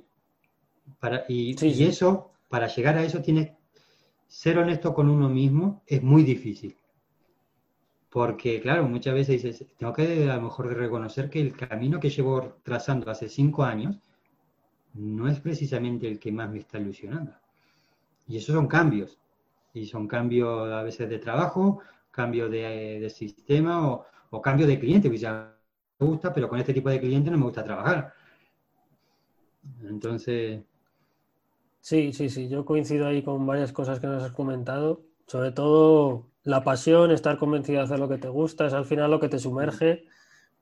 Para, 1.01 1.25
y, 1.29 1.57
y 1.61 1.85
eso 1.85 2.31
para 2.49 2.69
llegar 2.69 2.97
a 2.97 3.05
eso 3.05 3.21
tienes 3.21 3.51
ser 4.29 4.59
honesto 4.59 4.95
con 4.95 5.09
uno 5.09 5.29
mismo 5.29 5.83
es 5.87 6.03
muy 6.03 6.23
difícil. 6.23 6.77
Porque, 8.11 8.61
claro, 8.61 8.89
muchas 8.89 9.15
veces 9.15 9.67
tengo 9.77 9.93
que 9.93 10.31
a 10.31 10.37
lo 10.37 10.43
mejor 10.43 10.75
reconocer 10.75 11.29
que 11.29 11.41
el 11.41 11.57
camino 11.57 12.01
que 12.01 12.11
llevo 12.11 12.59
trazando 12.63 13.11
hace 13.11 13.29
cinco 13.29 13.65
años 13.65 13.99
no 14.95 15.29
es 15.29 15.41
precisamente 15.41 16.09
el 16.09 16.19
que 16.19 16.33
más 16.33 16.51
me 16.51 16.59
está 16.59 16.79
ilusionando. 16.79 17.33
Y 18.27 18.39
esos 18.39 18.55
son 18.55 18.67
cambios. 18.69 19.19
Y 19.75 19.87
son 19.87 20.09
cambios 20.09 20.73
a 20.73 20.83
veces 20.83 21.09
de 21.09 21.19
trabajo, 21.19 21.81
cambio 22.11 22.49
de, 22.49 23.11
sistema 23.11 23.89
o, 23.91 24.07
o, 24.31 24.41
cambio 24.41 24.67
de 24.67 24.79
cliente. 24.79 25.09
Pues 25.09 25.21
ya 25.21 25.55
me 25.99 26.07
gusta, 26.07 26.33
pero 26.33 26.49
con 26.49 26.59
este 26.59 26.73
tipo 26.73 26.89
de 26.89 27.01
cliente 27.01 27.31
no 27.31 27.39
me 27.39 27.45
gusta 27.45 27.65
trabajar. 27.65 28.15
Entonces, 29.83 30.63
Sí, 31.87 32.13
sí, 32.13 32.29
sí, 32.31 32.49
yo 32.49 32.65
coincido 32.65 33.07
ahí 33.07 33.23
con 33.23 33.47
varias 33.47 33.73
cosas 33.73 34.01
que 34.01 34.09
nos 34.09 34.21
has 34.21 34.33
comentado, 34.33 35.05
sobre 35.29 35.53
todo 35.53 36.27
la 36.47 36.65
pasión, 36.65 37.11
estar 37.11 37.37
convencido 37.39 37.79
de 37.79 37.85
hacer 37.85 37.99
lo 37.99 38.09
que 38.09 38.19
te 38.19 38.29
gusta, 38.29 38.67
es 38.67 38.73
al 38.73 38.87
final 38.87 39.11
lo 39.11 39.21
que 39.21 39.29
te 39.29 39.39
sumerge 39.39 40.05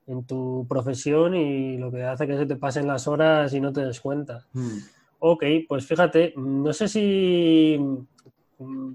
en 0.07 0.25
tu 0.25 0.65
profesión 0.67 1.35
y 1.35 1.77
lo 1.77 1.91
que 1.91 2.03
hace 2.03 2.27
que 2.27 2.37
se 2.37 2.45
te 2.45 2.57
pasen 2.57 2.87
las 2.87 3.07
horas 3.07 3.53
y 3.53 3.61
no 3.61 3.71
te 3.71 3.85
des 3.85 4.01
cuenta. 4.01 4.45
Mm. 4.53 4.77
Ok, 5.19 5.43
pues 5.67 5.87
fíjate, 5.87 6.33
no 6.35 6.73
sé 6.73 6.87
si 6.87 7.79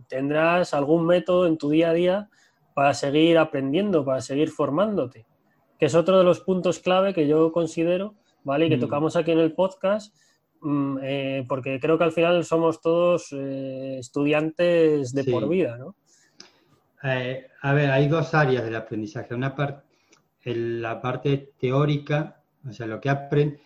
tendrás 0.08 0.74
algún 0.74 1.06
método 1.06 1.46
en 1.46 1.56
tu 1.56 1.70
día 1.70 1.90
a 1.90 1.94
día 1.94 2.28
para 2.74 2.92
seguir 2.92 3.38
aprendiendo, 3.38 4.04
para 4.04 4.20
seguir 4.20 4.50
formándote, 4.50 5.26
que 5.78 5.86
es 5.86 5.94
otro 5.94 6.18
de 6.18 6.24
los 6.24 6.40
puntos 6.40 6.78
clave 6.78 7.14
que 7.14 7.26
yo 7.26 7.50
considero, 7.52 8.14
¿vale? 8.44 8.66
Y 8.66 8.68
que 8.68 8.76
mm. 8.76 8.80
tocamos 8.80 9.16
aquí 9.16 9.30
en 9.30 9.38
el 9.38 9.52
podcast 9.54 10.14
Mm, 10.62 10.98
eh, 11.02 11.46
porque 11.48 11.80
creo 11.80 11.96
que 11.96 12.04
al 12.04 12.12
final 12.12 12.44
somos 12.44 12.80
todos 12.80 13.32
eh, 13.32 13.96
estudiantes 13.98 15.14
de 15.14 15.24
por 15.24 15.48
vida, 15.48 15.78
¿no? 15.78 15.94
Eh, 17.02 17.48
a 17.62 17.72
ver, 17.72 17.90
hay 17.90 18.08
dos 18.08 18.34
áreas 18.34 18.64
del 18.64 18.76
aprendizaje. 18.76 19.34
Una 19.34 19.54
parte, 19.54 19.84
la 20.44 21.00
parte 21.00 21.52
teórica, 21.58 22.42
o 22.68 22.72
sea, 22.72 22.86
lo 22.86 23.00
que 23.00 23.10
aprendo, 23.10 23.58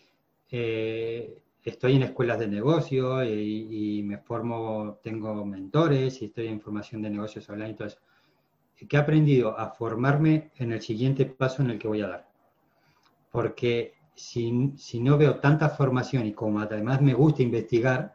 estoy 1.64 1.96
en 1.96 2.02
escuelas 2.02 2.38
de 2.38 2.46
negocio 2.46 3.24
y, 3.24 4.02
me 4.04 4.18
formo, 4.18 4.98
tengo 5.02 5.44
mentores 5.44 6.20
y 6.22 6.26
estoy 6.26 6.48
en 6.48 6.60
formación 6.60 7.02
de 7.02 7.10
negocios 7.10 7.48
online 7.48 7.70
y 7.70 7.74
todo 7.74 7.88
eso. 7.88 7.98
¿Qué 8.88 8.96
he 8.96 9.00
aprendido? 9.00 9.58
A 9.58 9.70
formarme 9.70 10.50
en 10.56 10.72
el 10.72 10.82
siguiente 10.82 11.24
paso 11.24 11.62
en 11.62 11.70
el 11.70 11.78
que 11.78 11.88
voy 11.88 12.02
a 12.02 12.08
dar. 12.08 12.28
Porque 13.30 13.94
si, 14.14 14.72
si, 14.76 15.00
no 15.00 15.16
veo 15.16 15.36
tanta 15.36 15.70
formación 15.70 16.26
y 16.26 16.32
como 16.32 16.60
además 16.60 17.00
me 17.00 17.14
gusta 17.14 17.42
investigar, 17.42 18.14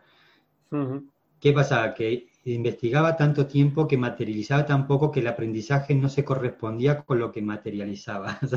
¿qué 1.40 1.54
pasa? 1.54 1.94
Que 1.94 2.29
investigaba 2.46 3.18
tanto 3.18 3.48
tiempo 3.48 3.88
que 3.88 3.98
materializaba 3.98 4.66
tan 4.66 4.88
poco 4.88 5.12
que 5.12 5.20
el 5.20 5.28
aprendizaje 5.28 5.94
no 5.94 6.10
se 6.10 6.24
correspondía 6.24 7.02
con 7.02 7.20
lo 7.20 7.32
que 7.32 7.42
materializaba. 7.42 8.40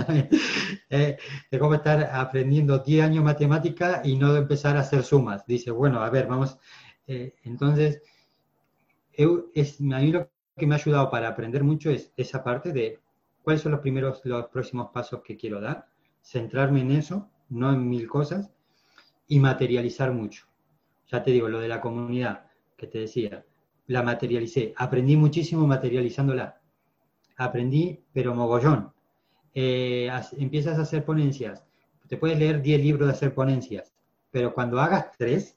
Eh, 0.94 1.16
es 1.50 1.58
como 1.58 1.74
estar 1.74 2.10
aprendiendo 2.12 2.78
10 2.78 3.04
años 3.04 3.24
matemática 3.24 4.02
y 4.04 4.16
no 4.16 4.36
empezar 4.36 4.76
a 4.76 4.80
hacer 4.80 5.02
sumas. 5.04 5.46
Dice, 5.46 5.70
bueno, 5.70 6.00
a 6.00 6.10
ver, 6.10 6.26
vamos. 6.26 6.58
Eh, 7.06 7.34
entonces, 7.44 8.02
es, 9.12 9.80
a 9.80 9.98
mí 9.98 10.12
lo 10.12 10.28
que 10.56 10.66
me 10.66 10.74
ha 10.74 10.78
ayudado 10.78 11.10
para 11.10 11.28
aprender 11.28 11.64
mucho 11.64 11.90
es 11.90 12.12
esa 12.16 12.44
parte 12.44 12.72
de 12.72 13.00
cuáles 13.42 13.62
son 13.62 13.72
los 13.72 13.80
primeros, 13.80 14.20
los 14.24 14.46
próximos 14.48 14.90
pasos 14.92 15.22
que 15.22 15.36
quiero 15.36 15.60
dar, 15.60 15.86
centrarme 16.20 16.82
en 16.82 16.92
eso, 16.92 17.30
no 17.48 17.72
en 17.72 17.88
mil 17.88 18.06
cosas, 18.06 18.50
y 19.26 19.40
materializar 19.40 20.12
mucho. 20.12 20.46
Ya 21.10 21.22
te 21.22 21.30
digo, 21.30 21.48
lo 21.48 21.60
de 21.60 21.68
la 21.68 21.80
comunidad 21.80 22.46
que 22.76 22.86
te 22.86 22.98
decía, 22.98 23.44
la 23.92 24.02
materialicé. 24.02 24.72
Aprendí 24.76 25.16
muchísimo 25.16 25.66
materializándola. 25.66 26.60
Aprendí, 27.36 28.00
pero 28.12 28.34
mogollón. 28.34 28.92
Eh, 29.54 30.10
empiezas 30.38 30.78
a 30.78 30.82
hacer 30.82 31.04
ponencias. 31.04 31.62
Te 32.08 32.16
puedes 32.16 32.38
leer 32.38 32.62
10 32.62 32.80
libros 32.80 33.06
de 33.06 33.12
hacer 33.12 33.34
ponencias, 33.34 33.92
pero 34.30 34.54
cuando 34.54 34.80
hagas 34.80 35.12
3, 35.18 35.56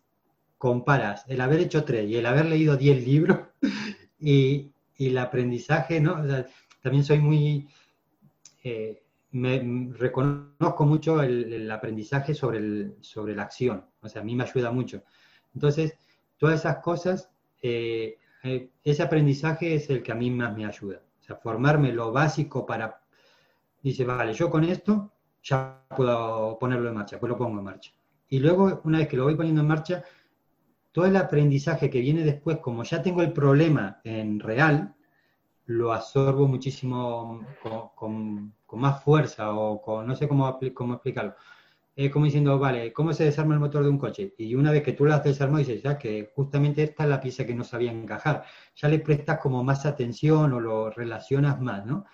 comparas 0.58 1.26
el 1.28 1.42
haber 1.42 1.62
hecho 1.62 1.84
3 1.84 2.10
y 2.10 2.18
el 2.18 2.26
haber 2.26 2.46
leído 2.46 2.78
10 2.78 3.06
libros 3.06 3.40
y, 4.20 4.72
el 4.98 5.18
aprendizaje, 5.18 6.00
¿no? 6.00 6.24
también 6.82 7.04
soy 7.04 7.20
muy... 7.20 7.68
Eh, 8.64 9.02
me 9.32 9.92
reconozco 9.98 10.86
mucho 10.86 11.22
el, 11.22 11.70
aprendizaje 11.70 12.34
sobre, 12.34 12.60
el, 12.60 12.96
sobre 13.02 13.36
la 13.36 13.44
acción, 13.44 13.84
o 14.02 14.08
sea, 14.08 14.22
a 14.22 14.24
mí 14.24 14.34
me 14.34 14.46
ayuda 14.46 14.72
mucho. 14.72 15.04
Entonces, 15.54 15.98
todas 16.38 16.62
esas 16.62 16.78
cosas 16.78 17.30
eh, 17.62 18.18
eh, 18.46 18.70
ese 18.84 19.02
aprendizaje 19.02 19.74
es 19.74 19.90
el 19.90 20.04
que 20.04 20.12
a 20.12 20.16
mí 20.16 20.30
más 20.30 20.56
me 20.56 20.66
ayuda. 20.66 21.02
O 21.20 21.24
sea, 21.24 21.36
formarme 21.36 21.92
lo 21.92 22.12
básico 22.12 22.66
para, 22.66 23.02
dice, 23.82 24.06
vale, 24.06 24.34
yo 24.34 24.52
con 24.52 24.64
esto 24.64 25.12
ya 25.42 25.84
puedo 25.96 26.58
ponerlo 26.60 26.90
en 26.90 26.96
marcha, 26.96 27.20
pues 27.20 27.30
lo 27.30 27.38
pongo 27.38 27.58
en 27.58 27.66
marcha. 27.66 27.92
Y 28.30 28.40
luego, 28.40 28.82
una 28.84 29.00
vez 29.00 29.08
que 29.08 29.18
lo 29.18 29.24
voy 29.24 29.36
poniendo 29.36 29.62
en 29.62 29.68
marcha, 29.68 30.04
todo 30.92 31.06
el 31.06 31.16
aprendizaje 31.16 31.90
que 31.90 32.00
viene 32.00 32.24
después, 32.24 32.58
como 32.60 32.84
ya 32.84 33.02
tengo 33.02 33.24
el 33.24 33.34
problema 33.34 34.00
en 34.04 34.40
real, 34.40 34.96
lo 35.66 35.92
absorbo 35.92 36.48
muchísimo 36.48 37.46
con, 37.96 38.54
más 38.74 39.04
fuerza 39.04 39.54
o 39.56 39.82
con, 39.82 40.06
no 40.06 40.16
sé 40.16 40.28
cómo, 40.28 40.60
cómo 40.74 40.94
explicarlo 40.94 41.36
es 41.96 42.12
como 42.12 42.26
diciendo, 42.26 42.60
vale, 42.60 42.92
¿cómo 42.92 43.14
se 43.14 43.24
desarma 43.24 43.54
el 43.54 43.62
motor 43.62 43.84
de 43.84 43.90
un 43.90 43.98
coche? 43.98 44.34
Y 44.38 44.56
una 44.56 44.72
vez 44.72 44.84
que 44.84 44.92
tú 44.92 45.06
lo 45.06 45.14
has 45.14 45.24
desarmado, 45.24 45.60
dices, 45.60 45.82
ya 45.82 45.98
que 45.98 46.30
justamente 46.36 46.84
esta 46.84 47.04
es 47.04 47.10
la 47.10 47.22
pieza 47.22 47.46
que 47.46 47.56
no 47.56 47.64
sabía 47.64 47.92
encajar. 47.92 48.44
Ya 48.76 48.90
le 48.90 49.00
prestas 49.00 49.40
como 49.40 49.64
más 49.64 49.86
atención 49.86 50.52
o 50.52 50.60
lo 50.60 50.90
relacionas 50.90 51.62
más, 51.62 51.86
¿no? 51.86 52.06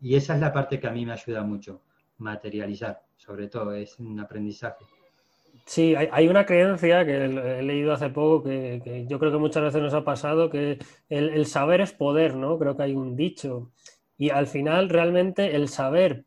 Y 0.00 0.16
esa 0.16 0.34
es 0.34 0.40
la 0.40 0.52
parte 0.52 0.78
que 0.78 0.86
a 0.86 0.90
mí 0.90 1.06
me 1.06 1.12
ayuda 1.12 1.42
mucho, 1.42 1.82
materializar, 2.18 3.02
sobre 3.16 3.48
todo, 3.48 3.72
es 3.72 3.98
un 3.98 4.20
aprendizaje. 4.20 4.84
Sí, 5.64 5.94
hay, 5.94 6.28
una 6.28 6.44
creencia 6.44 7.06
que 7.06 7.24
he 7.24 7.62
leído 7.62 7.94
hace 7.94 8.10
poco 8.10 8.44
que, 8.44 9.06
yo 9.08 9.18
creo 9.18 9.32
que 9.32 9.38
muchas 9.38 9.62
veces 9.62 9.80
nos 9.80 9.94
ha 9.94 10.04
pasado, 10.04 10.50
que 10.50 10.78
el 11.08 11.46
saber 11.46 11.80
es 11.80 11.92
poder, 11.92 12.36
¿no? 12.36 12.58
Creo 12.58 12.76
que 12.76 12.82
hay 12.82 12.94
un 12.94 13.16
dicho. 13.16 13.72
Y 14.18 14.28
al 14.28 14.46
final, 14.46 14.90
realmente, 14.90 15.56
el 15.56 15.68
saber 15.68 16.26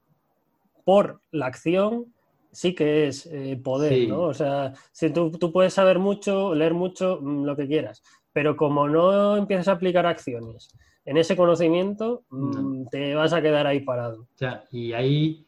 por 0.83 1.21
la 1.31 1.45
acción 1.45 2.13
sí 2.51 2.73
que 2.73 3.07
es 3.07 3.25
eh, 3.27 3.59
poder, 3.63 4.07
¿no? 4.07 4.21
O 4.23 4.33
sea, 4.33 4.73
si 4.91 5.11
tú, 5.11 5.31
puedes 5.51 5.73
saber 5.73 5.99
mucho, 5.99 6.53
leer 6.55 6.73
mucho, 6.73 7.19
mm, 7.21 7.43
lo 7.43 7.55
que 7.55 7.67
quieras, 7.67 8.03
pero 8.33 8.55
como 8.55 8.87
no 8.87 9.37
empiezas 9.37 9.67
a 9.67 9.73
aplicar 9.73 10.05
acciones 10.05 10.69
en 11.05 11.17
ese 11.17 11.35
conocimiento, 11.35 12.23
mm, 12.29 12.85
te 12.91 13.15
vas 13.15 13.33
a 13.33 13.41
quedar 13.41 13.67
ahí 13.67 13.81
parado. 13.81 14.27
Ya, 14.37 14.63
y 14.71 14.93
ahí 14.93 15.45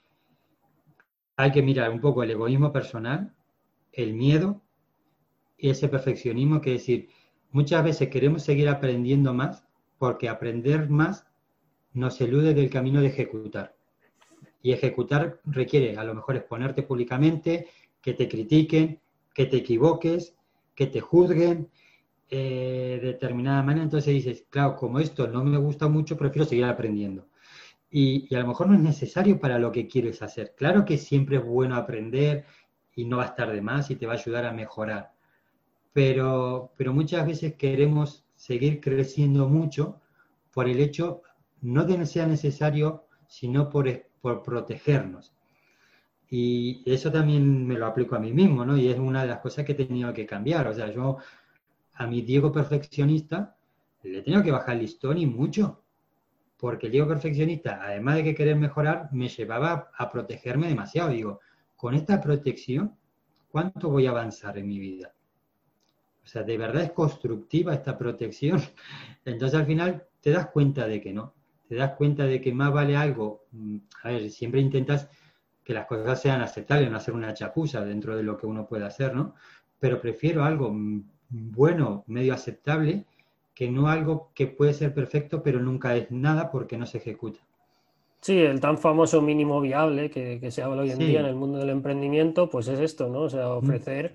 hay 1.35 1.51
que 1.51 1.61
mirar 1.61 1.89
un 1.89 2.01
poco 2.01 2.23
el 2.23 2.31
egoísmo 2.31 2.71
personal, 2.71 3.33
el 3.91 4.13
miedo 4.13 4.61
y 5.57 5.69
ese 5.69 5.87
perfeccionismo, 5.87 6.61
que 6.61 6.75
es 6.75 6.81
decir, 6.81 7.09
muchas 7.51 7.83
veces 7.83 8.09
queremos 8.09 8.43
seguir 8.43 8.69
aprendiendo 8.69 9.33
más 9.33 9.65
porque 9.97 10.29
aprender 10.29 10.89
más 10.89 11.27
nos 11.93 12.19
elude 12.21 12.53
del 12.53 12.69
camino 12.69 13.01
de 13.01 13.07
ejecutar. 13.07 13.75
Y 14.61 14.71
ejecutar 14.71 15.39
requiere 15.45 15.97
a 15.97 16.03
lo 16.03 16.13
mejor 16.13 16.35
exponerte 16.35 16.83
públicamente, 16.83 17.67
que 18.01 18.13
te 18.13 18.27
critiquen, 18.27 18.99
que 19.33 19.45
te 19.45 19.57
equivoques, 19.57 20.35
que 20.75 20.87
te 20.87 21.01
juzguen 21.01 21.69
eh, 22.29 22.99
de 23.01 23.07
determinada 23.07 23.61
manera. 23.63 23.83
Entonces 23.83 24.13
dices, 24.13 24.45
claro, 24.49 24.75
como 24.75 24.99
esto 24.99 25.27
no 25.27 25.43
me 25.43 25.57
gusta 25.57 25.87
mucho, 25.87 26.17
prefiero 26.17 26.47
seguir 26.47 26.65
aprendiendo. 26.65 27.27
Y, 27.89 28.33
a 28.33 28.39
lo 28.39 28.47
mejor 28.47 28.67
no 28.69 28.75
es 28.75 28.79
necesario 28.79 29.39
para 29.39 29.59
lo 29.59 29.71
que 29.71 29.87
quieres 29.87 30.21
hacer. 30.21 30.55
Claro 30.55 30.85
que 30.85 30.97
siempre 30.97 31.37
es 31.37 31.45
bueno 31.45 31.75
aprender 31.75 32.45
y 32.95 33.05
no 33.05 33.17
va 33.17 33.23
a 33.23 33.27
estar 33.27 33.51
de 33.51 33.61
más 33.61 33.91
y 33.91 33.95
te 33.97 34.05
va 34.05 34.13
a 34.13 34.17
ayudar 34.17 34.45
a 34.45 34.53
mejorar. 34.53 35.13
Pero, 35.93 36.71
pero 36.77 36.93
muchas 36.93 37.27
veces 37.27 37.55
queremos 37.55 38.25
seguir 38.35 38.79
creciendo 38.79 39.49
mucho 39.49 39.99
por 40.53 40.69
el 40.69 40.79
hecho, 40.79 41.21
no 41.61 41.83
de 41.83 41.97
que 41.97 42.05
sea 42.05 42.25
necesario, 42.27 43.05
sino 43.27 43.69
por 43.69 43.87
por 44.21 44.43
protegernos. 44.43 45.33
Y 46.29 46.81
eso 46.85 47.11
también 47.11 47.67
me 47.67 47.75
lo 47.75 47.87
aplico 47.87 48.15
a 48.15 48.19
mí 48.19 48.31
mismo, 48.31 48.63
¿no? 48.63 48.77
Y 48.77 48.87
es 48.87 48.97
una 48.97 49.23
de 49.23 49.27
las 49.27 49.39
cosas 49.39 49.65
que 49.65 49.73
he 49.73 49.75
tenido 49.75 50.13
que 50.13 50.25
cambiar. 50.25 50.67
O 50.67 50.73
sea, 50.73 50.89
yo 50.89 51.17
a 51.93 52.07
mi 52.07 52.21
Diego 52.21 52.51
perfeccionista 52.51 53.57
le 54.03 54.19
he 54.19 54.21
tenido 54.21 54.41
que 54.41 54.51
bajar 54.51 54.75
el 54.75 54.81
listón 54.81 55.17
y 55.17 55.25
mucho. 55.25 55.83
Porque 56.57 56.85
el 56.85 56.93
Diego 56.93 57.07
perfeccionista, 57.07 57.81
además 57.83 58.15
de 58.15 58.23
que 58.23 58.35
querer 58.35 58.55
mejorar, 58.55 59.09
me 59.11 59.27
llevaba 59.27 59.89
a 59.97 60.09
protegerme 60.09 60.67
demasiado. 60.67 61.09
Digo, 61.09 61.39
con 61.75 61.95
esta 61.95 62.21
protección, 62.21 62.95
¿cuánto 63.51 63.89
voy 63.89 64.05
a 64.05 64.11
avanzar 64.11 64.57
en 64.57 64.67
mi 64.67 64.79
vida? 64.79 65.13
O 66.23 66.27
sea, 66.27 66.43
¿de 66.43 66.57
verdad 66.57 66.83
es 66.83 66.91
constructiva 66.91 67.73
esta 67.73 67.97
protección? 67.97 68.61
Entonces 69.25 69.59
al 69.59 69.65
final 69.65 70.05
te 70.21 70.31
das 70.31 70.47
cuenta 70.47 70.87
de 70.87 71.01
que 71.01 71.11
no 71.11 71.33
te 71.71 71.77
das 71.77 71.93
cuenta 71.93 72.25
de 72.25 72.41
que 72.41 72.53
más 72.53 72.73
vale 72.73 72.97
algo, 72.97 73.45
mm, 73.53 73.77
a 74.03 74.09
ver, 74.09 74.29
siempre 74.29 74.59
intentas 74.59 75.09
que 75.63 75.73
las 75.73 75.85
cosas 75.85 76.21
sean 76.21 76.41
aceptables, 76.41 76.91
no 76.91 76.97
hacer 76.97 77.13
una 77.13 77.33
chapuza 77.33 77.85
dentro 77.85 78.17
de 78.17 78.23
lo 78.23 78.35
que 78.35 78.45
uno 78.45 78.67
puede 78.67 78.83
hacer, 78.83 79.15
¿no? 79.15 79.35
Pero 79.79 80.01
prefiero 80.01 80.43
algo 80.43 80.69
mm, 80.73 81.01
bueno, 81.29 82.03
medio 82.07 82.33
aceptable, 82.33 83.05
que 83.55 83.71
no 83.71 83.87
algo 83.87 84.31
que 84.35 84.47
puede 84.47 84.73
ser 84.73 84.93
perfecto, 84.93 85.41
pero 85.41 85.61
nunca 85.61 85.95
es 85.95 86.11
nada 86.11 86.51
porque 86.51 86.77
no 86.77 86.85
se 86.85 86.97
ejecuta. 86.97 87.39
Sí, 88.19 88.37
el 88.37 88.59
tan 88.59 88.77
famoso 88.77 89.21
mínimo 89.21 89.61
viable 89.61 90.09
que, 90.09 90.51
se 90.51 90.61
habla 90.61 90.81
hoy 90.81 90.91
en 90.91 90.99
día 90.99 91.21
en 91.21 91.25
el 91.25 91.35
mundo 91.35 91.57
del 91.57 91.69
emprendimiento, 91.69 92.49
pues 92.49 92.67
es 92.67 92.81
esto, 92.81 93.07
¿no? 93.07 93.21
O 93.21 93.29
sea, 93.29 93.47
mm. 93.47 93.57
ofrecer 93.59 94.11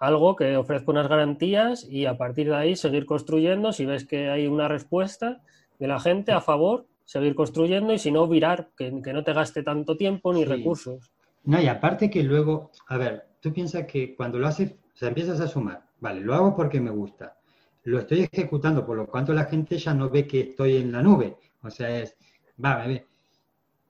algo 0.00 0.34
que 0.34 0.56
ofrezca 0.56 0.90
unas 0.90 1.06
garantías 1.06 1.88
y 1.88 2.06
a 2.06 2.18
partir 2.18 2.48
de 2.48 2.56
ahí 2.56 2.74
seguir 2.74 3.06
construyendo. 3.06 3.72
Si 3.72 3.86
ves 3.86 4.04
que 4.04 4.28
hay 4.28 4.48
una 4.48 4.66
respuesta 4.66 5.40
de 5.78 5.86
la 5.86 6.00
gente 6.00 6.32
a 6.32 6.40
favor, 6.40 6.86
seguir 7.06 7.34
construyendo 7.34 7.94
y 7.94 7.98
si 7.98 8.10
no, 8.10 8.28
virar, 8.28 8.70
que, 8.76 8.90
no 8.90 9.24
te 9.24 9.32
gaste 9.32 9.62
tanto 9.62 9.96
tiempo 9.96 10.34
ni 10.34 10.44
recursos. 10.44 11.10
No, 11.44 11.62
y 11.62 11.68
aparte 11.68 12.10
que 12.10 12.22
luego, 12.22 12.72
a 12.88 12.98
ver, 12.98 13.28
tú 13.40 13.52
piensas 13.52 13.86
que 13.86 14.14
cuando 14.14 14.38
lo 14.38 14.48
haces, 14.48 14.72
o 14.72 14.96
sea, 14.96 15.08
empiezas 15.08 15.40
a 15.40 15.46
sumar, 15.46 15.86
vale, 16.00 16.20
lo 16.20 16.34
hago 16.34 16.54
porque 16.54 16.80
me 16.80 16.90
gusta, 16.90 17.38
lo 17.84 18.00
estoy 18.00 18.28
ejecutando, 18.30 18.84
por 18.84 18.96
lo 18.96 19.06
cuanto 19.06 19.32
la 19.32 19.44
gente 19.44 19.78
ya 19.78 19.94
no 19.94 20.10
ve 20.10 20.26
que 20.26 20.40
estoy 20.40 20.76
en 20.76 20.90
la 20.90 21.00
nube, 21.00 21.36
o 21.62 21.70
sea, 21.70 21.88
es, 22.00 22.16
va, 22.62 22.84
ve. 22.84 23.06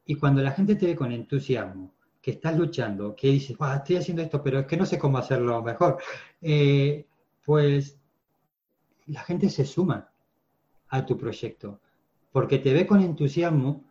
Y 0.04 0.14
cuando 0.16 0.42
la 0.42 0.52
gente 0.52 0.76
te 0.76 0.86
ve 0.86 0.94
con 0.94 1.10
entusiasmo, 1.10 1.94
que 2.20 2.32
estás 2.32 2.58
luchando, 2.58 3.16
que 3.16 3.28
dices, 3.28 3.56
estoy 3.76 3.96
haciendo 3.96 4.22
esto, 4.22 4.42
pero 4.42 4.60
es 4.60 4.66
que 4.66 4.76
no 4.76 4.84
sé 4.84 4.98
cómo 4.98 5.16
hacerlo 5.16 5.62
mejor, 5.62 5.96
eh, 6.42 7.06
pues 7.44 7.98
la 9.06 9.22
gente 9.22 9.48
se 9.48 9.64
suma 9.64 10.10
a 10.88 11.06
tu 11.06 11.16
proyecto 11.16 11.80
porque 12.36 12.58
te 12.58 12.74
ve 12.74 12.86
con 12.86 13.00
entusiasmo 13.00 13.82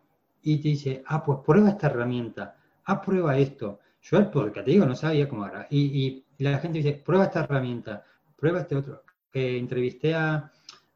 y 0.43 0.57
te 0.57 0.67
dice, 0.67 1.01
ah, 1.07 1.23
pues 1.23 1.39
prueba 1.43 1.69
esta 1.69 1.87
herramienta, 1.87 2.55
ah, 2.83 3.01
prueba 3.01 3.35
esto. 3.39 3.79
Yo, 4.03 4.29
porque 4.29 4.61
te 4.61 4.69
digo, 4.69 4.85
no 4.85 4.93
sabía 4.93 5.27
cómo 5.27 5.47
era. 5.47 5.65
Y, 5.71 6.23
la 6.37 6.59
gente 6.59 6.77
dice, 6.77 6.93
prueba 6.93 7.23
esta 7.23 7.39
herramienta, 7.39 8.03
prueba 8.37 8.59
este 8.59 8.75
otro. 8.75 9.01
Que 9.31 9.57
entrevisté 9.57 10.13
a, 10.13 10.51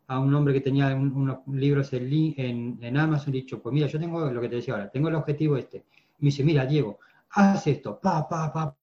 un 0.10 0.32
hombre 0.36 0.54
que 0.54 0.62
tenía 0.62 0.93
unos 0.93 1.39
libros 1.47 1.91
en, 1.93 2.78
en, 2.84 2.97
Amazon 2.97 3.34
y 3.34 3.39
dicho, 3.39 3.60
pues 3.60 3.74
mira, 3.74 3.88
yo 3.88 4.00
tengo 4.00 4.30
lo 4.30 4.41
que 4.41 4.50
te 4.50 4.58
decía 4.58 4.76
ahora, 4.76 4.91
tengo 4.91 5.10
el 5.10 5.16
objetivo 5.16 5.58
este. 5.58 5.86
Y 6.20 6.26
me 6.26 6.28
dice, 6.28 6.43
mira, 6.43 6.68
Diego, 6.68 7.00
haz 7.32 7.66
esto, 7.66 8.00
pa, 8.00 8.30
pa, 8.30 8.54
pa. 8.54 8.78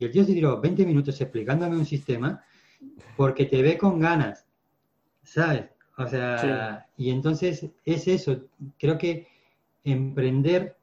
Y 0.00 0.06
el 0.06 0.10
tío 0.10 0.24
se 0.24 0.32
tiró 0.32 0.60
20 0.60 0.84
minutos 0.84 1.20
explicándome 1.20 1.76
un 1.76 1.86
sistema 1.86 2.42
porque 3.16 3.44
te 3.44 3.62
ve 3.62 3.78
con 3.78 4.00
ganas, 4.00 4.48
¿sabes? 5.22 5.73
O 5.96 6.06
sea, 6.06 6.86
y 6.96 7.10
entonces 7.10 7.70
es 7.84 8.08
eso, 8.08 8.36
creo 8.78 8.98
que 8.98 9.28
emprender 9.84 10.76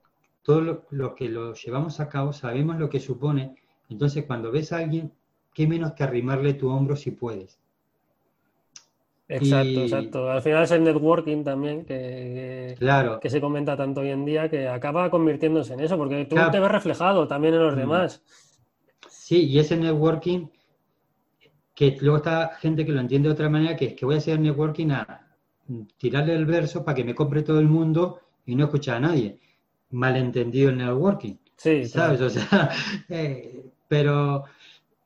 todo 0.43 0.86
lo, 0.89 1.16
que 1.16 1.30
lo 1.30 1.53
llevamos 1.53 1.99
a 1.99 2.09
cabo 2.09 2.34
sabemos 2.34 2.78
lo 2.78 2.89
que 2.89 2.99
supone. 2.99 3.55
Entonces, 3.89 4.26
cuando 4.26 4.51
ves 4.51 4.72
a 4.72 4.78
alguien, 4.78 5.12
qué 5.53 5.68
menos 5.68 5.93
que 5.93 6.03
arrimarle 6.03 6.53
tu 6.53 6.70
hombro 6.70 6.95
si 6.95 7.12
puedes. 7.12 7.59
Exacto, 9.28 9.82
exacto. 9.82 10.30
Al 10.30 10.41
final 10.41 10.64
es 10.64 10.72
el 10.72 10.84
networking 10.84 11.43
también 11.43 11.86
que, 11.86 12.76
que 13.22 13.30
se 13.30 13.39
comenta 13.39 13.78
tanto 13.78 14.01
hoy 14.01 14.09
en 14.09 14.26
día 14.26 14.49
que 14.49 14.68
acaba 14.68 15.09
convirtiéndose 15.09 15.74
en 15.74 15.82
eso, 15.82 15.97
porque 15.97 16.26
tú 16.26 16.36
te 16.51 16.59
ves 16.59 16.72
reflejado 16.72 17.28
también 17.28 17.53
en 17.53 17.64
los 17.64 17.76
mm. 17.76 17.80
demás. 17.80 18.24
Sí, 19.09 19.45
y 19.47 19.59
ese 19.59 19.78
networking, 19.78 20.47
que 21.74 21.97
luego 22.01 22.17
está 22.17 22.51
gente 22.59 22.86
que 22.86 22.91
lo 22.91 22.99
entiende 22.99 23.30
de 23.30 23.34
otra 23.34 23.49
manera, 23.49 23.76
que 23.76 23.86
es 23.86 23.93
que 23.93 24.05
voy 24.05 24.15
a 24.15 24.17
hacer 24.19 24.39
networking 24.39 24.91
a 24.91 25.28
tirarle 25.97 26.36
el 26.36 26.45
verso 26.45 26.84
para 26.84 26.95
que 26.95 27.03
me 27.03 27.15
compre 27.15 27.43
todo 27.43 27.59
el 27.59 27.67
mundo 27.67 28.19
y 28.45 28.55
no 28.55 28.65
escuchar 28.65 28.97
a 28.97 28.99
nadie. 29.01 29.39
Malentendido 29.91 30.69
el 30.69 30.78
networking. 30.78 31.36
Sí, 31.55 31.86
¿sabes? 31.86 32.22
O 32.22 32.30
sea, 32.30 32.72
eh, 33.09 33.65
pero 33.88 34.45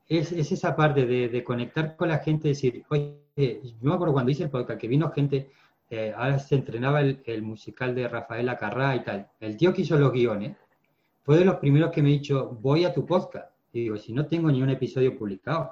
es, 0.08 0.32
esa 0.32 0.76
parte 0.76 1.06
de, 1.06 1.44
conectar 1.44 1.96
con 1.96 2.10
la 2.10 2.20
gente, 2.20 2.50
decir, 2.50 2.84
oye, 2.90 3.20
yo 3.36 3.74
me 3.82 3.94
acuerdo 3.94 4.14
cuando 4.14 4.32
hice 4.32 4.44
el 4.44 4.50
podcast 4.50 4.80
que 4.80 4.88
vino 4.88 5.12
gente, 5.12 5.50
eh, 5.90 6.14
ahora 6.16 6.40
se 6.40 6.56
entrenaba 6.56 7.02
el, 7.02 7.42
musical 7.42 7.94
de 7.94 8.08
Rafael 8.08 8.48
Acarrá 8.50 8.96
y 8.96 9.04
tal. 9.04 9.28
El 9.40 9.58
tío 9.58 9.74
que 9.74 9.82
hizo 9.82 9.98
los 9.98 10.12
guiones 10.12 10.56
fue 11.24 11.38
de 11.38 11.46
los 11.46 11.56
primeros 11.56 11.92
que 11.92 12.02
me 12.02 12.10
ha 12.10 12.14
dicho, 12.14 12.58
voy 12.62 12.86
a 12.86 12.94
tu 12.94 13.06
podcast. 13.06 13.52
Y 13.74 13.82
digo, 13.82 13.98
si 13.98 14.14
no 14.14 14.26
tengo 14.26 14.50
ni 14.50 14.62
un 14.62 14.70
episodio 14.70 15.18
publicado, 15.18 15.72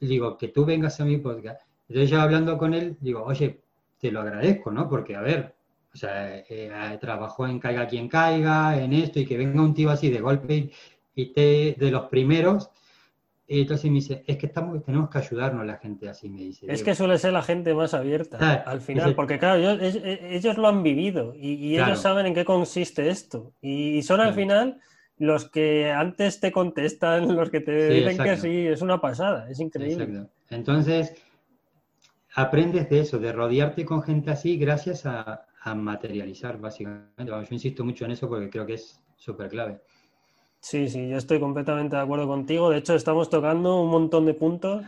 digo, 0.00 0.36
que 0.36 0.48
tú 0.48 0.64
vengas 0.64 1.00
a 1.00 1.04
mi 1.04 1.18
podcast. 1.18 1.62
Entonces 1.88 2.10
yo 2.10 2.20
hablando 2.20 2.58
con 2.58 2.74
él, 2.74 2.96
digo, 3.00 3.22
oye, 3.24 3.60
te 4.00 4.10
lo 4.10 4.20
agradezco, 4.20 4.70
¿no? 4.70 4.88
Porque, 4.88 5.16
a 5.16 5.20
ver, 5.20 5.54
o 5.92 5.96
sea, 5.96 6.38
eh, 6.48 6.98
trabajó 7.00 7.46
en 7.46 7.58
Caiga 7.58 7.86
quien 7.86 8.08
caiga, 8.08 8.82
en 8.82 8.92
esto, 8.92 9.20
y 9.20 9.26
que 9.26 9.36
venga 9.36 9.62
un 9.62 9.74
tío 9.74 9.90
así 9.90 10.10
de 10.10 10.20
golpe 10.20 10.70
y 11.14 11.26
te, 11.26 11.76
de 11.78 11.90
los 11.90 12.06
primeros, 12.06 12.70
y 13.46 13.60
entonces 13.60 13.90
me 13.90 13.96
dice, 13.96 14.24
es 14.26 14.38
que 14.38 14.46
estamos, 14.46 14.82
tenemos 14.84 15.10
que 15.10 15.18
ayudarnos 15.18 15.66
la 15.66 15.76
gente 15.76 16.08
así, 16.08 16.30
me 16.30 16.40
dice. 16.40 16.66
Es 16.66 16.82
que 16.82 16.94
suele 16.94 17.18
ser 17.18 17.34
la 17.34 17.42
gente 17.42 17.74
más 17.74 17.92
abierta 17.92 18.62
al 18.66 18.80
final, 18.80 19.14
porque 19.14 19.38
claro, 19.38 19.60
ellos, 19.60 20.56
lo 20.56 20.68
han 20.68 20.82
vivido 20.82 21.34
y, 21.36 21.76
ellos 21.76 22.00
saben 22.00 22.26
en 22.26 22.34
qué 22.34 22.44
consiste 22.44 23.08
esto. 23.10 23.52
Y, 23.60 24.02
son 24.02 24.20
al 24.20 24.32
final 24.32 24.80
los 25.18 25.48
que 25.48 25.90
antes 25.90 26.40
te 26.40 26.52
contestan, 26.52 27.28
los 27.36 27.50
que 27.50 27.60
te 27.60 27.88
dicen 27.88 28.18
que 28.18 28.36
sí, 28.36 28.66
es 28.66 28.82
una 28.82 29.00
pasada, 29.00 29.48
es 29.50 29.60
increíble. 29.60 30.26
Entonces, 30.50 31.14
aprendes 32.34 32.88
de 32.90 33.00
eso, 33.00 33.18
de 33.18 33.32
rodearte 33.32 33.84
con 33.84 34.02
gente 34.02 34.30
así 34.30 34.56
gracias 34.56 35.06
a, 35.06 35.46
a 35.60 35.74
materializar, 35.74 36.58
básicamente. 36.58 37.26
yo 37.26 37.42
insisto 37.50 37.84
mucho 37.84 38.04
en 38.04 38.12
eso 38.12 38.28
porque 38.28 38.50
creo 38.50 38.66
que 38.66 38.74
es 38.74 39.00
súper 39.16 39.48
clave. 39.48 39.80
Sí, 40.60 40.88
sí, 40.88 41.08
yo 41.08 41.18
estoy 41.18 41.40
completamente 41.40 41.96
de 41.96 42.02
acuerdo 42.02 42.26
contigo. 42.26 42.70
De 42.70 42.78
hecho, 42.78 42.94
estamos 42.94 43.28
tocando 43.28 43.82
un 43.82 43.90
montón 43.90 44.24
de 44.24 44.34
puntos 44.34 44.82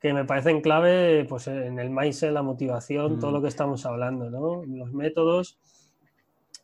que 0.00 0.14
me 0.14 0.24
parecen 0.24 0.60
clave 0.60 1.24
pues, 1.28 1.48
en 1.48 1.78
el 1.78 1.90
mindset, 1.90 2.32
la 2.32 2.42
motivación, 2.42 3.18
todo 3.18 3.30
mm. 3.30 3.34
lo 3.34 3.42
que 3.42 3.48
estamos 3.48 3.84
hablando, 3.84 4.30
¿no? 4.30 4.62
Los 4.64 4.92
métodos. 4.92 5.58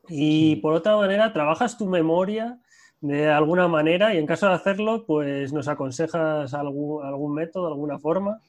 Y 0.09 0.57
por 0.57 0.75
otra 0.75 0.97
manera, 0.97 1.33
trabajas 1.33 1.77
tu 1.77 1.87
memoria 1.87 2.59
de 3.05 3.29
alguna 3.29 3.69
manera 3.69 4.15
y 4.15 4.19
en 4.19 4.25
caso 4.25 4.47
de 4.47 4.55
hacerlo, 4.55 5.05
pues 5.05 5.53
nos 5.53 5.69
aconsejas 5.69 6.55
algún, 6.55 7.05
algún 7.05 7.35
método, 7.35 7.67
alguna 7.67 7.99
forma. 7.99 8.41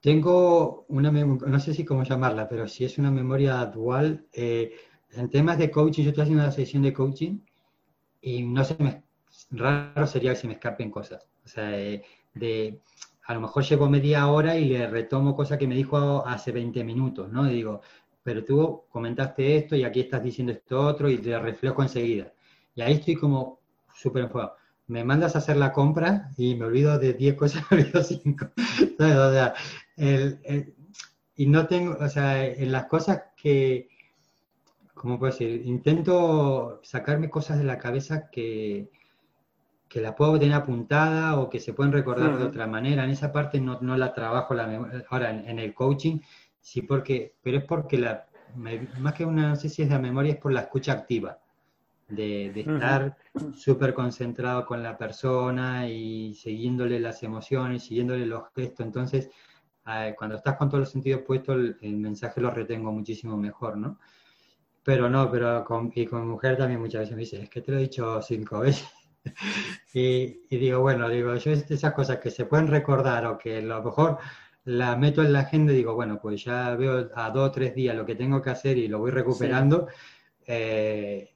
Tengo 0.00 0.84
una, 0.86 1.10
no 1.10 1.58
sé 1.58 1.74
si 1.74 1.84
cómo 1.84 2.04
llamarla, 2.04 2.48
pero 2.48 2.68
si 2.68 2.84
es 2.84 2.96
una 2.98 3.10
memoria 3.10 3.64
dual. 3.66 4.26
Eh, 4.32 4.76
en 5.14 5.28
temas 5.30 5.58
de 5.58 5.68
coaching, 5.68 6.04
yo 6.04 6.10
estoy 6.10 6.22
haciendo 6.22 6.44
una 6.44 6.52
sesión 6.52 6.84
de 6.84 6.92
coaching 6.92 7.40
y 8.20 8.44
no 8.44 8.62
se 8.62 8.76
me, 8.80 9.02
raro 9.50 10.06
sería 10.06 10.30
que 10.30 10.38
se 10.38 10.46
me 10.46 10.52
escapen 10.52 10.88
cosas. 10.88 11.28
O 11.44 11.48
sea, 11.48 11.76
eh, 11.76 12.04
de, 12.34 12.82
a 13.24 13.34
lo 13.34 13.40
mejor 13.40 13.64
llevo 13.64 13.90
media 13.90 14.28
hora 14.28 14.56
y 14.56 14.66
le 14.66 14.86
retomo 14.86 15.34
cosas 15.34 15.58
que 15.58 15.66
me 15.66 15.74
dijo 15.74 16.24
hace 16.24 16.52
20 16.52 16.84
minutos, 16.84 17.32
¿no? 17.32 17.46
digo, 17.46 17.80
pero 18.22 18.44
tú 18.44 18.84
comentaste 18.88 19.56
esto 19.56 19.74
y 19.74 19.82
aquí 19.82 20.00
estás 20.00 20.22
diciendo 20.22 20.52
esto 20.52 20.80
otro 20.86 21.10
y 21.10 21.18
te 21.18 21.36
reflejo 21.36 21.82
enseguida. 21.82 22.32
Y 22.76 22.82
ahí 22.82 22.92
estoy 22.92 23.16
como 23.16 23.58
súper 23.92 24.22
enfocado. 24.22 24.54
Me 24.86 25.02
mandas 25.02 25.34
a 25.34 25.38
hacer 25.38 25.56
la 25.56 25.72
compra 25.72 26.30
y 26.36 26.54
me 26.54 26.66
olvido 26.66 26.96
de 26.98 27.14
10 27.14 27.34
cosas, 27.34 27.64
me 27.72 27.78
olvido 27.78 28.02
5. 28.04 28.46
o 28.56 29.32
sea, 29.32 29.54
y 31.34 31.46
no 31.46 31.66
tengo, 31.66 31.96
o 31.98 32.08
sea, 32.08 32.46
en 32.46 32.70
las 32.70 32.86
cosas 32.86 33.24
que, 33.36 33.88
¿cómo 34.94 35.18
puedo 35.18 35.32
decir? 35.32 35.62
Intento 35.66 36.80
sacarme 36.84 37.28
cosas 37.28 37.58
de 37.58 37.64
la 37.64 37.78
cabeza 37.78 38.30
que, 38.30 38.90
que 39.88 40.00
la 40.00 40.14
puedo 40.14 40.38
tener 40.38 40.54
apuntada 40.54 41.38
o 41.40 41.48
que 41.48 41.60
se 41.60 41.72
pueden 41.72 41.92
recordar 41.92 42.38
de 42.38 42.44
otra 42.44 42.66
manera. 42.66 43.04
En 43.04 43.10
esa 43.10 43.32
parte 43.32 43.60
no, 43.60 43.80
no 43.80 43.96
la 43.96 44.12
trabajo 44.12 44.54
la 44.54 45.04
ahora 45.08 45.30
en, 45.30 45.58
el 45.58 45.74
coaching, 45.74 46.20
sí 46.60 46.82
porque, 46.82 47.34
pero 47.42 47.58
es 47.58 47.64
porque 47.64 47.98
la, 47.98 48.26
más 48.54 49.14
que 49.14 49.24
una, 49.24 49.48
no 49.48 49.56
sé 49.56 49.68
si 49.68 49.82
es 49.82 49.88
de 49.88 49.98
memoria, 49.98 50.34
es 50.34 50.38
por 50.38 50.52
la 50.52 50.60
escucha 50.60 50.92
activa, 50.92 51.38
de, 52.08 52.52
de 52.52 52.60
estar 52.60 53.16
súper 53.54 53.94
concentrado 53.94 54.64
con 54.64 54.82
la 54.82 54.96
persona 54.96 55.88
y 55.88 56.34
siguiéndole 56.34 57.00
las 57.00 57.22
emociones, 57.22 57.84
siguiéndole 57.84 58.26
los 58.26 58.44
gestos. 58.54 58.86
Entonces, 58.86 59.30
cuando 60.16 60.36
estás 60.36 60.56
con 60.56 60.68
todos 60.68 60.80
los 60.80 60.90
sentidos 60.90 61.22
puestos, 61.22 61.56
el, 61.56 61.76
el 61.80 61.96
mensaje 61.96 62.40
lo 62.40 62.50
retengo 62.50 62.92
muchísimo 62.92 63.36
mejor, 63.36 63.76
¿no? 63.76 63.98
Pero 64.82 65.10
no, 65.10 65.30
pero 65.30 65.64
con, 65.64 65.90
y 65.94 66.06
con 66.06 66.28
mujer 66.28 66.56
también 66.56 66.80
muchas 66.80 67.00
veces 67.00 67.16
me 67.16 67.20
dice, 67.22 67.42
es 67.42 67.50
que 67.50 67.60
te 67.60 67.72
lo 67.72 67.78
he 67.78 67.82
dicho 67.82 68.22
cinco 68.22 68.60
veces. 68.60 68.88
y, 69.92 70.56
digo, 70.56 70.80
bueno, 70.80 71.08
digo, 71.08 71.34
yo 71.34 71.50
esas 71.50 71.92
cosas 71.92 72.18
que 72.18 72.30
se 72.30 72.46
pueden 72.46 72.68
recordar 72.68 73.26
o 73.26 73.36
que 73.36 73.58
a 73.58 73.62
lo 73.62 73.82
mejor 73.82 74.18
la 74.64 74.96
meto 74.96 75.22
en 75.22 75.32
la 75.32 75.40
agenda 75.40 75.72
y 75.72 75.76
digo, 75.76 75.94
bueno, 75.94 76.20
pues 76.20 76.44
ya 76.44 76.74
veo 76.76 77.10
a 77.14 77.30
dos 77.30 77.48
o 77.48 77.52
tres 77.52 77.74
días 77.74 77.96
lo 77.96 78.06
que 78.06 78.14
tengo 78.14 78.40
que 78.40 78.50
hacer 78.50 78.78
y 78.78 78.88
lo 78.88 78.98
voy 78.98 79.10
recuperando. 79.10 79.88
Eh, 80.46 81.35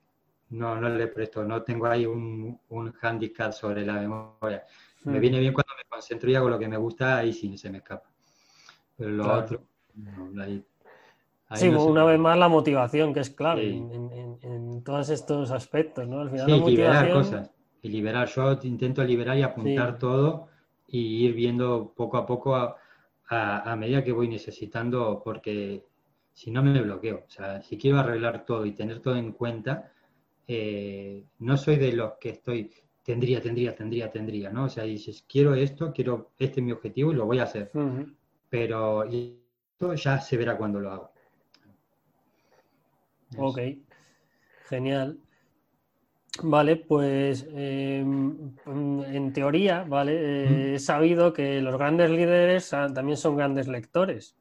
no, 0.51 0.81
no 0.81 0.89
le 0.89 1.07
presto, 1.09 1.45
no 1.45 1.63
tengo 1.63 1.87
ahí 1.87 2.07
un, 2.07 2.59
un 2.69 2.95
handicap 3.01 3.53
sobre 3.53 3.85
la 3.85 3.95
memoria. 3.95 4.65
Me 5.05 5.19
hmm. 5.19 5.21
viene 5.21 5.41
bien 5.41 5.53
cuando 5.53 5.73
me 5.77 5.89
concentro 5.89 6.31
y 6.31 6.35
hago 6.35 6.51
lo 6.51 6.59
que 6.59 6.69
me 6.69 6.77
gusta, 6.77 7.19
ahí 7.19 7.33
sí 7.33 7.57
se 7.57 7.71
me 7.71 7.79
escapa. 7.79 8.11
Pero 8.97 9.11
lo 9.11 9.33
otro, 9.33 9.63
no, 9.95 10.43
ahí 10.43 10.65
sí, 11.55 11.69
una 11.69 12.05
vez 12.05 12.19
más 12.19 12.39
la 12.39 12.49
motivación, 12.49 13.13
que 13.13 13.21
es 13.21 13.31
clave 13.31 13.69
en, 13.69 14.83
todos 14.85 15.11
estos 15.11 15.51
aspectos, 15.51 16.07
¿no? 16.09 16.21
Al 16.21 16.31
final 16.31 16.47
sí, 16.47 16.71
liberar 16.71 17.13
cosas. 17.13 17.51
Y 17.83 17.89
liberar, 17.89 18.29
yo 18.29 18.59
intento 18.63 19.03
liberar 19.05 19.37
y 19.37 19.43
apuntar 19.43 19.99
todo 19.99 20.49
y 20.87 21.25
ir 21.27 21.35
viendo 21.35 21.93
poco 21.95 22.17
a 22.17 22.27
poco 22.27 22.55
a, 22.55 23.77
medida 23.77 24.03
que 24.03 24.13
voy 24.13 24.29
necesitando, 24.29 25.23
porque 25.25 25.87
si 26.33 26.51
no 26.51 26.63
me 26.63 26.81
bloqueo. 26.81 27.25
O 27.27 27.31
sea, 27.31 27.63
si 27.63 27.79
quiero 27.79 27.99
arreglar 27.99 28.45
todo 28.45 28.67
y 28.67 28.73
tener 28.73 29.01
todo 29.01 29.17
en 29.17 29.33
cuenta, 29.33 29.93
eh, 30.53 31.27
no 31.39 31.57
soy 31.57 31.77
de 31.77 31.93
los 31.93 32.15
que 32.15 32.31
estoy, 32.31 32.73
tendría, 33.05 33.41
tendría, 33.41 33.73
tendría, 33.73 34.11
tendría, 34.11 34.51
¿no? 34.51 34.65
O 34.65 34.69
sea, 34.69 34.83
dices, 34.83 35.25
quiero 35.29 35.55
esto, 35.55 35.93
quiero, 35.93 36.33
este 36.41 36.59
es 36.59 36.67
mi 36.67 36.73
objetivo 36.73 37.13
y 37.13 37.15
lo 37.15 37.25
voy 37.25 37.39
a 37.39 37.45
hacer. 37.45 37.71
Pero 38.49 39.05
esto 39.05 39.95
ya 39.95 40.21
se 40.21 40.37
verá 40.37 40.57
cuando 40.57 40.81
lo 40.81 40.91
hago. 40.91 41.13
Ok, 43.37 43.61
genial. 44.69 45.21
Vale, 46.43 46.75
pues 46.75 47.47
em, 47.53 48.51
en 48.67 49.33
teoría, 49.33 49.85
¿vale? 49.85 50.15
Eh, 50.15 50.75
he 50.75 50.79
sabido 50.81 51.33
que 51.33 51.61
los 51.61 51.79
grandes 51.79 52.11
líderes 52.11 52.71
también 52.71 53.17
son 53.17 53.37
grandes 53.37 53.69
lectores. 53.69 54.35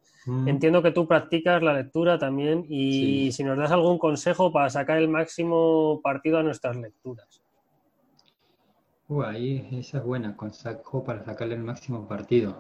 Entiendo 0.48 0.82
que 0.82 0.92
tú 0.92 1.08
practicas 1.08 1.62
la 1.64 1.74
lectura 1.74 2.20
también 2.20 2.66
y 2.68 3.32
si 3.32 3.44
nos 3.44 3.58
das 3.58 3.72
algún 3.72 3.98
consejo 3.98 4.52
para 4.52 4.70
sacar 4.70 4.98
el 4.98 5.08
máximo 5.08 6.02
partido 6.04 6.38
a 6.40 6.44
nuestras 6.44 6.76
lecturas. 6.76 7.42
Uh, 9.08 9.24
ahí 9.24 9.68
esa 9.72 9.98
es 9.98 10.04
buena, 10.04 10.38
consejo 10.38 11.04
para 11.04 11.24
sacarle 11.26 11.56
el 11.56 11.64
máximo 11.64 12.08
partido. 12.08 12.58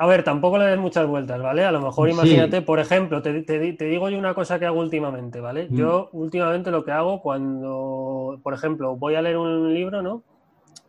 A 0.00 0.06
ver, 0.06 0.22
tampoco 0.22 0.58
le 0.58 0.66
des 0.66 0.78
muchas 0.78 1.06
vueltas, 1.08 1.42
¿vale? 1.42 1.64
A 1.64 1.72
lo 1.72 1.80
mejor 1.80 2.08
imagínate, 2.08 2.62
por 2.62 2.78
ejemplo, 2.78 3.20
te, 3.20 3.32
digo 3.32 4.08
yo 4.08 4.16
una 4.16 4.32
cosa 4.32 4.58
que 4.58 4.66
hago 4.66 4.78
últimamente, 4.78 5.40
¿vale? 5.40 5.66
Mm. 5.68 5.76
Yo 5.76 6.08
últimamente 6.12 6.70
lo 6.70 6.84
que 6.84 6.92
hago 6.92 7.20
cuando, 7.20 8.38
por 8.44 8.54
ejemplo, 8.54 8.96
voy 8.96 9.16
a 9.16 9.22
leer 9.22 9.36
un 9.38 9.74
libro, 9.74 10.00
¿no? 10.00 10.22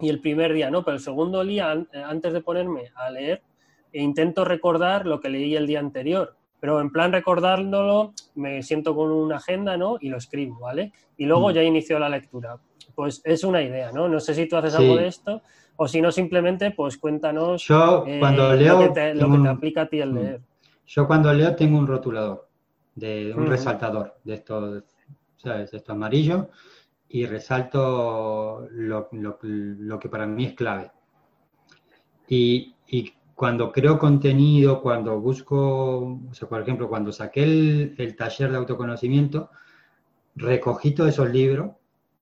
Y 0.02 0.10
el 0.10 0.22
primer 0.22 0.54
día, 0.54 0.72
¿no? 0.72 0.84
Pero 0.84 0.96
el 0.96 1.04
segundo 1.04 1.44
día, 1.44 1.72
antes 2.06 2.34
de 2.34 2.42
ponerme 2.42 2.92
a 2.96 3.10
leer, 3.10 3.42
intento 3.94 4.46
recordar 4.46 5.06
lo 5.06 5.20
que 5.20 5.30
leí 5.30 5.56
el 5.56 5.68
día 5.68 5.80
anterior. 5.80 6.36
Pero 6.60 6.82
en 6.82 6.90
plan 6.90 7.12
recordándolo, 7.12 8.14
me 8.36 8.62
siento 8.64 8.96
con 8.96 9.12
una 9.12 9.38
agenda, 9.38 9.78
¿no? 9.78 9.98
Y 10.00 10.10
lo 10.10 10.18
escribo, 10.18 10.60
¿vale? 10.60 10.92
Y 11.18 11.26
luego 11.26 11.50
mm. 11.50 11.54
ya 11.54 11.64
inicio 11.64 12.00
la 12.00 12.10
lectura. 12.10 12.58
Pues 12.96 13.22
es 13.24 13.44
una 13.44 13.62
idea, 13.62 13.92
¿no? 13.92 14.08
No 14.10 14.20
sé 14.20 14.34
si 14.34 14.48
tú 14.48 14.58
haces 14.58 14.76
algo 14.76 14.98
de 14.98 15.08
esto 15.08 15.42
o 15.78 15.88
si 15.88 16.02
no, 16.02 16.12
simplemente, 16.12 16.72
pues 16.72 16.98
cuéntanos 16.98 17.64
Yo, 17.64 18.04
cuando 18.20 18.54
leo, 18.54 18.82
lo, 18.82 18.94
que 18.94 18.94
te, 18.94 19.48
aplica 19.48 19.84
a 19.84 19.86
ti 19.88 20.00
el 20.02 20.12
mm. 20.12 20.16
leer. 20.16 20.42
Yo 20.86 21.08
cuando 21.08 21.34
leo 21.34 21.56
tengo 21.56 21.78
un 21.78 21.88
rotulador. 21.88 22.48
de 22.96 23.34
un 23.34 23.48
resaltador 23.48 24.16
de 24.24 24.34
esto, 24.34 24.84
¿sabes? 25.38 25.74
Esto 25.74 25.94
amarillo 25.94 26.50
y 27.10 27.26
resalto 27.26 28.68
lo, 28.72 29.10
que 30.00 30.10
para 30.10 30.28
mí 30.28 30.46
es 30.46 30.54
clave. 30.54 30.92
Y, 32.28 32.76
cuando 33.34 33.72
creo 33.72 33.98
contenido, 33.98 34.82
cuando 34.82 35.18
busco, 35.22 36.20
o 36.30 36.34
sea, 36.34 36.50
por 36.50 36.62
ejemplo, 36.62 36.90
cuando 36.90 37.14
saqué 37.14 37.44
el, 37.44 37.96
el 37.98 38.16
taller 38.18 38.52
de 38.52 38.58
autoconocimiento, 38.58 39.50
recogí 40.36 40.92
todos 40.92 41.12
esos 41.12 41.30
libros 41.30 41.72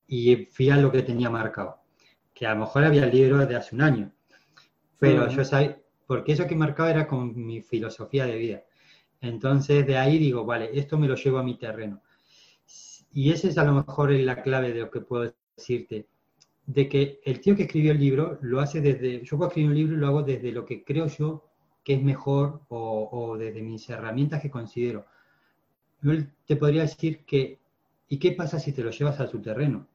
y 0.07 0.45
fui 0.45 0.69
a 0.69 0.77
lo 0.77 0.91
que 0.91 1.01
tenía 1.01 1.31
marcado. 1.31 1.79
Que 2.35 2.45
a 2.45 2.53
lo 2.53 2.59
mejor 2.59 2.83
había 2.83 3.05
el 3.05 3.11
libro 3.11 3.43
de 3.47 3.55
hace 3.55 3.73
un 3.73 3.81
año, 3.81 4.11
pero 4.99 5.27
yo 5.27 5.43
sabía, 5.43 5.79
porque 6.05 6.33
eso 6.33 6.45
que 6.45 6.55
marcaba 6.55 6.91
era 6.91 7.07
con 7.07 7.35
mi 7.35 7.63
filosofía 7.63 8.27
de 8.27 8.37
vida. 8.37 8.63
Entonces 9.19 9.87
de 9.87 9.97
ahí 9.97 10.19
digo, 10.19 10.45
vale, 10.45 10.69
esto 10.73 10.99
me 10.99 11.07
lo 11.07 11.15
llevo 11.15 11.39
a 11.39 11.43
mi 11.43 11.57
terreno. 11.57 12.03
Y 13.17 13.31
esa 13.31 13.47
es 13.47 13.57
a 13.57 13.63
lo 13.63 13.73
mejor 13.73 14.11
la 14.11 14.43
clave 14.43 14.71
de 14.71 14.81
lo 14.81 14.91
que 14.91 15.01
puedo 15.01 15.33
decirte, 15.55 16.05
de 16.67 16.87
que 16.87 17.19
el 17.25 17.41
tío 17.41 17.55
que 17.55 17.63
escribió 17.63 17.91
el 17.91 17.99
libro 17.99 18.37
lo 18.43 18.59
hace 18.59 18.79
desde, 18.79 19.23
yo 19.23 19.37
puedo 19.37 19.47
escribir 19.47 19.71
un 19.71 19.75
libro 19.75 19.95
y 19.95 19.97
lo 19.97 20.05
hago 20.05 20.21
desde 20.21 20.51
lo 20.51 20.63
que 20.63 20.83
creo 20.83 21.07
yo 21.07 21.43
que 21.83 21.95
es 21.95 22.03
mejor 22.03 22.61
o, 22.67 23.35
desde 23.35 23.63
mis 23.63 23.89
herramientas 23.89 24.39
que 24.39 24.51
considero. 24.51 25.07
Yo 26.03 26.11
te 26.45 26.57
podría 26.57 26.83
decir 26.83 27.25
que, 27.25 27.57
¿y 28.07 28.19
qué 28.19 28.33
pasa 28.33 28.59
si 28.59 28.71
te 28.71 28.83
lo 28.83 28.91
llevas 28.91 29.19
a 29.19 29.27
tu 29.27 29.41
terreno? 29.41 29.87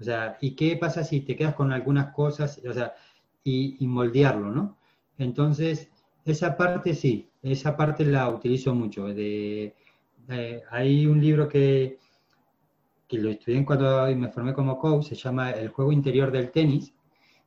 O 0.00 0.02
sea, 0.02 0.36
¿y 0.40 0.56
qué 0.56 0.76
pasa 0.76 1.04
si 1.04 1.20
te 1.20 1.36
quedas 1.36 1.54
con 1.54 1.70
algunas 1.70 2.12
cosas? 2.12 2.60
O 2.68 2.72
sea, 2.72 2.92
y, 3.44 3.76
moldearlo, 3.86 4.50
¿no? 4.50 4.78
Entonces, 5.16 5.90
esa 6.24 6.56
parte 6.56 6.94
sí, 6.94 7.30
esa 7.40 7.76
parte 7.76 8.04
la 8.04 8.28
utilizo 8.28 8.74
mucho. 8.74 9.06
De, 9.06 9.76
hay 10.72 11.06
un 11.06 11.20
libro 11.20 11.48
que, 11.48 12.00
que 13.12 13.18
lo 13.18 13.28
estudié 13.28 13.62
cuando 13.62 14.06
me 14.16 14.28
formé 14.28 14.54
como 14.54 14.78
coach, 14.78 15.08
se 15.08 15.14
llama 15.14 15.50
El 15.50 15.68
juego 15.68 15.92
interior 15.92 16.30
del 16.30 16.50
tenis. 16.50 16.94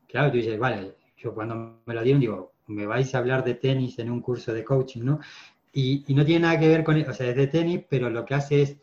Claro, 0.07 0.29
tú 0.29 0.37
dices, 0.37 0.59
vale, 0.59 0.95
yo 1.17 1.33
cuando 1.33 1.81
me 1.85 1.93
lo 1.95 2.03
dieron 2.03 2.21
digo, 2.21 2.53
me 2.67 2.85
vais 2.85 3.15
a 3.15 3.17
hablar 3.17 3.43
de 3.43 3.55
tenis 3.55 3.97
en 3.97 4.11
un 4.11 4.21
curso 4.21 4.53
de 4.53 4.63
coaching, 4.63 5.01
¿no? 5.01 5.19
Y, 5.73 6.03
y 6.07 6.13
no 6.13 6.23
tiene 6.23 6.41
nada 6.41 6.59
que 6.59 6.67
ver 6.67 6.83
con, 6.83 7.01
o 7.01 7.13
sea, 7.13 7.29
es 7.29 7.35
de 7.35 7.47
tenis, 7.47 7.81
pero 7.89 8.11
lo 8.11 8.23
que 8.25 8.35
hace 8.35 8.61
es 8.61 8.77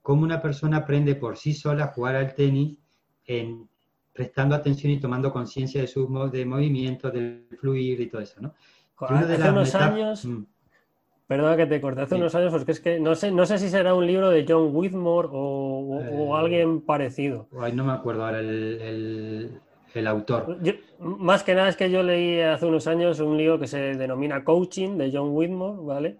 cómo 0.00 0.22
una 0.22 0.40
persona 0.40 0.78
aprende 0.78 1.16
por 1.16 1.36
sí 1.36 1.52
sola 1.52 1.84
a 1.84 1.88
jugar 1.88 2.14
al 2.14 2.34
tenis 2.34 2.78
en 3.26 3.68
prestando 4.12 4.54
atención 4.54 4.92
y 4.92 5.00
tomando 5.00 5.32
conciencia 5.32 5.80
de 5.80 5.88
sus 5.88 6.08
de 6.30 6.44
movimiento, 6.44 7.10
del 7.10 7.48
fluir 7.58 8.00
y 8.00 8.06
todo 8.06 8.20
eso, 8.20 8.40
¿no? 8.40 8.54
Hace 8.96 9.50
unos 9.50 9.74
años, 9.74 10.24
mm. 10.24 10.42
Perdona 11.32 11.56
que 11.56 11.66
te 11.66 11.80
corte, 11.80 12.02
hace 12.02 12.16
unos 12.16 12.34
años, 12.34 12.52
porque 12.52 12.72
es 12.72 12.80
que 12.80 13.00
no 13.00 13.14
sé, 13.14 13.30
no 13.30 13.46
sé 13.46 13.56
si 13.56 13.70
será 13.70 13.94
un 13.94 14.06
libro 14.06 14.28
de 14.28 14.44
John 14.46 14.68
Whitmore 14.72 15.28
o, 15.32 16.00
eh, 16.02 16.38
alguien 16.38 16.82
parecido. 16.82 17.48
Ay, 17.58 17.72
no 17.72 17.84
me 17.84 17.92
acuerdo 17.92 18.26
ahora 18.26 18.40
el, 18.40 19.60
autor. 20.06 20.58
más 20.98 21.42
que 21.42 21.54
nada 21.54 21.70
es 21.70 21.76
que 21.76 21.90
yo 21.90 22.02
leí 22.02 22.40
hace 22.40 22.66
unos 22.66 22.86
años 22.86 23.18
un 23.20 23.38
libro 23.38 23.58
que 23.58 23.66
se 23.66 23.78
denomina 23.94 24.44
Coaching 24.44 24.98
de 24.98 25.10
John 25.10 25.30
Whitmore, 25.32 25.78
¿vale? 25.82 26.16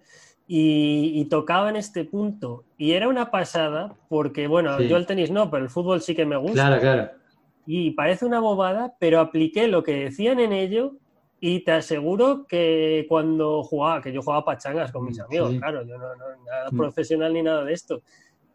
Y, 0.48 1.26
tocaba 1.26 1.68
en 1.68 1.76
este 1.76 2.04
punto. 2.04 2.64
Y 2.78 2.92
era 2.92 3.08
una 3.08 3.30
pasada 3.30 3.94
porque, 4.08 4.46
bueno, 4.46 4.80
yo 4.80 4.96
el 4.96 5.06
tenis 5.06 5.30
no, 5.30 5.50
pero 5.50 5.64
el 5.64 5.70
fútbol 5.70 6.00
sí 6.00 6.14
que 6.14 6.24
me 6.24 6.36
gusta. 6.36 6.54
Claro, 6.54 6.80
claro 6.80 7.22
y 7.66 7.92
parece 7.92 8.24
una 8.24 8.40
bobada, 8.40 8.94
pero 8.98 9.20
apliqué 9.20 9.68
lo 9.68 9.82
que 9.82 10.04
decían 10.04 10.40
en 10.40 10.52
ello 10.52 10.96
y 11.44 11.64
te 11.64 11.72
aseguro 11.72 12.46
que 12.46 13.04
cuando 13.08 13.64
jugaba, 13.64 14.00
que 14.00 14.12
yo 14.12 14.22
jugaba 14.22 14.44
pachangas 14.44 14.92
con 14.92 15.04
mis 15.04 15.18
mm, 15.18 15.22
amigos, 15.22 15.54
claro, 15.58 15.84
yo 15.84 15.98
no, 15.98 16.14
no 16.14 16.24
nada 16.46 16.68
mm. 16.70 16.76
profesional 16.76 17.32
ni 17.32 17.42
nada 17.42 17.64
de 17.64 17.72
esto, 17.72 18.00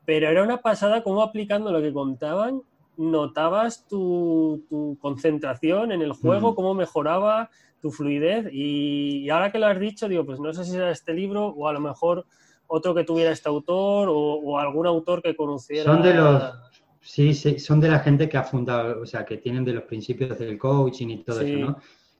pero 0.06 0.30
era 0.30 0.42
una 0.42 0.62
pasada 0.62 1.04
como 1.04 1.22
aplicando 1.22 1.70
lo 1.70 1.82
que 1.82 1.92
contaban, 1.92 2.62
notabas 2.96 3.86
tu, 3.90 4.98
concentración 5.02 5.92
en 5.92 6.02
el 6.02 6.14
juego, 6.14 6.54
mm. 6.54 6.56
cómo 6.56 6.74
mejoraba 6.76 7.50
tu 7.82 7.92
fluidez 7.92 8.48
y, 8.54 9.30
ahora 9.32 9.52
que 9.52 9.60
lo 9.60 9.68
has 9.68 9.82
dicho, 9.82 10.08
digo, 10.08 10.26
pues 10.26 10.40
no 10.40 10.54
sé 10.54 10.64
si 10.64 10.78
era 10.78 10.90
este 10.90 11.14
libro 11.14 11.48
o 11.48 11.68
a 11.68 11.74
lo 11.74 11.82
mejor 11.82 12.26
otro 12.68 12.96
que 12.96 13.04
tuviera 13.04 13.32
este 13.32 13.50
autor 13.50 14.08
o, 14.08 14.16
o 14.16 14.60
algún 14.60 14.88
autor 14.88 15.22
que 15.22 15.36
conociera. 15.36 15.84
Son 15.92 16.02
de 16.02 16.14
los 16.14 16.42
Sí, 17.08 17.34
sí, 17.34 17.58
son 17.58 17.80
de 17.80 17.88
la 17.88 18.00
gente 18.00 18.28
que 18.28 18.36
ha 18.36 18.44
fundado, 18.44 19.02
o 19.02 19.06
sea, 19.06 19.24
que 19.24 19.38
tienen 19.38 19.64
de 19.64 19.72
los 19.72 19.84
principios 19.84 20.38
del 20.38 20.58
coaching 20.58 21.08
y 21.08 21.24
todo 21.24 21.40
eso, 21.40 21.58
¿no? 21.58 21.78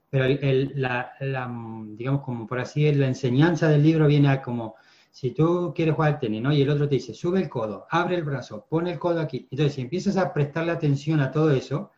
Pero 0.10 0.26
el, 0.26 0.72
la, 0.76 1.14
digamos, 1.20 2.22
como 2.24 2.48
por 2.48 2.60
así, 2.60 2.92
la 2.94 3.08
enseñanza 3.08 3.68
del 3.68 3.84
libro 3.84 4.08
viene 4.08 4.30
a 4.30 4.42
como, 4.42 4.76
si 5.12 5.32
tú 5.32 5.74
quieres 5.76 5.96
jugar 5.96 6.14
al 6.14 6.20
tenis, 6.20 6.42
¿no? 6.42 6.54
Y 6.54 6.62
el 6.62 6.70
otro 6.70 6.88
te 6.88 6.96
dice, 6.96 7.14
sube 7.14 7.42
el 7.42 7.50
codo, 7.50 7.86
abre 7.90 8.16
el 8.16 8.24
brazo, 8.24 8.66
pone 8.70 8.92
el 8.92 9.00
codo 9.00 9.20
aquí. 9.20 9.48
Entonces, 9.52 9.74
si 9.74 9.82
empiezas 9.82 10.16
a 10.18 10.34
prestarle 10.34 10.72
atención 10.72 11.20
a 11.20 11.32
todo 11.32 11.52
eso, 11.52 11.92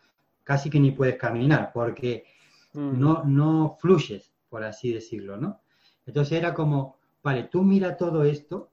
casi 0.43 0.69
que 0.69 0.79
ni 0.79 0.91
puedes 0.91 1.17
caminar, 1.17 1.71
porque 1.73 2.25
mm. 2.73 2.99
no, 2.99 3.23
no 3.25 3.77
fluyes, 3.79 4.31
por 4.49 4.63
así 4.63 4.91
decirlo, 4.91 5.37
¿no? 5.37 5.61
Entonces 6.05 6.39
era 6.39 6.53
como, 6.53 6.97
vale, 7.21 7.43
tú 7.43 7.63
mira 7.63 7.95
todo 7.95 8.23
esto 8.23 8.71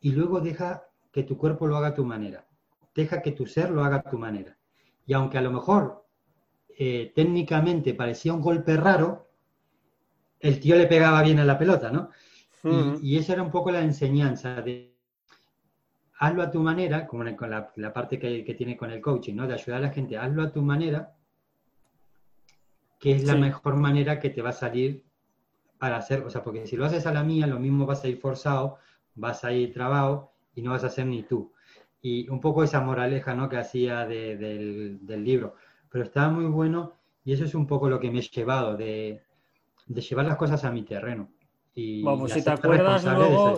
y 0.00 0.12
luego 0.12 0.40
deja 0.40 0.84
que 1.12 1.22
tu 1.22 1.36
cuerpo 1.36 1.66
lo 1.66 1.76
haga 1.76 1.88
a 1.88 1.94
tu 1.94 2.04
manera 2.04 2.46
deja 2.94 3.20
que 3.20 3.32
tu 3.32 3.46
ser 3.46 3.70
lo 3.70 3.84
haga 3.84 3.96
a 3.96 4.10
tu 4.10 4.18
manera. 4.18 4.56
Y 5.06 5.12
aunque 5.12 5.38
a 5.38 5.42
lo 5.42 5.50
mejor 5.50 6.03
eh, 6.78 7.12
técnicamente 7.14 7.94
parecía 7.94 8.32
un 8.32 8.40
golpe 8.40 8.76
raro, 8.76 9.28
el 10.40 10.60
tío 10.60 10.76
le 10.76 10.86
pegaba 10.86 11.22
bien 11.22 11.38
a 11.38 11.44
la 11.44 11.58
pelota, 11.58 11.90
¿no? 11.90 12.10
y, 13.02 13.18
esa 13.18 13.34
era 13.34 13.42
un 13.42 13.50
poco 13.50 13.70
la 13.70 13.82
enseñanza 13.82 14.62
de 14.62 14.94
hazlo 16.18 16.42
a 16.42 16.50
tu 16.50 16.60
manera, 16.60 17.06
como 17.06 17.24
con 17.36 17.50
la, 17.50 17.92
parte 17.92 18.18
que, 18.18 18.54
tiene 18.56 18.74
con 18.74 18.90
el 18.90 19.02
coaching, 19.02 19.34
¿no? 19.34 19.46
De 19.46 19.52
ayudar 19.52 19.82
a 19.82 19.86
la 19.88 19.92
gente, 19.92 20.16
hazlo 20.16 20.42
a 20.42 20.50
tu 20.50 20.62
manera, 20.62 21.14
que 22.98 23.12
es 23.12 23.24
la 23.24 23.34
mejor 23.34 23.76
manera 23.76 24.18
que 24.18 24.30
te 24.30 24.40
va 24.40 24.48
a 24.48 24.52
salir 24.52 25.04
para 25.78 25.98
hacer, 25.98 26.22
o 26.22 26.30
sea, 26.30 26.42
porque 26.42 26.66
si 26.66 26.76
lo 26.76 26.86
haces 26.86 27.06
a 27.06 27.12
la 27.12 27.22
mía, 27.22 27.46
lo 27.46 27.60
mismo 27.60 27.84
vas 27.84 28.02
a 28.02 28.08
ir 28.08 28.18
forzado, 28.18 28.78
vas 29.14 29.44
a 29.44 29.52
ir 29.52 29.74
trabado 29.74 30.32
y 30.54 30.62
no 30.62 30.70
vas 30.70 30.84
a 30.84 30.86
hacer 30.86 31.04
ni 31.04 31.22
tú 31.22 31.54
y 32.04 32.28
un 32.28 32.38
poco 32.38 32.62
esa 32.62 32.80
moraleja 32.82 33.34
¿no? 33.34 33.48
que 33.48 33.56
hacía 33.56 34.06
del, 34.06 35.00
libro. 35.24 35.56
Pero 35.94 36.06
estaba 36.06 36.28
muy 36.28 36.46
bueno 36.46 36.94
y 37.24 37.34
eso 37.34 37.44
es 37.44 37.54
un 37.54 37.68
poco 37.68 37.88
lo 37.88 38.00
que 38.00 38.10
me 38.10 38.18
he 38.18 38.22
llevado, 38.22 38.76
de, 38.76 39.22
llevar 39.86 40.26
las 40.26 40.36
cosas 40.36 40.64
a 40.64 40.72
mi 40.72 40.82
terreno. 40.82 41.28
Y 41.72 42.02
pues 42.02 42.32
si 42.32 42.42
te 42.42 42.50
acuerdas 42.50 43.04
luego, 43.04 43.56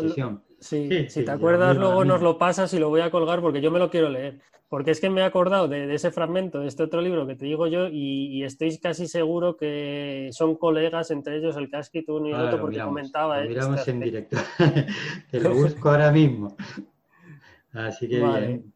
sí, 0.60 1.08
si 1.08 1.24
te 1.24 1.30
acuerdas 1.30 1.78
luego 1.78 2.04
nos 2.04 2.20
lo 2.20 2.36
pasas 2.36 2.74
y 2.74 2.78
lo 2.78 2.90
voy 2.90 3.00
a 3.00 3.10
colgar 3.10 3.40
porque 3.40 3.62
yo 3.62 3.70
me 3.70 3.78
lo 3.78 3.88
quiero 3.88 4.10
leer. 4.10 4.42
Porque 4.68 4.90
es 4.90 5.00
que 5.00 5.08
me 5.08 5.22
he 5.22 5.24
acordado 5.24 5.66
de, 5.66 5.94
ese 5.94 6.10
fragmento, 6.10 6.60
de 6.60 6.68
este 6.68 6.82
otro 6.82 7.00
libro 7.00 7.26
que 7.26 7.36
te 7.36 7.46
digo 7.46 7.68
yo, 7.68 7.88
y, 7.88 8.44
estoy 8.44 8.76
casi 8.76 9.06
seguro 9.06 9.56
que 9.56 10.28
son 10.32 10.56
colegas, 10.56 11.10
entre 11.10 11.38
ellos 11.38 11.56
el 11.56 11.70
que 11.70 11.76
has 11.76 11.86
escrito 11.86 12.16
uno 12.16 12.28
y 12.28 12.32
el 12.32 12.40
otro, 12.40 12.60
porque 12.60 12.80
comentaba. 12.80 13.40
Lo 13.40 13.48
miramos 13.48 13.78
este 13.78 13.92
en 13.92 14.00
directo. 14.00 14.36
te 15.30 15.40
lo 15.40 15.54
busco 15.54 15.88
ahora 15.88 16.12
mismo. 16.12 16.54
Así 17.72 18.06
que 18.06 18.18
bien. 18.18 18.75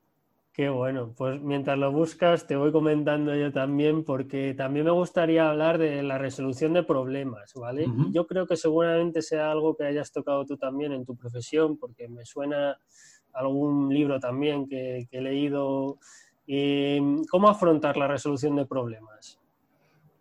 Qué 0.52 0.68
bueno, 0.68 1.14
pues 1.16 1.40
mientras 1.40 1.78
lo 1.78 1.92
buscas 1.92 2.46
te 2.46 2.56
voy 2.56 2.72
comentando 2.72 3.34
yo 3.36 3.52
también 3.52 4.04
porque 4.04 4.52
también 4.54 4.84
me 4.84 4.90
gustaría 4.90 5.48
hablar 5.48 5.78
de 5.78 6.02
la 6.02 6.18
resolución 6.18 6.72
de 6.72 6.82
problemas, 6.82 7.54
¿vale? 7.54 7.86
Yo 8.12 8.26
creo 8.26 8.48
que 8.48 8.56
seguramente 8.56 9.22
sea 9.22 9.52
algo 9.52 9.76
que 9.76 9.84
hayas 9.84 10.10
tocado 10.10 10.44
tú 10.44 10.56
también 10.56 10.92
en 10.92 11.04
tu 11.04 11.16
profesión 11.16 11.78
porque 11.78 12.08
me 12.08 12.24
suena 12.24 12.76
algún 13.32 13.94
libro 13.94 14.18
también 14.18 14.66
que, 14.66 15.06
he 15.10 15.20
leído. 15.20 15.98
¿Cómo 17.30 17.48
afrontar 17.48 17.96
la 17.96 18.08
resolución 18.08 18.56
de 18.56 18.66
problemas? 18.66 19.38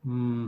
Mm, 0.03 0.47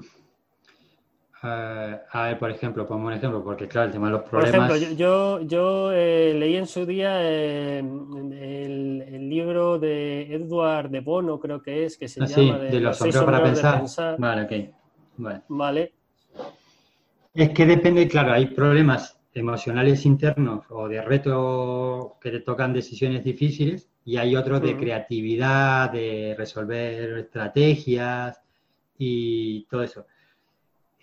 a 1.43 2.23
ver, 2.27 2.37
por 2.37 2.51
ejemplo, 2.51 2.85
pongo 2.87 3.07
un 3.07 3.13
ejemplo, 3.13 3.43
porque 3.43 3.67
claro, 3.67 3.87
el 3.87 3.93
tema 3.93 4.07
de 4.07 4.13
los 4.13 4.23
problemas... 4.23 4.69
Por 4.69 4.77
ejemplo, 4.77 4.97
yo, 4.97 5.41
yo 5.41 5.91
eh, 5.91 6.35
leí 6.35 6.55
en 6.55 6.67
su 6.67 6.85
día 6.85 7.17
eh, 7.19 7.79
el, 7.79 9.29
libro 9.29 9.79
de 9.79 10.33
Edward 10.35 10.89
de 10.89 10.99
Bono, 10.99 11.39
creo 11.39 11.61
que 11.61 11.85
es, 11.85 11.97
que 11.97 12.07
se 12.07 12.21
ah, 12.21 12.25
llama 12.25 12.59
de, 12.59 12.79
los 12.79 12.97
sombreros 12.97 13.25
para 13.25 13.43
pensar. 13.43 14.15
Vale, 14.19 14.41
ok. 14.43 15.41
Vale. 15.47 15.93
Es 17.33 17.49
que 17.51 17.65
depende, 17.65 18.07
claro, 18.07 18.33
hay 18.33 18.47
problemas 18.47 19.17
emocionales 19.33 20.05
internos 20.05 20.65
o 20.69 20.89
de 20.89 21.01
reto 21.01 22.17
que 22.21 22.29
te 22.29 22.41
tocan 22.41 22.73
decisiones 22.73 23.23
difíciles 23.23 23.89
y 24.03 24.17
hay 24.17 24.35
otros 24.35 24.61
de 24.61 24.75
creatividad, 24.75 25.91
de 25.91 26.35
resolver 26.37 27.17
estrategias 27.17 28.41
y 28.97 29.63
todo 29.63 29.83
eso. 29.83 30.05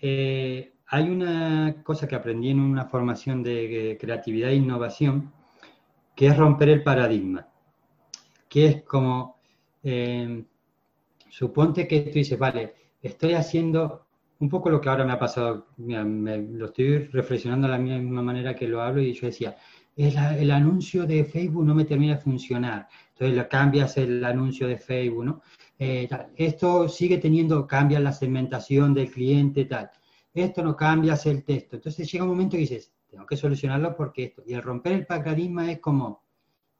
Eh, 0.01 0.73
hay 0.87 1.09
una 1.09 1.83
cosa 1.83 2.07
que 2.07 2.15
aprendí 2.15 2.49
en 2.49 2.59
una 2.59 2.85
formación 2.85 3.43
de 3.43 3.97
creatividad 3.99 4.49
e 4.49 4.55
innovación, 4.55 5.31
que 6.15 6.27
es 6.27 6.35
romper 6.35 6.69
el 6.69 6.83
paradigma, 6.83 7.47
que 8.49 8.65
es 8.65 8.83
como, 8.83 9.39
eh, 9.83 10.43
suponte 11.29 11.87
que 11.87 12.01
tú 12.01 12.11
dices, 12.11 12.37
vale, 12.37 12.73
estoy 13.01 13.33
haciendo 13.33 14.05
un 14.39 14.49
poco 14.49 14.69
lo 14.69 14.81
que 14.81 14.89
ahora 14.89 15.05
me 15.05 15.13
ha 15.13 15.19
pasado, 15.19 15.67
me, 15.77 16.37
lo 16.37 16.65
estoy 16.65 17.05
reflexionando 17.05 17.67
de 17.67 17.73
la 17.73 17.79
misma 17.79 18.21
manera 18.21 18.55
que 18.55 18.67
lo 18.67 18.81
hablo 18.81 19.01
y 19.01 19.13
yo 19.13 19.27
decía, 19.27 19.55
el, 19.95 20.51
anuncio 20.51 21.05
de 21.05 21.25
Facebook 21.25 21.65
no 21.65 21.75
me 21.75 21.85
termina 21.85 22.15
de 22.15 22.21
funcionar. 22.21 22.87
Entonces 23.13 23.37
le 23.37 23.47
cambias 23.47 23.97
el 23.97 24.23
anuncio 24.23 24.67
de 24.67 24.77
Facebook, 24.77 25.25
¿no? 25.25 25.41
Eh, 25.81 26.09
esto 26.35 26.89
sigue 26.89 27.17
teniendo, 27.19 27.65
cambia 27.65 28.01
la 28.01 28.11
segmentación 28.11 28.93
del 28.93 29.09
cliente, 29.09 29.63
tal. 29.63 29.89
Esto 30.33 30.61
no 30.61 30.75
cambias 30.75 31.25
el 31.25 31.43
texto. 31.43 31.77
Entonces 31.77 32.11
llega 32.11 32.25
un 32.25 32.31
momento 32.31 32.51
que 32.51 32.61
dices, 32.61 32.91
tengo 33.09 33.25
que 33.25 33.37
solucionarlo 33.37 33.95
porque 33.95 34.25
esto. 34.25 34.43
Y 34.45 34.53
el 34.53 34.61
romper 34.61 34.93
el 34.93 35.05
paradigma 35.05 35.71
es 35.71 35.79
como, 35.79 36.21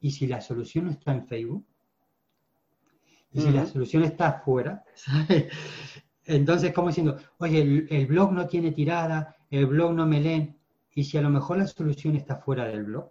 ¿y 0.02 0.12
si 0.12 0.28
la 0.28 0.42
solución 0.42 0.86
no 0.86 0.92
está 0.92 1.14
en 1.14 1.26
Facebook? 1.26 1.66
¿Y 3.32 3.42
si 3.42 3.52
la 3.52 3.66
solución 3.66 4.04
está 4.04 4.28
afuera? 4.30 4.84
¿Sabes? 4.96 5.46
Entonces, 6.26 6.74
como 6.74 6.90
diciendo, 6.90 7.18
oye, 7.40 7.62
el, 7.90 8.08
blog 8.08 8.34
no 8.34 8.48
tiene 8.48 8.72
tirada, 8.72 9.36
el 9.50 9.66
blog 9.66 9.94
no 9.94 10.06
me 10.06 10.20
leen, 10.20 10.58
y 10.94 11.04
si 11.04 11.18
a 11.18 11.22
lo 11.22 11.30
mejor 11.30 11.58
la 11.58 11.68
solución 11.68 12.16
está 12.16 12.36
fuera 12.36 12.66
del 12.66 12.84
blog, 12.84 13.10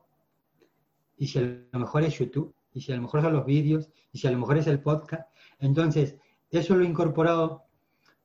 y 1.16 1.26
si 1.26 1.38
a 1.38 1.42
lo 1.42 1.78
mejor 1.80 2.04
es 2.04 2.16
YouTube, 2.16 2.54
y 2.72 2.80
si 2.80 2.92
a 2.92 2.96
lo 2.96 3.02
mejor 3.02 3.22
son 3.22 3.32
los 3.32 3.44
vídeos, 3.44 3.88
y 4.12 4.18
si 4.18 4.28
a 4.28 4.30
lo 4.30 4.38
mejor 4.38 4.58
es 4.58 4.68
el 4.68 4.80
podcast, 4.80 5.28
entonces 5.60 6.16
eso 6.50 6.76
lo 6.76 6.84
he 6.84 6.88
incorporado 6.88 7.64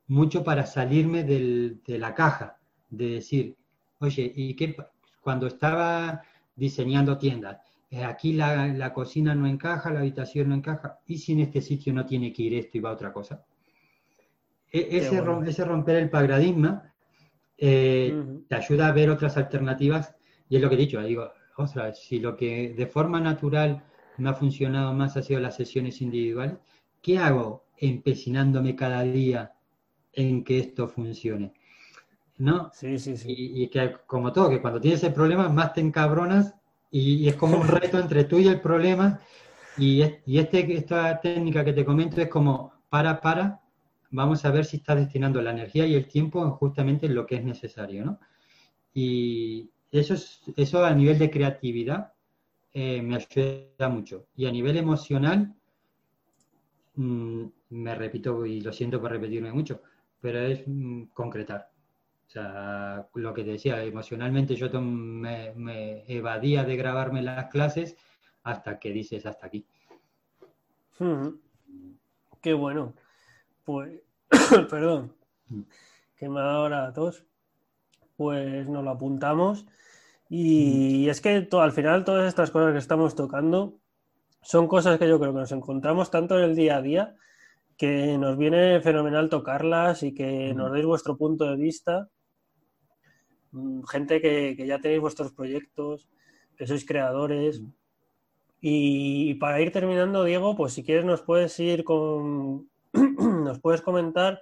mucho 0.06 0.44
para 0.44 0.66
salirme 0.66 1.24
de 1.24 1.98
la 1.98 2.14
caja, 2.14 2.58
de 2.90 3.08
decir, 3.08 3.56
oye, 3.98 4.32
¿y 4.34 4.54
qué? 4.54 4.76
Cuando 5.20 5.46
estaba 5.46 6.22
diseñando 6.54 7.18
tiendas, 7.18 7.58
eh, 7.90 8.04
aquí 8.04 8.32
la, 8.32 8.66
la, 8.68 8.92
cocina 8.92 9.34
no 9.34 9.46
encaja, 9.46 9.90
la 9.90 10.00
habitación 10.00 10.48
no 10.48 10.54
encaja, 10.54 10.98
¿y 11.06 11.18
si 11.18 11.32
en 11.32 11.40
este 11.40 11.60
sitio 11.60 11.92
no 11.92 12.04
tiene 12.04 12.32
que 12.32 12.42
ir 12.42 12.54
esto 12.54 12.78
y 12.78 12.80
va 12.80 12.92
otra 12.92 13.12
cosa? 13.12 13.44
E, 14.72 14.98
ese, 14.98 15.20
romper 15.64 15.96
el 15.96 16.10
paradigma 16.10 16.92
eh, 17.56 18.42
te 18.48 18.54
ayuda 18.56 18.88
a 18.88 18.92
ver 18.92 19.10
otras 19.10 19.36
alternativas 19.36 20.16
y 20.48 20.56
es 20.56 20.62
lo 20.62 20.68
que 20.68 20.74
he 20.74 20.78
dicho, 20.78 21.00
digo, 21.02 21.30
ostras, 21.56 22.00
si 22.00 22.18
lo 22.18 22.36
que 22.36 22.74
de 22.76 22.86
forma 22.86 23.20
natural 23.20 23.84
me 24.18 24.30
ha 24.30 24.34
funcionado 24.34 24.92
más 24.92 25.16
ha 25.16 25.22
sido 25.22 25.38
las 25.38 25.56
sesiones 25.56 26.00
individuales, 26.00 26.58
¿qué 27.04 27.18
hago 27.18 27.66
empecinándome 27.76 28.74
cada 28.74 29.02
día 29.02 29.52
en 30.14 30.42
que 30.42 30.58
esto 30.58 30.88
funcione? 30.88 31.52
¿No? 32.38 32.70
Sí, 32.72 32.98
sí, 32.98 33.16
sí. 33.18 33.34
Y, 33.36 33.68
que 33.68 33.92
como 34.06 34.32
todo, 34.32 34.48
que 34.48 34.62
cuando 34.62 34.80
tienes 34.80 35.04
el 35.04 35.12
problema 35.12 35.48
más 35.50 35.74
te 35.74 35.82
encabronas 35.82 36.54
y, 36.90 37.28
es 37.28 37.36
como 37.36 37.58
un 37.58 37.68
reto 37.68 37.98
entre 37.98 38.24
tú 38.24 38.38
y 38.38 38.48
el 38.48 38.60
problema 38.60 39.20
y, 39.76 40.02
y 40.24 40.38
este, 40.38 40.74
esta 40.74 41.20
técnica 41.20 41.62
que 41.62 41.74
te 41.74 41.84
comento 41.84 42.22
es 42.22 42.28
como 42.28 42.72
para, 42.88 43.20
para, 43.20 43.60
vamos 44.10 44.42
a 44.46 44.50
ver 44.50 44.64
si 44.64 44.78
está 44.78 44.94
destinando 44.94 45.42
la 45.42 45.50
energía 45.50 45.86
y 45.86 45.94
el 45.94 46.08
tiempo 46.08 46.50
justamente 46.52 47.06
en 47.06 47.14
lo 47.14 47.26
que 47.26 47.36
es 47.36 47.44
necesario, 47.44 48.04
¿no? 48.04 48.18
Y 48.94 49.70
eso, 49.92 50.14
es, 50.14 50.40
eso 50.56 50.84
a 50.84 50.94
nivel 50.94 51.18
de 51.18 51.30
creatividad 51.30 52.14
eh, 52.72 53.02
me 53.02 53.16
ayuda 53.16 53.88
mucho. 53.90 54.26
Y 54.34 54.46
a 54.46 54.52
nivel 54.52 54.76
emocional, 54.76 55.54
mm, 56.96 57.44
me 57.70 57.94
repito 57.94 58.44
y 58.46 58.60
lo 58.60 58.72
siento 58.72 59.00
por 59.00 59.10
repetirme 59.10 59.52
mucho, 59.52 59.82
pero 60.20 60.40
es 60.40 60.62
mm, 60.66 61.04
concretar. 61.12 61.70
O 62.26 62.30
sea, 62.30 63.06
lo 63.14 63.34
que 63.34 63.44
te 63.44 63.52
decía, 63.52 63.82
emocionalmente 63.82 64.56
yo 64.56 64.68
me, 64.80 65.52
me, 65.54 66.04
evadía 66.08 66.64
de 66.64 66.76
grabarme 66.76 67.22
las 67.22 67.46
clases 67.50 67.96
hasta 68.42 68.78
que 68.78 68.90
dices 68.90 69.26
hasta 69.26 69.46
aquí. 69.46 69.66
Qué 72.40 72.54
bueno. 72.54 72.94
Pues, 73.64 74.00
perdón, 74.70 75.14
mm. 75.48 75.62
que 76.16 76.28
me 76.28 76.40
ha 76.40 76.44
dado 76.44 76.58
ahora 76.58 76.92
tos. 76.92 77.24
Pues 78.16 78.68
nos 78.68 78.84
lo 78.84 78.90
apuntamos. 78.90 79.66
Y 80.28 81.04
mm. 81.06 81.10
es 81.10 81.20
que 81.20 81.48
al 81.50 81.72
final 81.72 82.04
todas 82.04 82.28
estas 82.28 82.50
cosas 82.50 82.72
que 82.72 82.78
estamos 82.78 83.14
tocando 83.14 83.78
son 84.44 84.68
cosas 84.68 84.98
que 84.98 85.08
yo 85.08 85.18
creo 85.18 85.32
que 85.32 85.40
nos 85.40 85.52
encontramos 85.52 86.10
tanto 86.10 86.38
en 86.38 86.44
el 86.44 86.54
día 86.54 86.76
a 86.76 86.82
día 86.82 87.14
que 87.76 88.16
nos 88.18 88.36
viene 88.36 88.80
fenomenal 88.80 89.28
tocarlas 89.28 90.02
y 90.02 90.14
que 90.14 90.52
mm. 90.52 90.56
nos 90.56 90.72
deis 90.72 90.86
vuestro 90.86 91.16
punto 91.16 91.44
de 91.44 91.56
vista. 91.56 92.08
Gente 93.88 94.20
que, 94.20 94.54
que 94.56 94.66
ya 94.66 94.80
tenéis 94.80 95.00
vuestros 95.00 95.32
proyectos, 95.32 96.08
que 96.56 96.66
sois 96.66 96.84
creadores. 96.84 97.62
Y 98.60 99.34
para 99.34 99.60
ir 99.60 99.72
terminando, 99.72 100.24
Diego, 100.24 100.56
pues 100.56 100.72
si 100.72 100.84
quieres 100.84 101.04
nos 101.04 101.22
puedes 101.22 101.58
ir 101.60 101.84
con, 101.84 102.68
nos 102.92 103.60
puedes 103.60 103.82
comentar, 103.82 104.40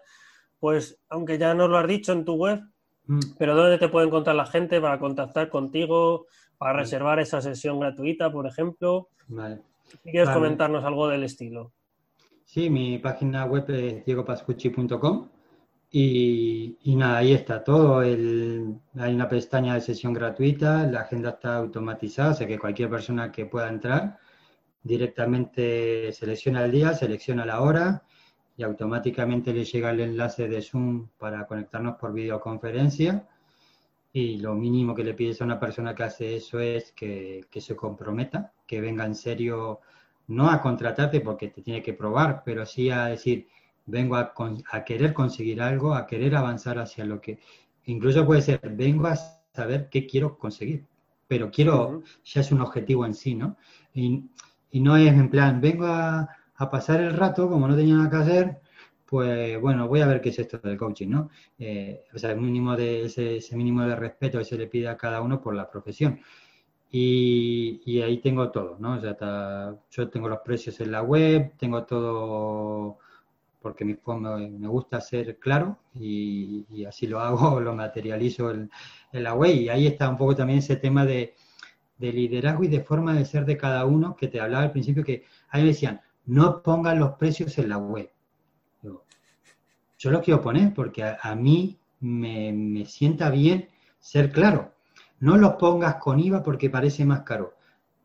pues, 0.61 1.01
aunque 1.09 1.39
ya 1.39 1.55
nos 1.55 1.69
lo 1.69 1.79
has 1.79 1.89
dicho 1.89 2.13
en 2.13 2.25
tu 2.25 2.35
web, 2.35 2.61
mm. 3.07 3.37
pero 3.39 3.57
¿dónde 3.57 3.79
te 3.79 3.89
puede 3.89 4.07
encontrar 4.07 4.37
la 4.37 4.47
gente 4.47 4.81
para 4.81 4.99
contactar 4.99 5.49
contigo, 5.49 6.27
para 6.57 6.75
reservar 6.75 7.19
esa 7.19 7.41
sesión 7.41 7.81
gratuita, 7.81 8.31
por 8.31 8.47
ejemplo? 8.47 9.09
Si 10.03 10.11
quieres 10.11 10.31
comentarnos 10.31 10.85
algo 10.85 11.09
del 11.09 11.25
estilo. 11.25 11.73
Sí, 12.45 12.71
mi 12.71 12.99
página 12.99 13.45
web 13.45 13.65
es 13.71 14.05
diegopascucci.com 14.05 15.29
y, 15.91 16.79
y, 16.83 16.97
nada, 16.97 17.19
ahí 17.19 17.33
está 17.33 17.63
todo. 17.63 18.03
El, 18.03 18.79
hay 18.99 19.15
una 19.15 19.29
pestaña 19.29 19.75
de 19.75 19.81
sesión 19.81 20.13
gratuita, 20.13 20.87
la 20.87 21.01
agenda 21.01 21.31
está 21.31 21.57
automatizada, 21.57 22.33
o 22.33 22.35
sea 22.35 22.47
que 22.47 22.59
cualquier 22.59 22.89
persona 22.91 23.31
que 23.31 23.47
pueda 23.47 23.69
entrar 23.69 24.19
directamente 24.83 26.13
selecciona 26.13 26.65
el 26.65 26.73
día, 26.73 26.95
selecciona 26.95 27.47
la 27.47 27.61
hora 27.61 28.03
y 28.57 28.63
automáticamente 28.63 29.53
le 29.53 29.65
llega 29.65 29.91
el 29.91 30.01
enlace 30.01 30.49
de 30.49 30.63
Zoom 30.63 31.09
para 31.19 31.47
conectarnos 31.47 31.97
por 31.97 32.13
videoconferencia. 32.13 33.29
Y 34.13 34.39
lo 34.39 34.55
mínimo 34.55 34.95
que 34.95 35.05
le 35.05 35.15
pides 35.15 35.41
a 35.41 35.45
una 35.45 35.59
persona 35.59 35.95
que 35.95 36.03
hace 36.03 36.37
eso 36.37 36.61
es 36.61 36.93
que, 36.93 37.47
se 37.51 37.77
comprometa, 37.77 38.53
que 38.67 38.81
venga 38.81 39.07
en 39.07 39.15
serio, 39.15 39.81
no 40.29 40.51
a 40.51 40.61
contratarte 40.61 41.21
porque 41.21 41.49
te 41.49 41.63
tiene 41.63 41.83
que 41.83 41.95
probar, 41.95 42.43
pero 42.45 42.67
sí 42.67 42.91
a 42.91 43.07
decir, 43.07 43.49
vengo 43.87 44.17
a, 44.17 44.35
a 44.71 44.85
querer 44.85 45.15
conseguir 45.15 45.63
algo, 45.63 45.95
a 45.95 46.07
querer 46.07 46.37
avanzar 46.37 46.79
hacia 46.79 47.05
lo 47.05 47.21
que, 47.21 47.39
incluso 47.87 48.27
puede 48.27 48.43
ser, 48.43 48.61
vengo 48.75 49.07
a 49.07 49.17
saber 49.17 49.89
qué 49.89 50.07
quiero 50.07 50.39
conseguir, 50.39 50.85
pero 51.27 51.51
quiero, 51.51 52.03
ya 52.25 52.43
es 52.43 52.53
un 52.53 52.61
objetivo 52.61 53.07
en 53.07 53.15
sí, 53.15 53.35
¿no? 53.35 53.57
Y, 53.95 54.25
y 54.71 54.81
no 54.81 54.97
es 54.97 55.13
en 55.13 55.31
plan, 55.31 55.61
vengo 55.61 55.87
a, 55.87 56.29
a 56.57 56.71
pasar 56.71 57.01
el 57.01 57.15
rato, 57.15 57.49
como 57.49 57.67
no 57.67 57.77
tenía 57.77 57.97
nada 57.97 58.11
que 58.11 58.17
hacer, 58.17 58.61
pues 59.13 59.61
bueno, 59.61 59.89
voy 59.89 60.01
a 60.01 60.07
ver 60.07 60.23
qué 60.23 60.31
es 60.31 60.39
esto 60.39 60.57
del 60.57 60.79
coaching, 60.79 61.09
¿no? 61.11 61.29
Eh, 61.59 62.07
o 62.15 62.19
sea, 62.19 62.31
el 62.31 62.41
mínimo 62.41 62.75
de, 62.75 63.05
ese, 63.05 63.55
mínimo 63.55 63.83
de 63.83 63.95
respeto 63.95 64.39
que 64.39 64.45
se 64.47 64.57
le 64.57 64.69
pide 64.69 64.89
a 64.89 64.97
cada 64.97 65.21
uno 65.21 65.39
por 65.43 65.55
la 65.55 65.71
profesión. 65.71 66.19
Y, 66.91 68.01
ahí 68.01 68.23
tengo 68.23 68.51
todo, 68.51 68.77
¿no? 68.79 68.95
O 68.95 69.01
sea, 69.01 69.77
yo 69.91 70.09
tengo 70.09 70.29
los 70.31 70.39
precios 70.41 70.81
en 70.81 70.93
la 70.93 71.03
web, 71.03 71.53
tengo 71.59 71.85
todo 71.85 72.97
porque 73.61 73.85
me, 73.85 73.97
gusta 74.67 74.99
ser 75.03 75.39
claro 75.39 75.77
y, 75.95 76.87
así 76.87 77.07
lo 77.07 77.21
hago, 77.21 77.61
lo 77.61 77.75
materializo 77.75 78.51
en, 78.51 78.71
la 79.13 79.35
web. 79.35 79.55
Y 79.55 79.69
ahí 79.69 79.87
está 79.87 80.09
un 80.09 80.17
poco 80.17 80.37
también 80.37 80.61
ese 80.61 80.77
tema 80.77 81.05
de, 81.05 81.35
de 81.99 82.13
liderazgo 82.15 82.65
y 82.65 82.69
de 82.69 82.81
forma 82.81 83.13
de 83.13 83.27
ser 83.27 83.45
de 83.45 83.59
cada 83.59 83.85
uno 83.85 84.17
que 84.17 84.29
te 84.29 84.41
hablaba 84.41 84.65
al 84.65 84.73
principio, 84.73 85.05
que 85.05 85.25
ahí 85.51 85.61
me 85.63 85.69
decían, 85.69 86.01
no 86.25 86.63
pongan 86.63 86.99
los 86.99 87.13
precios 87.17 87.59
en 87.59 87.69
la 87.69 87.77
web. 87.77 88.11
Yo 90.03 90.11
lo 90.11 90.21
quiero 90.21 90.41
poner 90.41 90.75
porque 90.75 91.05
a, 91.05 91.35
mí 91.37 91.79
me, 92.01 92.85
sienta 92.87 93.31
bien 93.31 93.69
ser 94.01 94.33
claro. 94.33 94.73
No 95.21 95.37
los 95.37 95.53
pongas 95.53 95.95
con 95.95 96.19
IVA 96.19 96.43
porque 96.43 96.69
parece 96.69 97.05
más 97.05 97.21
caro. 97.21 97.55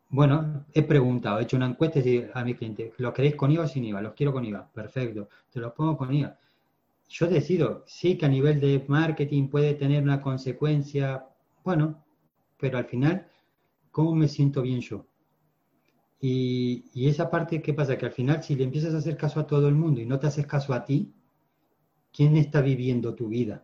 Bueno, 0.10 0.66
he 0.76 0.84
preguntado, 0.84 1.40
he 1.40 1.44
hecho 1.44 1.58
una 1.58 1.66
encuesta 1.66 2.00
a 2.36 2.44
mi 2.44 2.54
cliente, 2.54 2.94
¿lo 2.98 3.12
queréis 3.12 3.36
con 3.36 3.50
IVA 3.50 3.64
o 3.64 3.68
sin 3.68 3.84
IVA? 3.84 4.04
Los 4.04 4.14
quiero 4.14 4.32
con 4.32 4.46
IVA. 4.46 4.70
Perfecto, 4.72 5.28
te 5.52 5.60
los 5.60 5.74
pongo 5.74 5.98
con 5.98 6.14
IVA. 6.14 6.38
Yo 7.10 7.26
decido, 7.26 7.84
sí 7.88 8.16
que 8.16 8.28
a 8.28 8.30
nivel 8.30 8.60
de 8.60 8.86
marketing 8.88 9.48
puede 9.48 9.74
tener 9.74 10.04
una 10.04 10.22
consecuencia, 10.22 11.26
bueno, 11.64 12.06
pero 12.60 12.78
al 12.78 12.86
final, 12.86 13.28
¿cómo 13.90 14.14
me 14.14 14.28
siento 14.28 14.62
bien 14.62 14.82
yo? 14.82 15.08
Y, 16.22 17.08
esa 17.08 17.32
parte, 17.32 17.60
¿qué 17.64 17.74
pasa? 17.74 17.98
Que 17.98 18.06
al 18.06 18.12
final, 18.12 18.44
si 18.44 18.54
le 18.56 18.66
empiezas 18.66 18.94
a 18.94 19.00
hacer 19.00 19.18
caso 19.18 19.40
a 19.40 19.48
todo 19.48 19.68
el 19.68 19.74
mundo 19.74 20.00
y 20.00 20.06
no 20.06 20.20
te 20.20 20.28
haces 20.28 20.46
caso 20.46 20.76
a 20.76 20.86
ti, 20.86 21.12
¿quién 22.18 22.36
está 22.36 22.62
viviendo 22.62 23.14
tu 23.14 23.28
vida? 23.28 23.64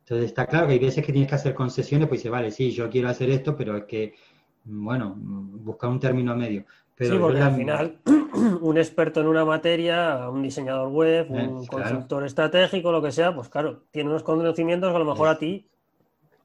Entonces 0.00 0.26
está 0.26 0.46
claro 0.46 0.66
que 0.66 0.72
hay 0.72 0.78
veces 0.80 1.04
que 1.04 1.12
tienes 1.12 1.28
que 1.28 1.36
hacer 1.36 1.54
concesiones, 1.54 2.08
pues 2.08 2.20
dice, 2.20 2.30
vale, 2.30 2.50
sí, 2.50 2.72
yo 2.72 2.90
quiero 2.90 3.08
hacer 3.08 3.30
esto, 3.30 3.54
pero 3.54 3.76
es 3.76 3.84
que, 3.84 4.14
bueno, 4.64 5.14
buscar 5.16 5.90
un 5.90 6.00
término 6.00 6.34
medio. 6.34 6.64
Pero 6.96 7.14
sí, 7.14 7.18
porque 7.20 7.40
al 7.40 7.54
final 7.54 8.00
un 8.60 8.78
experto 8.78 9.20
en 9.20 9.28
una 9.28 9.44
materia, 9.44 10.28
un 10.28 10.42
diseñador 10.42 10.88
web, 10.88 11.30
un 11.30 11.64
consultor 11.66 12.24
estratégico, 12.24 12.90
lo 12.90 13.00
que 13.00 13.12
sea, 13.12 13.32
pues 13.32 13.48
claro, 13.48 13.84
tiene 13.92 14.10
unos 14.10 14.24
conocimientos 14.24 14.90
que 14.90 14.96
a 14.96 14.98
lo 14.98 15.04
mejor 15.04 15.28
a 15.28 15.38
ti 15.38 15.68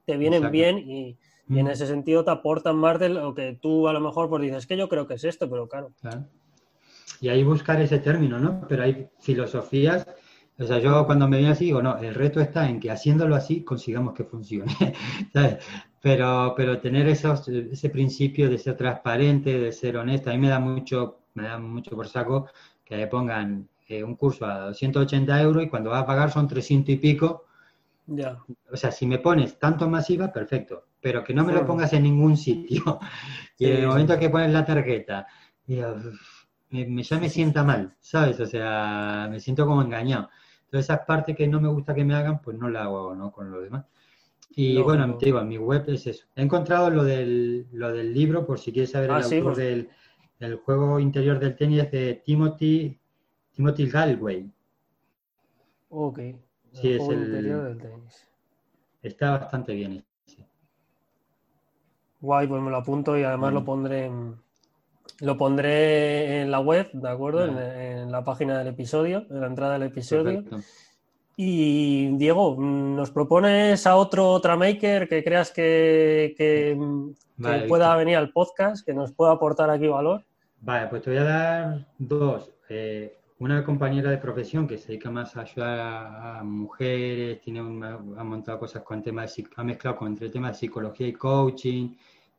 te 0.06 0.18
vienen 0.18 0.51
bien 0.51 0.78
y, 0.78 1.18
y 1.49 1.60
en 1.60 1.66
mm. 1.66 1.70
ese 1.70 1.88
sentido 1.88 2.24
te 2.24 2.30
aportan 2.30 2.76
más 2.76 2.99
de 2.99 3.10
lo 3.10 3.34
que 3.34 3.58
tú 3.60 3.88
a 3.88 3.93
lo 3.93 4.01
mejor 4.01 4.30
pues 4.30 4.43
dices 4.43 4.68
que 4.68 4.78
yo 4.78 4.88
creo 4.88 5.08
que 5.08 5.16
es 5.16 5.24
esto, 5.24 5.49
pero 5.49 5.68
claro. 5.68 5.91
Y 7.22 7.30
ahí 7.30 7.43
buscar 7.43 7.82
ese 7.82 7.97
término, 7.97 8.38
¿no? 8.38 8.68
Pero 8.68 8.84
hay 8.84 9.08
filosofías 9.20 10.06
O 10.60 10.66
sea, 10.66 10.80
yo 10.80 11.06
cuando 11.06 11.28
me 11.28 11.38
viene 11.38 11.51
así 11.51 11.66
digo, 11.66 11.82
no, 11.82 11.97
el 11.97 12.14
reto 12.14 12.39
está 12.39 12.70
en 12.70 12.80
que 12.80 12.91
haciéndolo 12.91 13.36
así 13.36 13.64
consigamos 13.64 14.14
que 14.14 14.24
funcione. 14.24 14.76
Pero, 16.04 16.54
pero 16.58 16.82
tener 16.82 17.08
esos, 17.08 17.47
ese 17.47 17.89
principio 17.89 18.49
de 18.49 18.58
ser 18.58 18.76
transparente, 18.76 19.58
de 19.58 19.72
ser 19.72 19.95
honesto, 19.95 20.30
a 20.30 20.34
mí 20.34 20.39
me 20.39 20.49
da 20.49 20.60
mucho, 20.60 21.20
me 21.34 21.43
da 21.43 21.58
mucho 21.58 21.95
por 21.95 22.10
saco 22.10 22.49
que 22.84 22.97
le 22.97 23.08
pongan 23.08 23.70
eh, 23.88 24.04
un 24.04 24.18
curso 24.18 24.45
a 24.45 24.66
280 24.66 25.41
euros 25.41 25.64
y 25.64 25.70
cuando 25.70 25.91
va 25.91 25.99
a 25.99 26.06
pagar 26.06 26.30
son 26.30 26.45
300 26.45 26.95
y 26.95 26.97
pico. 26.97 27.45
Ya. 28.06 28.38
O 28.70 28.76
sea, 28.76 28.91
si 28.91 29.06
me 29.06 29.20
pones 29.20 29.58
tanto 29.58 29.89
masiva, 29.89 30.32
perfecto, 30.32 30.88
pero 30.99 31.24
que 31.24 31.34
no 31.34 31.45
me 31.45 31.54
lo 31.54 31.66
pongas 31.66 31.93
en 31.93 32.04
ningún 32.04 32.36
sitio. 32.36 32.99
y 33.58 33.68
en 33.68 33.78
el 33.78 33.88
momento 33.88 34.20
que 34.20 34.30
pones 34.30 34.51
la 34.51 34.66
tarjeta, 34.66 35.26
me, 35.68 37.04
ya 37.04 37.20
me 37.20 37.30
sienta 37.30 37.64
mal, 37.64 37.95
¿sabes? 37.99 38.39
O 38.39 38.45
sea, 38.45 39.28
me 39.32 39.39
siento 39.39 39.66
como 39.66 39.82
engañado. 39.82 40.30
Entonces, 40.74 40.89
esa 40.89 41.05
parte 41.05 41.36
que 41.36 41.47
no 41.47 41.61
me 41.61 41.67
gusta 41.67 41.93
que 41.93 42.03
me 42.03 42.15
hagan, 42.15 42.41
pues 42.41 42.57
no 42.57 42.67
la 42.67 42.86
hago 42.86 43.13
¿no? 43.13 43.32
con 43.32 43.51
lo 43.51 43.61
demás. 43.61 43.86
Y 44.55 44.82
bueno, 44.82 45.17
te 45.17 45.28
digo, 45.28 45.39
en 45.39 45.47
mi 45.47 45.59
web 45.59 45.84
es 45.88 46.07
eso. 46.07 46.26
He 46.36 46.41
encontrado 46.41 46.89
lo 46.89 47.03
del, 47.03 47.67
lo 47.71 47.93
del 47.93 48.11
libro, 48.11 48.43
por 48.43 48.57
si 48.57 48.71
quieres 48.71 48.89
saber 48.89 49.11
el 49.11 49.15
ah, 49.17 49.24
autor 49.24 49.43
pues. 49.43 49.57
del, 49.57 49.89
del, 50.39 50.55
juego 50.55 50.99
interior 50.99 51.38
del 51.38 51.55
tenis, 51.55 51.91
de 51.91 52.24
Timothy, 52.26 52.99
Timothy 53.51 53.88
Galway. 53.88 54.51
Ok. 55.89 56.19
sí, 56.71 56.93
es 56.93 57.07
el 57.07 57.24
interior 57.26 57.65
del 57.65 57.78
tenis. 57.78 58.28
Está 59.03 59.38
bastante 59.38 59.76
bien 59.76 60.03
ese. 60.26 60.43
Guay, 62.19 62.47
pues 62.47 62.63
me 62.63 62.71
lo 62.71 62.78
apunto 62.78 63.15
y 63.15 63.21
además 63.21 63.53
lo 63.53 63.63
pondré 63.63 64.05
en, 64.05 64.43
lo 65.20 65.38
pondré 65.38 66.41
en 66.41 66.51
la 66.51 66.59
web, 66.59 66.89
¿de 66.91 67.09
acuerdo? 67.09 67.45
En, 67.45 68.11
la 68.11 68.24
página 68.24 68.59
del 68.59 68.68
episodio, 68.68 69.26
en 69.30 69.41
la 69.41 69.47
entrada 69.47 69.74
del 69.74 69.84
episodio. 69.84 70.43
Y 71.36 72.16
Diego, 72.18 72.55
¿nos 72.59 73.09
propones 73.09 73.88
a 73.88 73.95
otro 73.95 74.30
otra 74.30 74.55
maker 74.55 75.07
que 75.07 75.24
creas 75.24 75.51
que, 75.51 76.78
pueda 77.68 77.95
venir 77.95 78.18
al 78.18 78.32
podcast, 78.32 78.86
que 78.86 78.93
nos 78.93 79.11
pueda 79.14 79.32
aportar 79.32 79.70
aquí 79.70 79.88
valor? 79.88 80.24
Vale, 80.61 80.88
pues 80.88 81.01
te 81.01 81.09
voy 81.09 81.20
a 81.20 81.24
dar 81.24 81.88
dos. 81.97 82.51
Eh, 82.70 83.18
una 83.39 83.64
compañera 83.64 84.11
de 84.11 84.18
profesión 84.18 84.68
que 84.68 84.78
se 84.78 84.89
dedica 84.89 85.09
más 85.09 85.36
a 85.36 85.41
ayudar 85.41 85.80
a, 85.80 86.43
mujeres, 86.43 87.41
tiene 87.41 87.59
ha 87.59 88.24
montado 88.24 88.59
cosas 88.59 88.84
con 88.84 89.01
temas, 89.01 89.36
ha 89.55 89.64
mezclado 89.64 89.97
con 89.97 90.09
entre 90.09 90.30
temas 90.30 90.53
de 90.53 90.59
psicología 90.59 91.07
y 91.07 91.14
coaching, 91.14 91.95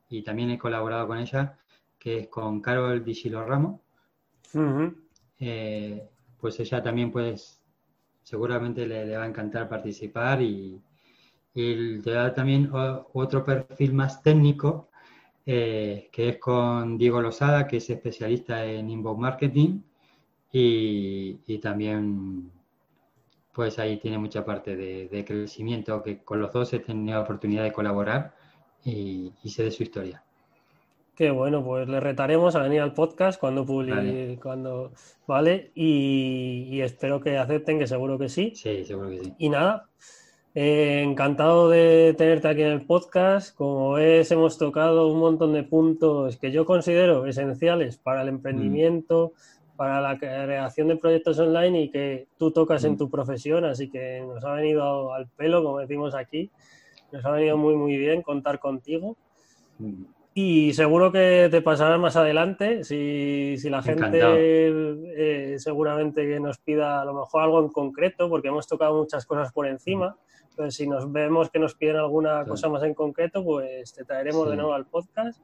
y 0.08 0.22
también 0.22 0.50
he 0.50 0.58
colaborado 0.58 1.06
con 1.08 1.18
ella, 1.18 1.58
que 2.04 2.18
es 2.18 2.28
con 2.28 2.60
Carol 2.60 3.00
Vigilo 3.00 3.46
Ramos. 3.46 3.80
Eh, 5.38 6.06
pues 6.38 6.60
ella 6.60 6.82
también 6.82 7.10
pues 7.10 7.62
seguramente 8.22 8.86
le, 8.86 9.16
va 9.16 9.24
a 9.24 9.26
encantar 9.26 9.70
participar 9.70 10.42
y, 10.42 10.78
y 11.54 11.98
te 12.00 12.10
da 12.10 12.34
también 12.34 12.70
otro 13.14 13.42
perfil 13.42 13.94
más 13.94 14.22
técnico 14.22 14.90
eh, 15.46 16.10
que 16.12 16.28
es 16.28 16.38
con 16.38 16.98
Diego 16.98 17.22
Lozada, 17.22 17.66
que 17.66 17.78
es 17.78 17.88
especialista 17.88 18.66
en 18.66 18.90
inbound 18.90 19.20
marketing 19.20 19.80
y, 20.52 21.40
y, 21.46 21.58
también 21.58 22.50
pues 23.52 23.78
ahí 23.78 23.96
tiene 23.98 24.18
mucha 24.18 24.44
parte 24.44 24.76
de, 24.76 25.24
crecimiento 25.24 26.02
que 26.02 26.22
con 26.22 26.38
los 26.40 26.52
dos 26.52 26.70
he 26.74 26.80
tenido 26.80 27.22
oportunidad 27.22 27.62
de 27.64 27.72
colaborar 27.72 28.34
y, 28.84 29.32
y 29.42 29.48
sé 29.48 29.64
de 29.64 29.70
su 29.70 29.82
historia. 29.82 30.22
Qué 31.14 31.30
bueno, 31.30 31.64
pues 31.64 31.88
le 31.88 32.00
retaremos 32.00 32.56
a 32.56 32.62
venir 32.62 32.80
al 32.80 32.92
podcast 32.92 33.38
cuando 33.38 33.64
publique, 33.64 33.96
vale. 33.96 34.38
cuando 34.42 34.92
vale, 35.28 35.70
y, 35.76 36.80
espero 36.80 37.20
que 37.20 37.38
acepten, 37.38 37.78
que 37.78 37.86
seguro 37.86 38.18
que 38.18 38.28
sí. 38.28 38.52
Sí, 38.56 38.84
seguro 38.84 39.10
que 39.10 39.20
sí. 39.20 39.34
Y 39.38 39.48
nada, 39.48 39.88
eh, 40.56 41.02
encantado 41.04 41.68
de 41.68 42.16
tenerte 42.18 42.48
aquí 42.48 42.62
en 42.62 42.72
el 42.72 42.84
podcast. 42.84 43.56
Como 43.56 43.92
ves, 43.92 44.28
hemos 44.32 44.58
tocado 44.58 45.06
un 45.06 45.20
montón 45.20 45.52
de 45.52 45.62
puntos 45.62 46.36
que 46.36 46.50
yo 46.50 46.64
considero 46.64 47.26
esenciales 47.26 47.96
para 47.96 48.22
el 48.22 48.28
emprendimiento, 48.28 49.34
mm. 49.36 49.76
para 49.76 50.00
la 50.00 50.18
creación 50.18 50.88
de 50.88 50.96
proyectos 50.96 51.38
online 51.38 51.82
y 51.82 51.90
que 51.90 52.26
tú 52.36 52.50
tocas 52.50 52.82
en 52.82 52.94
mm. 52.94 52.98
tu 52.98 53.08
profesión, 53.08 53.64
así 53.64 53.88
que 53.88 54.20
nos 54.26 54.44
ha 54.44 54.54
venido 54.54 55.14
al 55.14 55.28
pelo, 55.28 55.62
como 55.62 55.78
decimos 55.78 56.12
aquí. 56.16 56.50
Nos 57.12 57.24
ha 57.24 57.30
venido 57.30 57.56
muy, 57.56 57.76
muy 57.76 57.96
bien 57.96 58.20
contar 58.20 58.58
contigo. 58.58 59.16
Mm. 59.78 60.06
Y 60.36 60.72
seguro 60.72 61.12
que 61.12 61.46
te 61.48 61.62
pasará 61.62 61.96
más 61.96 62.16
adelante 62.16 62.82
si, 62.82 63.56
la 63.70 63.82
gente 63.82 64.18
eh, 64.20 65.56
seguramente 65.60 66.26
que 66.26 66.40
nos 66.40 66.58
pida 66.58 67.00
a 67.00 67.04
lo 67.04 67.14
mejor 67.14 67.42
algo 67.44 67.60
en 67.60 67.68
concreto, 67.68 68.28
porque 68.28 68.48
hemos 68.48 68.66
tocado 68.66 68.98
muchas 68.98 69.26
cosas 69.26 69.52
por 69.52 69.68
encima. 69.68 70.16
Entonces, 70.50 70.74
si 70.74 70.88
nos 70.88 71.10
vemos 71.12 71.50
que 71.50 71.60
nos 71.60 71.76
piden 71.76 71.96
alguna 71.96 72.44
cosa 72.44 72.68
más 72.68 72.82
en 72.82 72.94
concreto, 72.94 73.44
pues 73.44 73.92
te 73.92 74.04
traeremos 74.04 74.50
de 74.50 74.56
nuevo 74.56 74.74
al 74.74 74.86
podcast. 74.86 75.40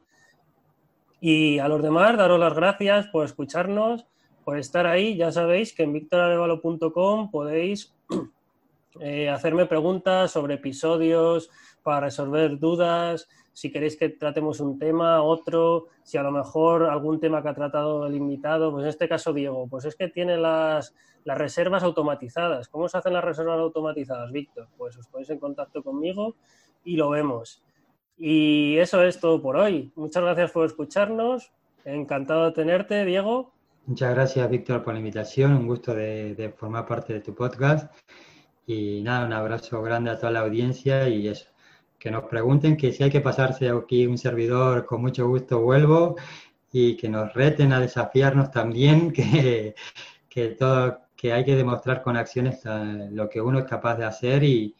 Y 1.20 1.61
a 1.61 1.68
los 1.68 1.82
demás, 1.82 2.16
daros 2.16 2.41
las 2.41 2.55
gracias 2.55 3.07
por 3.09 3.24
escucharnos, 3.24 4.09
por 4.45 4.59
estar 4.59 4.88
ahí. 4.88 5.16
Ya 5.16 5.30
sabéis 5.30 5.72
que 5.72 5.84
en 5.84 5.93
victorarevalo.com 5.93 7.30
podéis 7.30 7.95
eh, 9.01 9.28
hacerme 9.28 9.66
preguntas 9.66 10.32
sobre 10.32 10.55
episodios 10.55 11.49
para 11.84 12.01
resolver 12.01 12.59
dudas 12.59 13.28
si 13.61 13.71
queréis 13.71 13.95
que 13.95 14.09
tratemos 14.09 14.59
un 14.61 14.79
tema, 14.79 15.23
otro, 15.23 15.89
si 16.03 16.17
a 16.17 16.23
lo 16.23 16.31
mejor 16.31 16.85
algún 16.85 17.21
tema 17.21 17.43
que 17.43 17.51
ha 17.51 17.55
tratado 17.55 18.07
el 18.07 18.15
invitado, 18.15 18.73
pues 18.73 18.85
en 18.85 18.89
este 18.89 19.07
caso 19.07 19.35
Diego, 19.35 19.69
pues 19.69 19.85
es 19.85 19.97
que 19.97 20.09
tiene 20.09 20.39
las, 20.39 20.95
reservas 21.27 21.83
automatizadas. 21.83 22.69
¿Cómo 22.69 22.89
se 22.89 22.97
hacen 22.97 23.13
las 23.13 23.23
reservas 23.23 23.59
automatizadas, 23.59 24.33
Víctor? 24.33 24.69
Pues 24.79 24.97
os 24.97 25.07
ponéis 25.09 25.29
en 25.29 25.39
contacto 25.39 25.83
conmigo 25.83 26.37
y 26.85 26.97
lo 26.97 27.11
vemos. 27.11 27.63
Y 28.17 28.79
eso 28.79 29.03
es 29.03 29.21
todo 29.21 29.43
por 29.43 29.59
hoy. 29.59 29.93
Muchas 29.95 30.23
gracias 30.23 30.53
por 30.53 30.65
escucharnos. 30.65 31.53
Encantado 31.85 32.47
de 32.47 32.53
tenerte, 32.53 33.05
Diego. 33.05 33.53
Muchas 33.85 34.15
gracias, 34.15 34.49
Víctor, 34.49 34.83
por 34.83 34.95
la 34.95 35.01
invitación. 35.01 35.53
Un 35.53 35.67
gusto 35.67 35.95
de, 35.95 36.35
de 36.35 36.49
formar 36.49 36.87
parte 36.87 37.13
de 37.13 37.21
tu 37.21 37.35
podcast. 37.35 37.95
Y 38.65 39.03
nada, 39.03 39.27
un 39.27 39.35
abrazo 39.35 39.83
grande 39.83 40.13
a 40.13 40.19
toda 40.19 40.33
la 40.33 40.41
audiencia 40.41 41.07
y 41.11 41.29
eso 41.29 41.51
que 42.01 42.11
nos 42.11 42.25
pregunten 42.25 42.79
que 42.79 42.93
si 42.93 43.05
hay 43.05 43.11
que 43.11 43.21
pasarse 43.21 43.69
aquí 43.69 44.07
un 44.07 44.17
servidor, 44.17 44.87
con 44.87 45.03
mucho 45.03 45.29
gusto 45.29 45.61
vuelvo 45.61 46.17
y 46.73 46.97
que 46.97 47.11
nos 47.11 47.35
reten 47.35 47.75
a 47.75 47.81
desafiarnos 47.81 48.51
también, 48.51 49.13
que, 49.13 49.75
que, 50.29 50.49
todo, 50.49 51.03
que 51.15 51.35
hay 51.35 51.45
que 51.45 51.57
demostrar 51.57 52.03
con 52.03 52.17
acciones 52.17 52.63
eh, 52.65 53.09
lo 53.13 53.29
que 53.29 53.43
uno 53.43 53.59
es 53.59 53.67
capaz 53.67 53.97
de 53.97 54.07
hacer 54.07 54.43
y, 54.43 54.75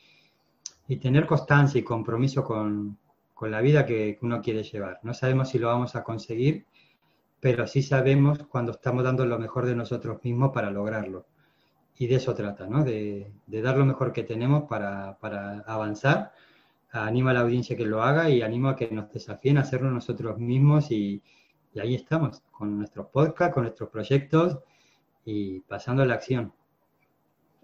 y 0.89 0.97
tener 0.97 1.27
constancia 1.27 1.79
y 1.79 1.85
compromiso 1.85 2.43
con, 2.43 2.99
con 3.35 3.51
la 3.51 3.61
vida 3.61 3.85
que 3.85 4.19
uno 4.23 4.41
quiere 4.41 4.63
llevar. 4.63 4.99
No 5.03 5.13
sabemos 5.13 5.51
si 5.51 5.59
lo 5.59 5.69
vamos 5.69 5.95
a 5.97 6.03
conseguir, 6.03 6.65
pero 7.39 7.67
sí 7.67 7.83
sabemos 7.83 8.39
cuando 8.49 8.73
estamos 8.73 9.05
dando 9.05 9.27
lo 9.27 9.39
mejor 9.39 9.67
de 9.67 9.77
nosotros 9.77 10.25
mismos 10.25 10.53
para 10.55 10.71
lograrlo. 10.71 11.27
Y 11.99 12.07
de 12.07 12.15
eso 12.15 12.35
trata, 12.35 12.67
¿no? 12.67 12.83
De, 12.83 13.31
de 13.47 13.63
dar 13.63 13.77
lo 13.77 13.85
mejor 13.85 14.15
que 14.15 14.23
tenemos 14.23 14.63
para, 14.65 15.19
para 15.19 15.61
avanzar 15.67 16.33
animo 16.93 17.31
a 17.31 17.33
la 17.33 17.41
audiencia 17.41 17.77
que 17.77 17.87
lo 17.87 18.03
haga 18.03 18.29
y 18.29 18.43
animo 18.43 18.69
a 18.69 18.77
que 18.77 18.91
nos 18.91 19.13
desafíen 19.13 19.59
a 19.59 19.63
hacerlo 19.63 19.91
nosotros 19.91 20.39
mismos 20.39 20.91
y, 20.91 21.23
ahí 21.81 21.95
estamos, 21.95 22.43
con 22.51 22.77
nuestros 22.79 23.07
podcasts, 23.07 23.55
con 23.55 23.63
nuestros 23.63 23.91
proyectos 23.91 24.59
y 25.25 25.61
pasando 25.61 26.03
a 26.03 26.07
la 26.07 26.15
acción. 26.15 26.53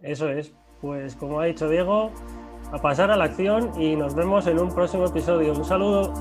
Eso 0.01 0.29
es, 0.29 0.55
pues 0.81 1.17
como 1.17 1.41
ha 1.41 1.47
dicho 1.47 1.69
Diego, 1.69 2.13
a 2.71 2.79
pasar 2.79 3.11
a 3.11 3.17
la 3.17 3.25
acción 3.25 3.73
y 3.81 3.97
nos 3.97 4.15
vemos 4.15 4.47
en 4.47 4.59
un 4.59 4.73
próximo 4.75 5.07
episodio. 5.07 5.53
Un 5.53 5.65
saludo. 5.65 6.13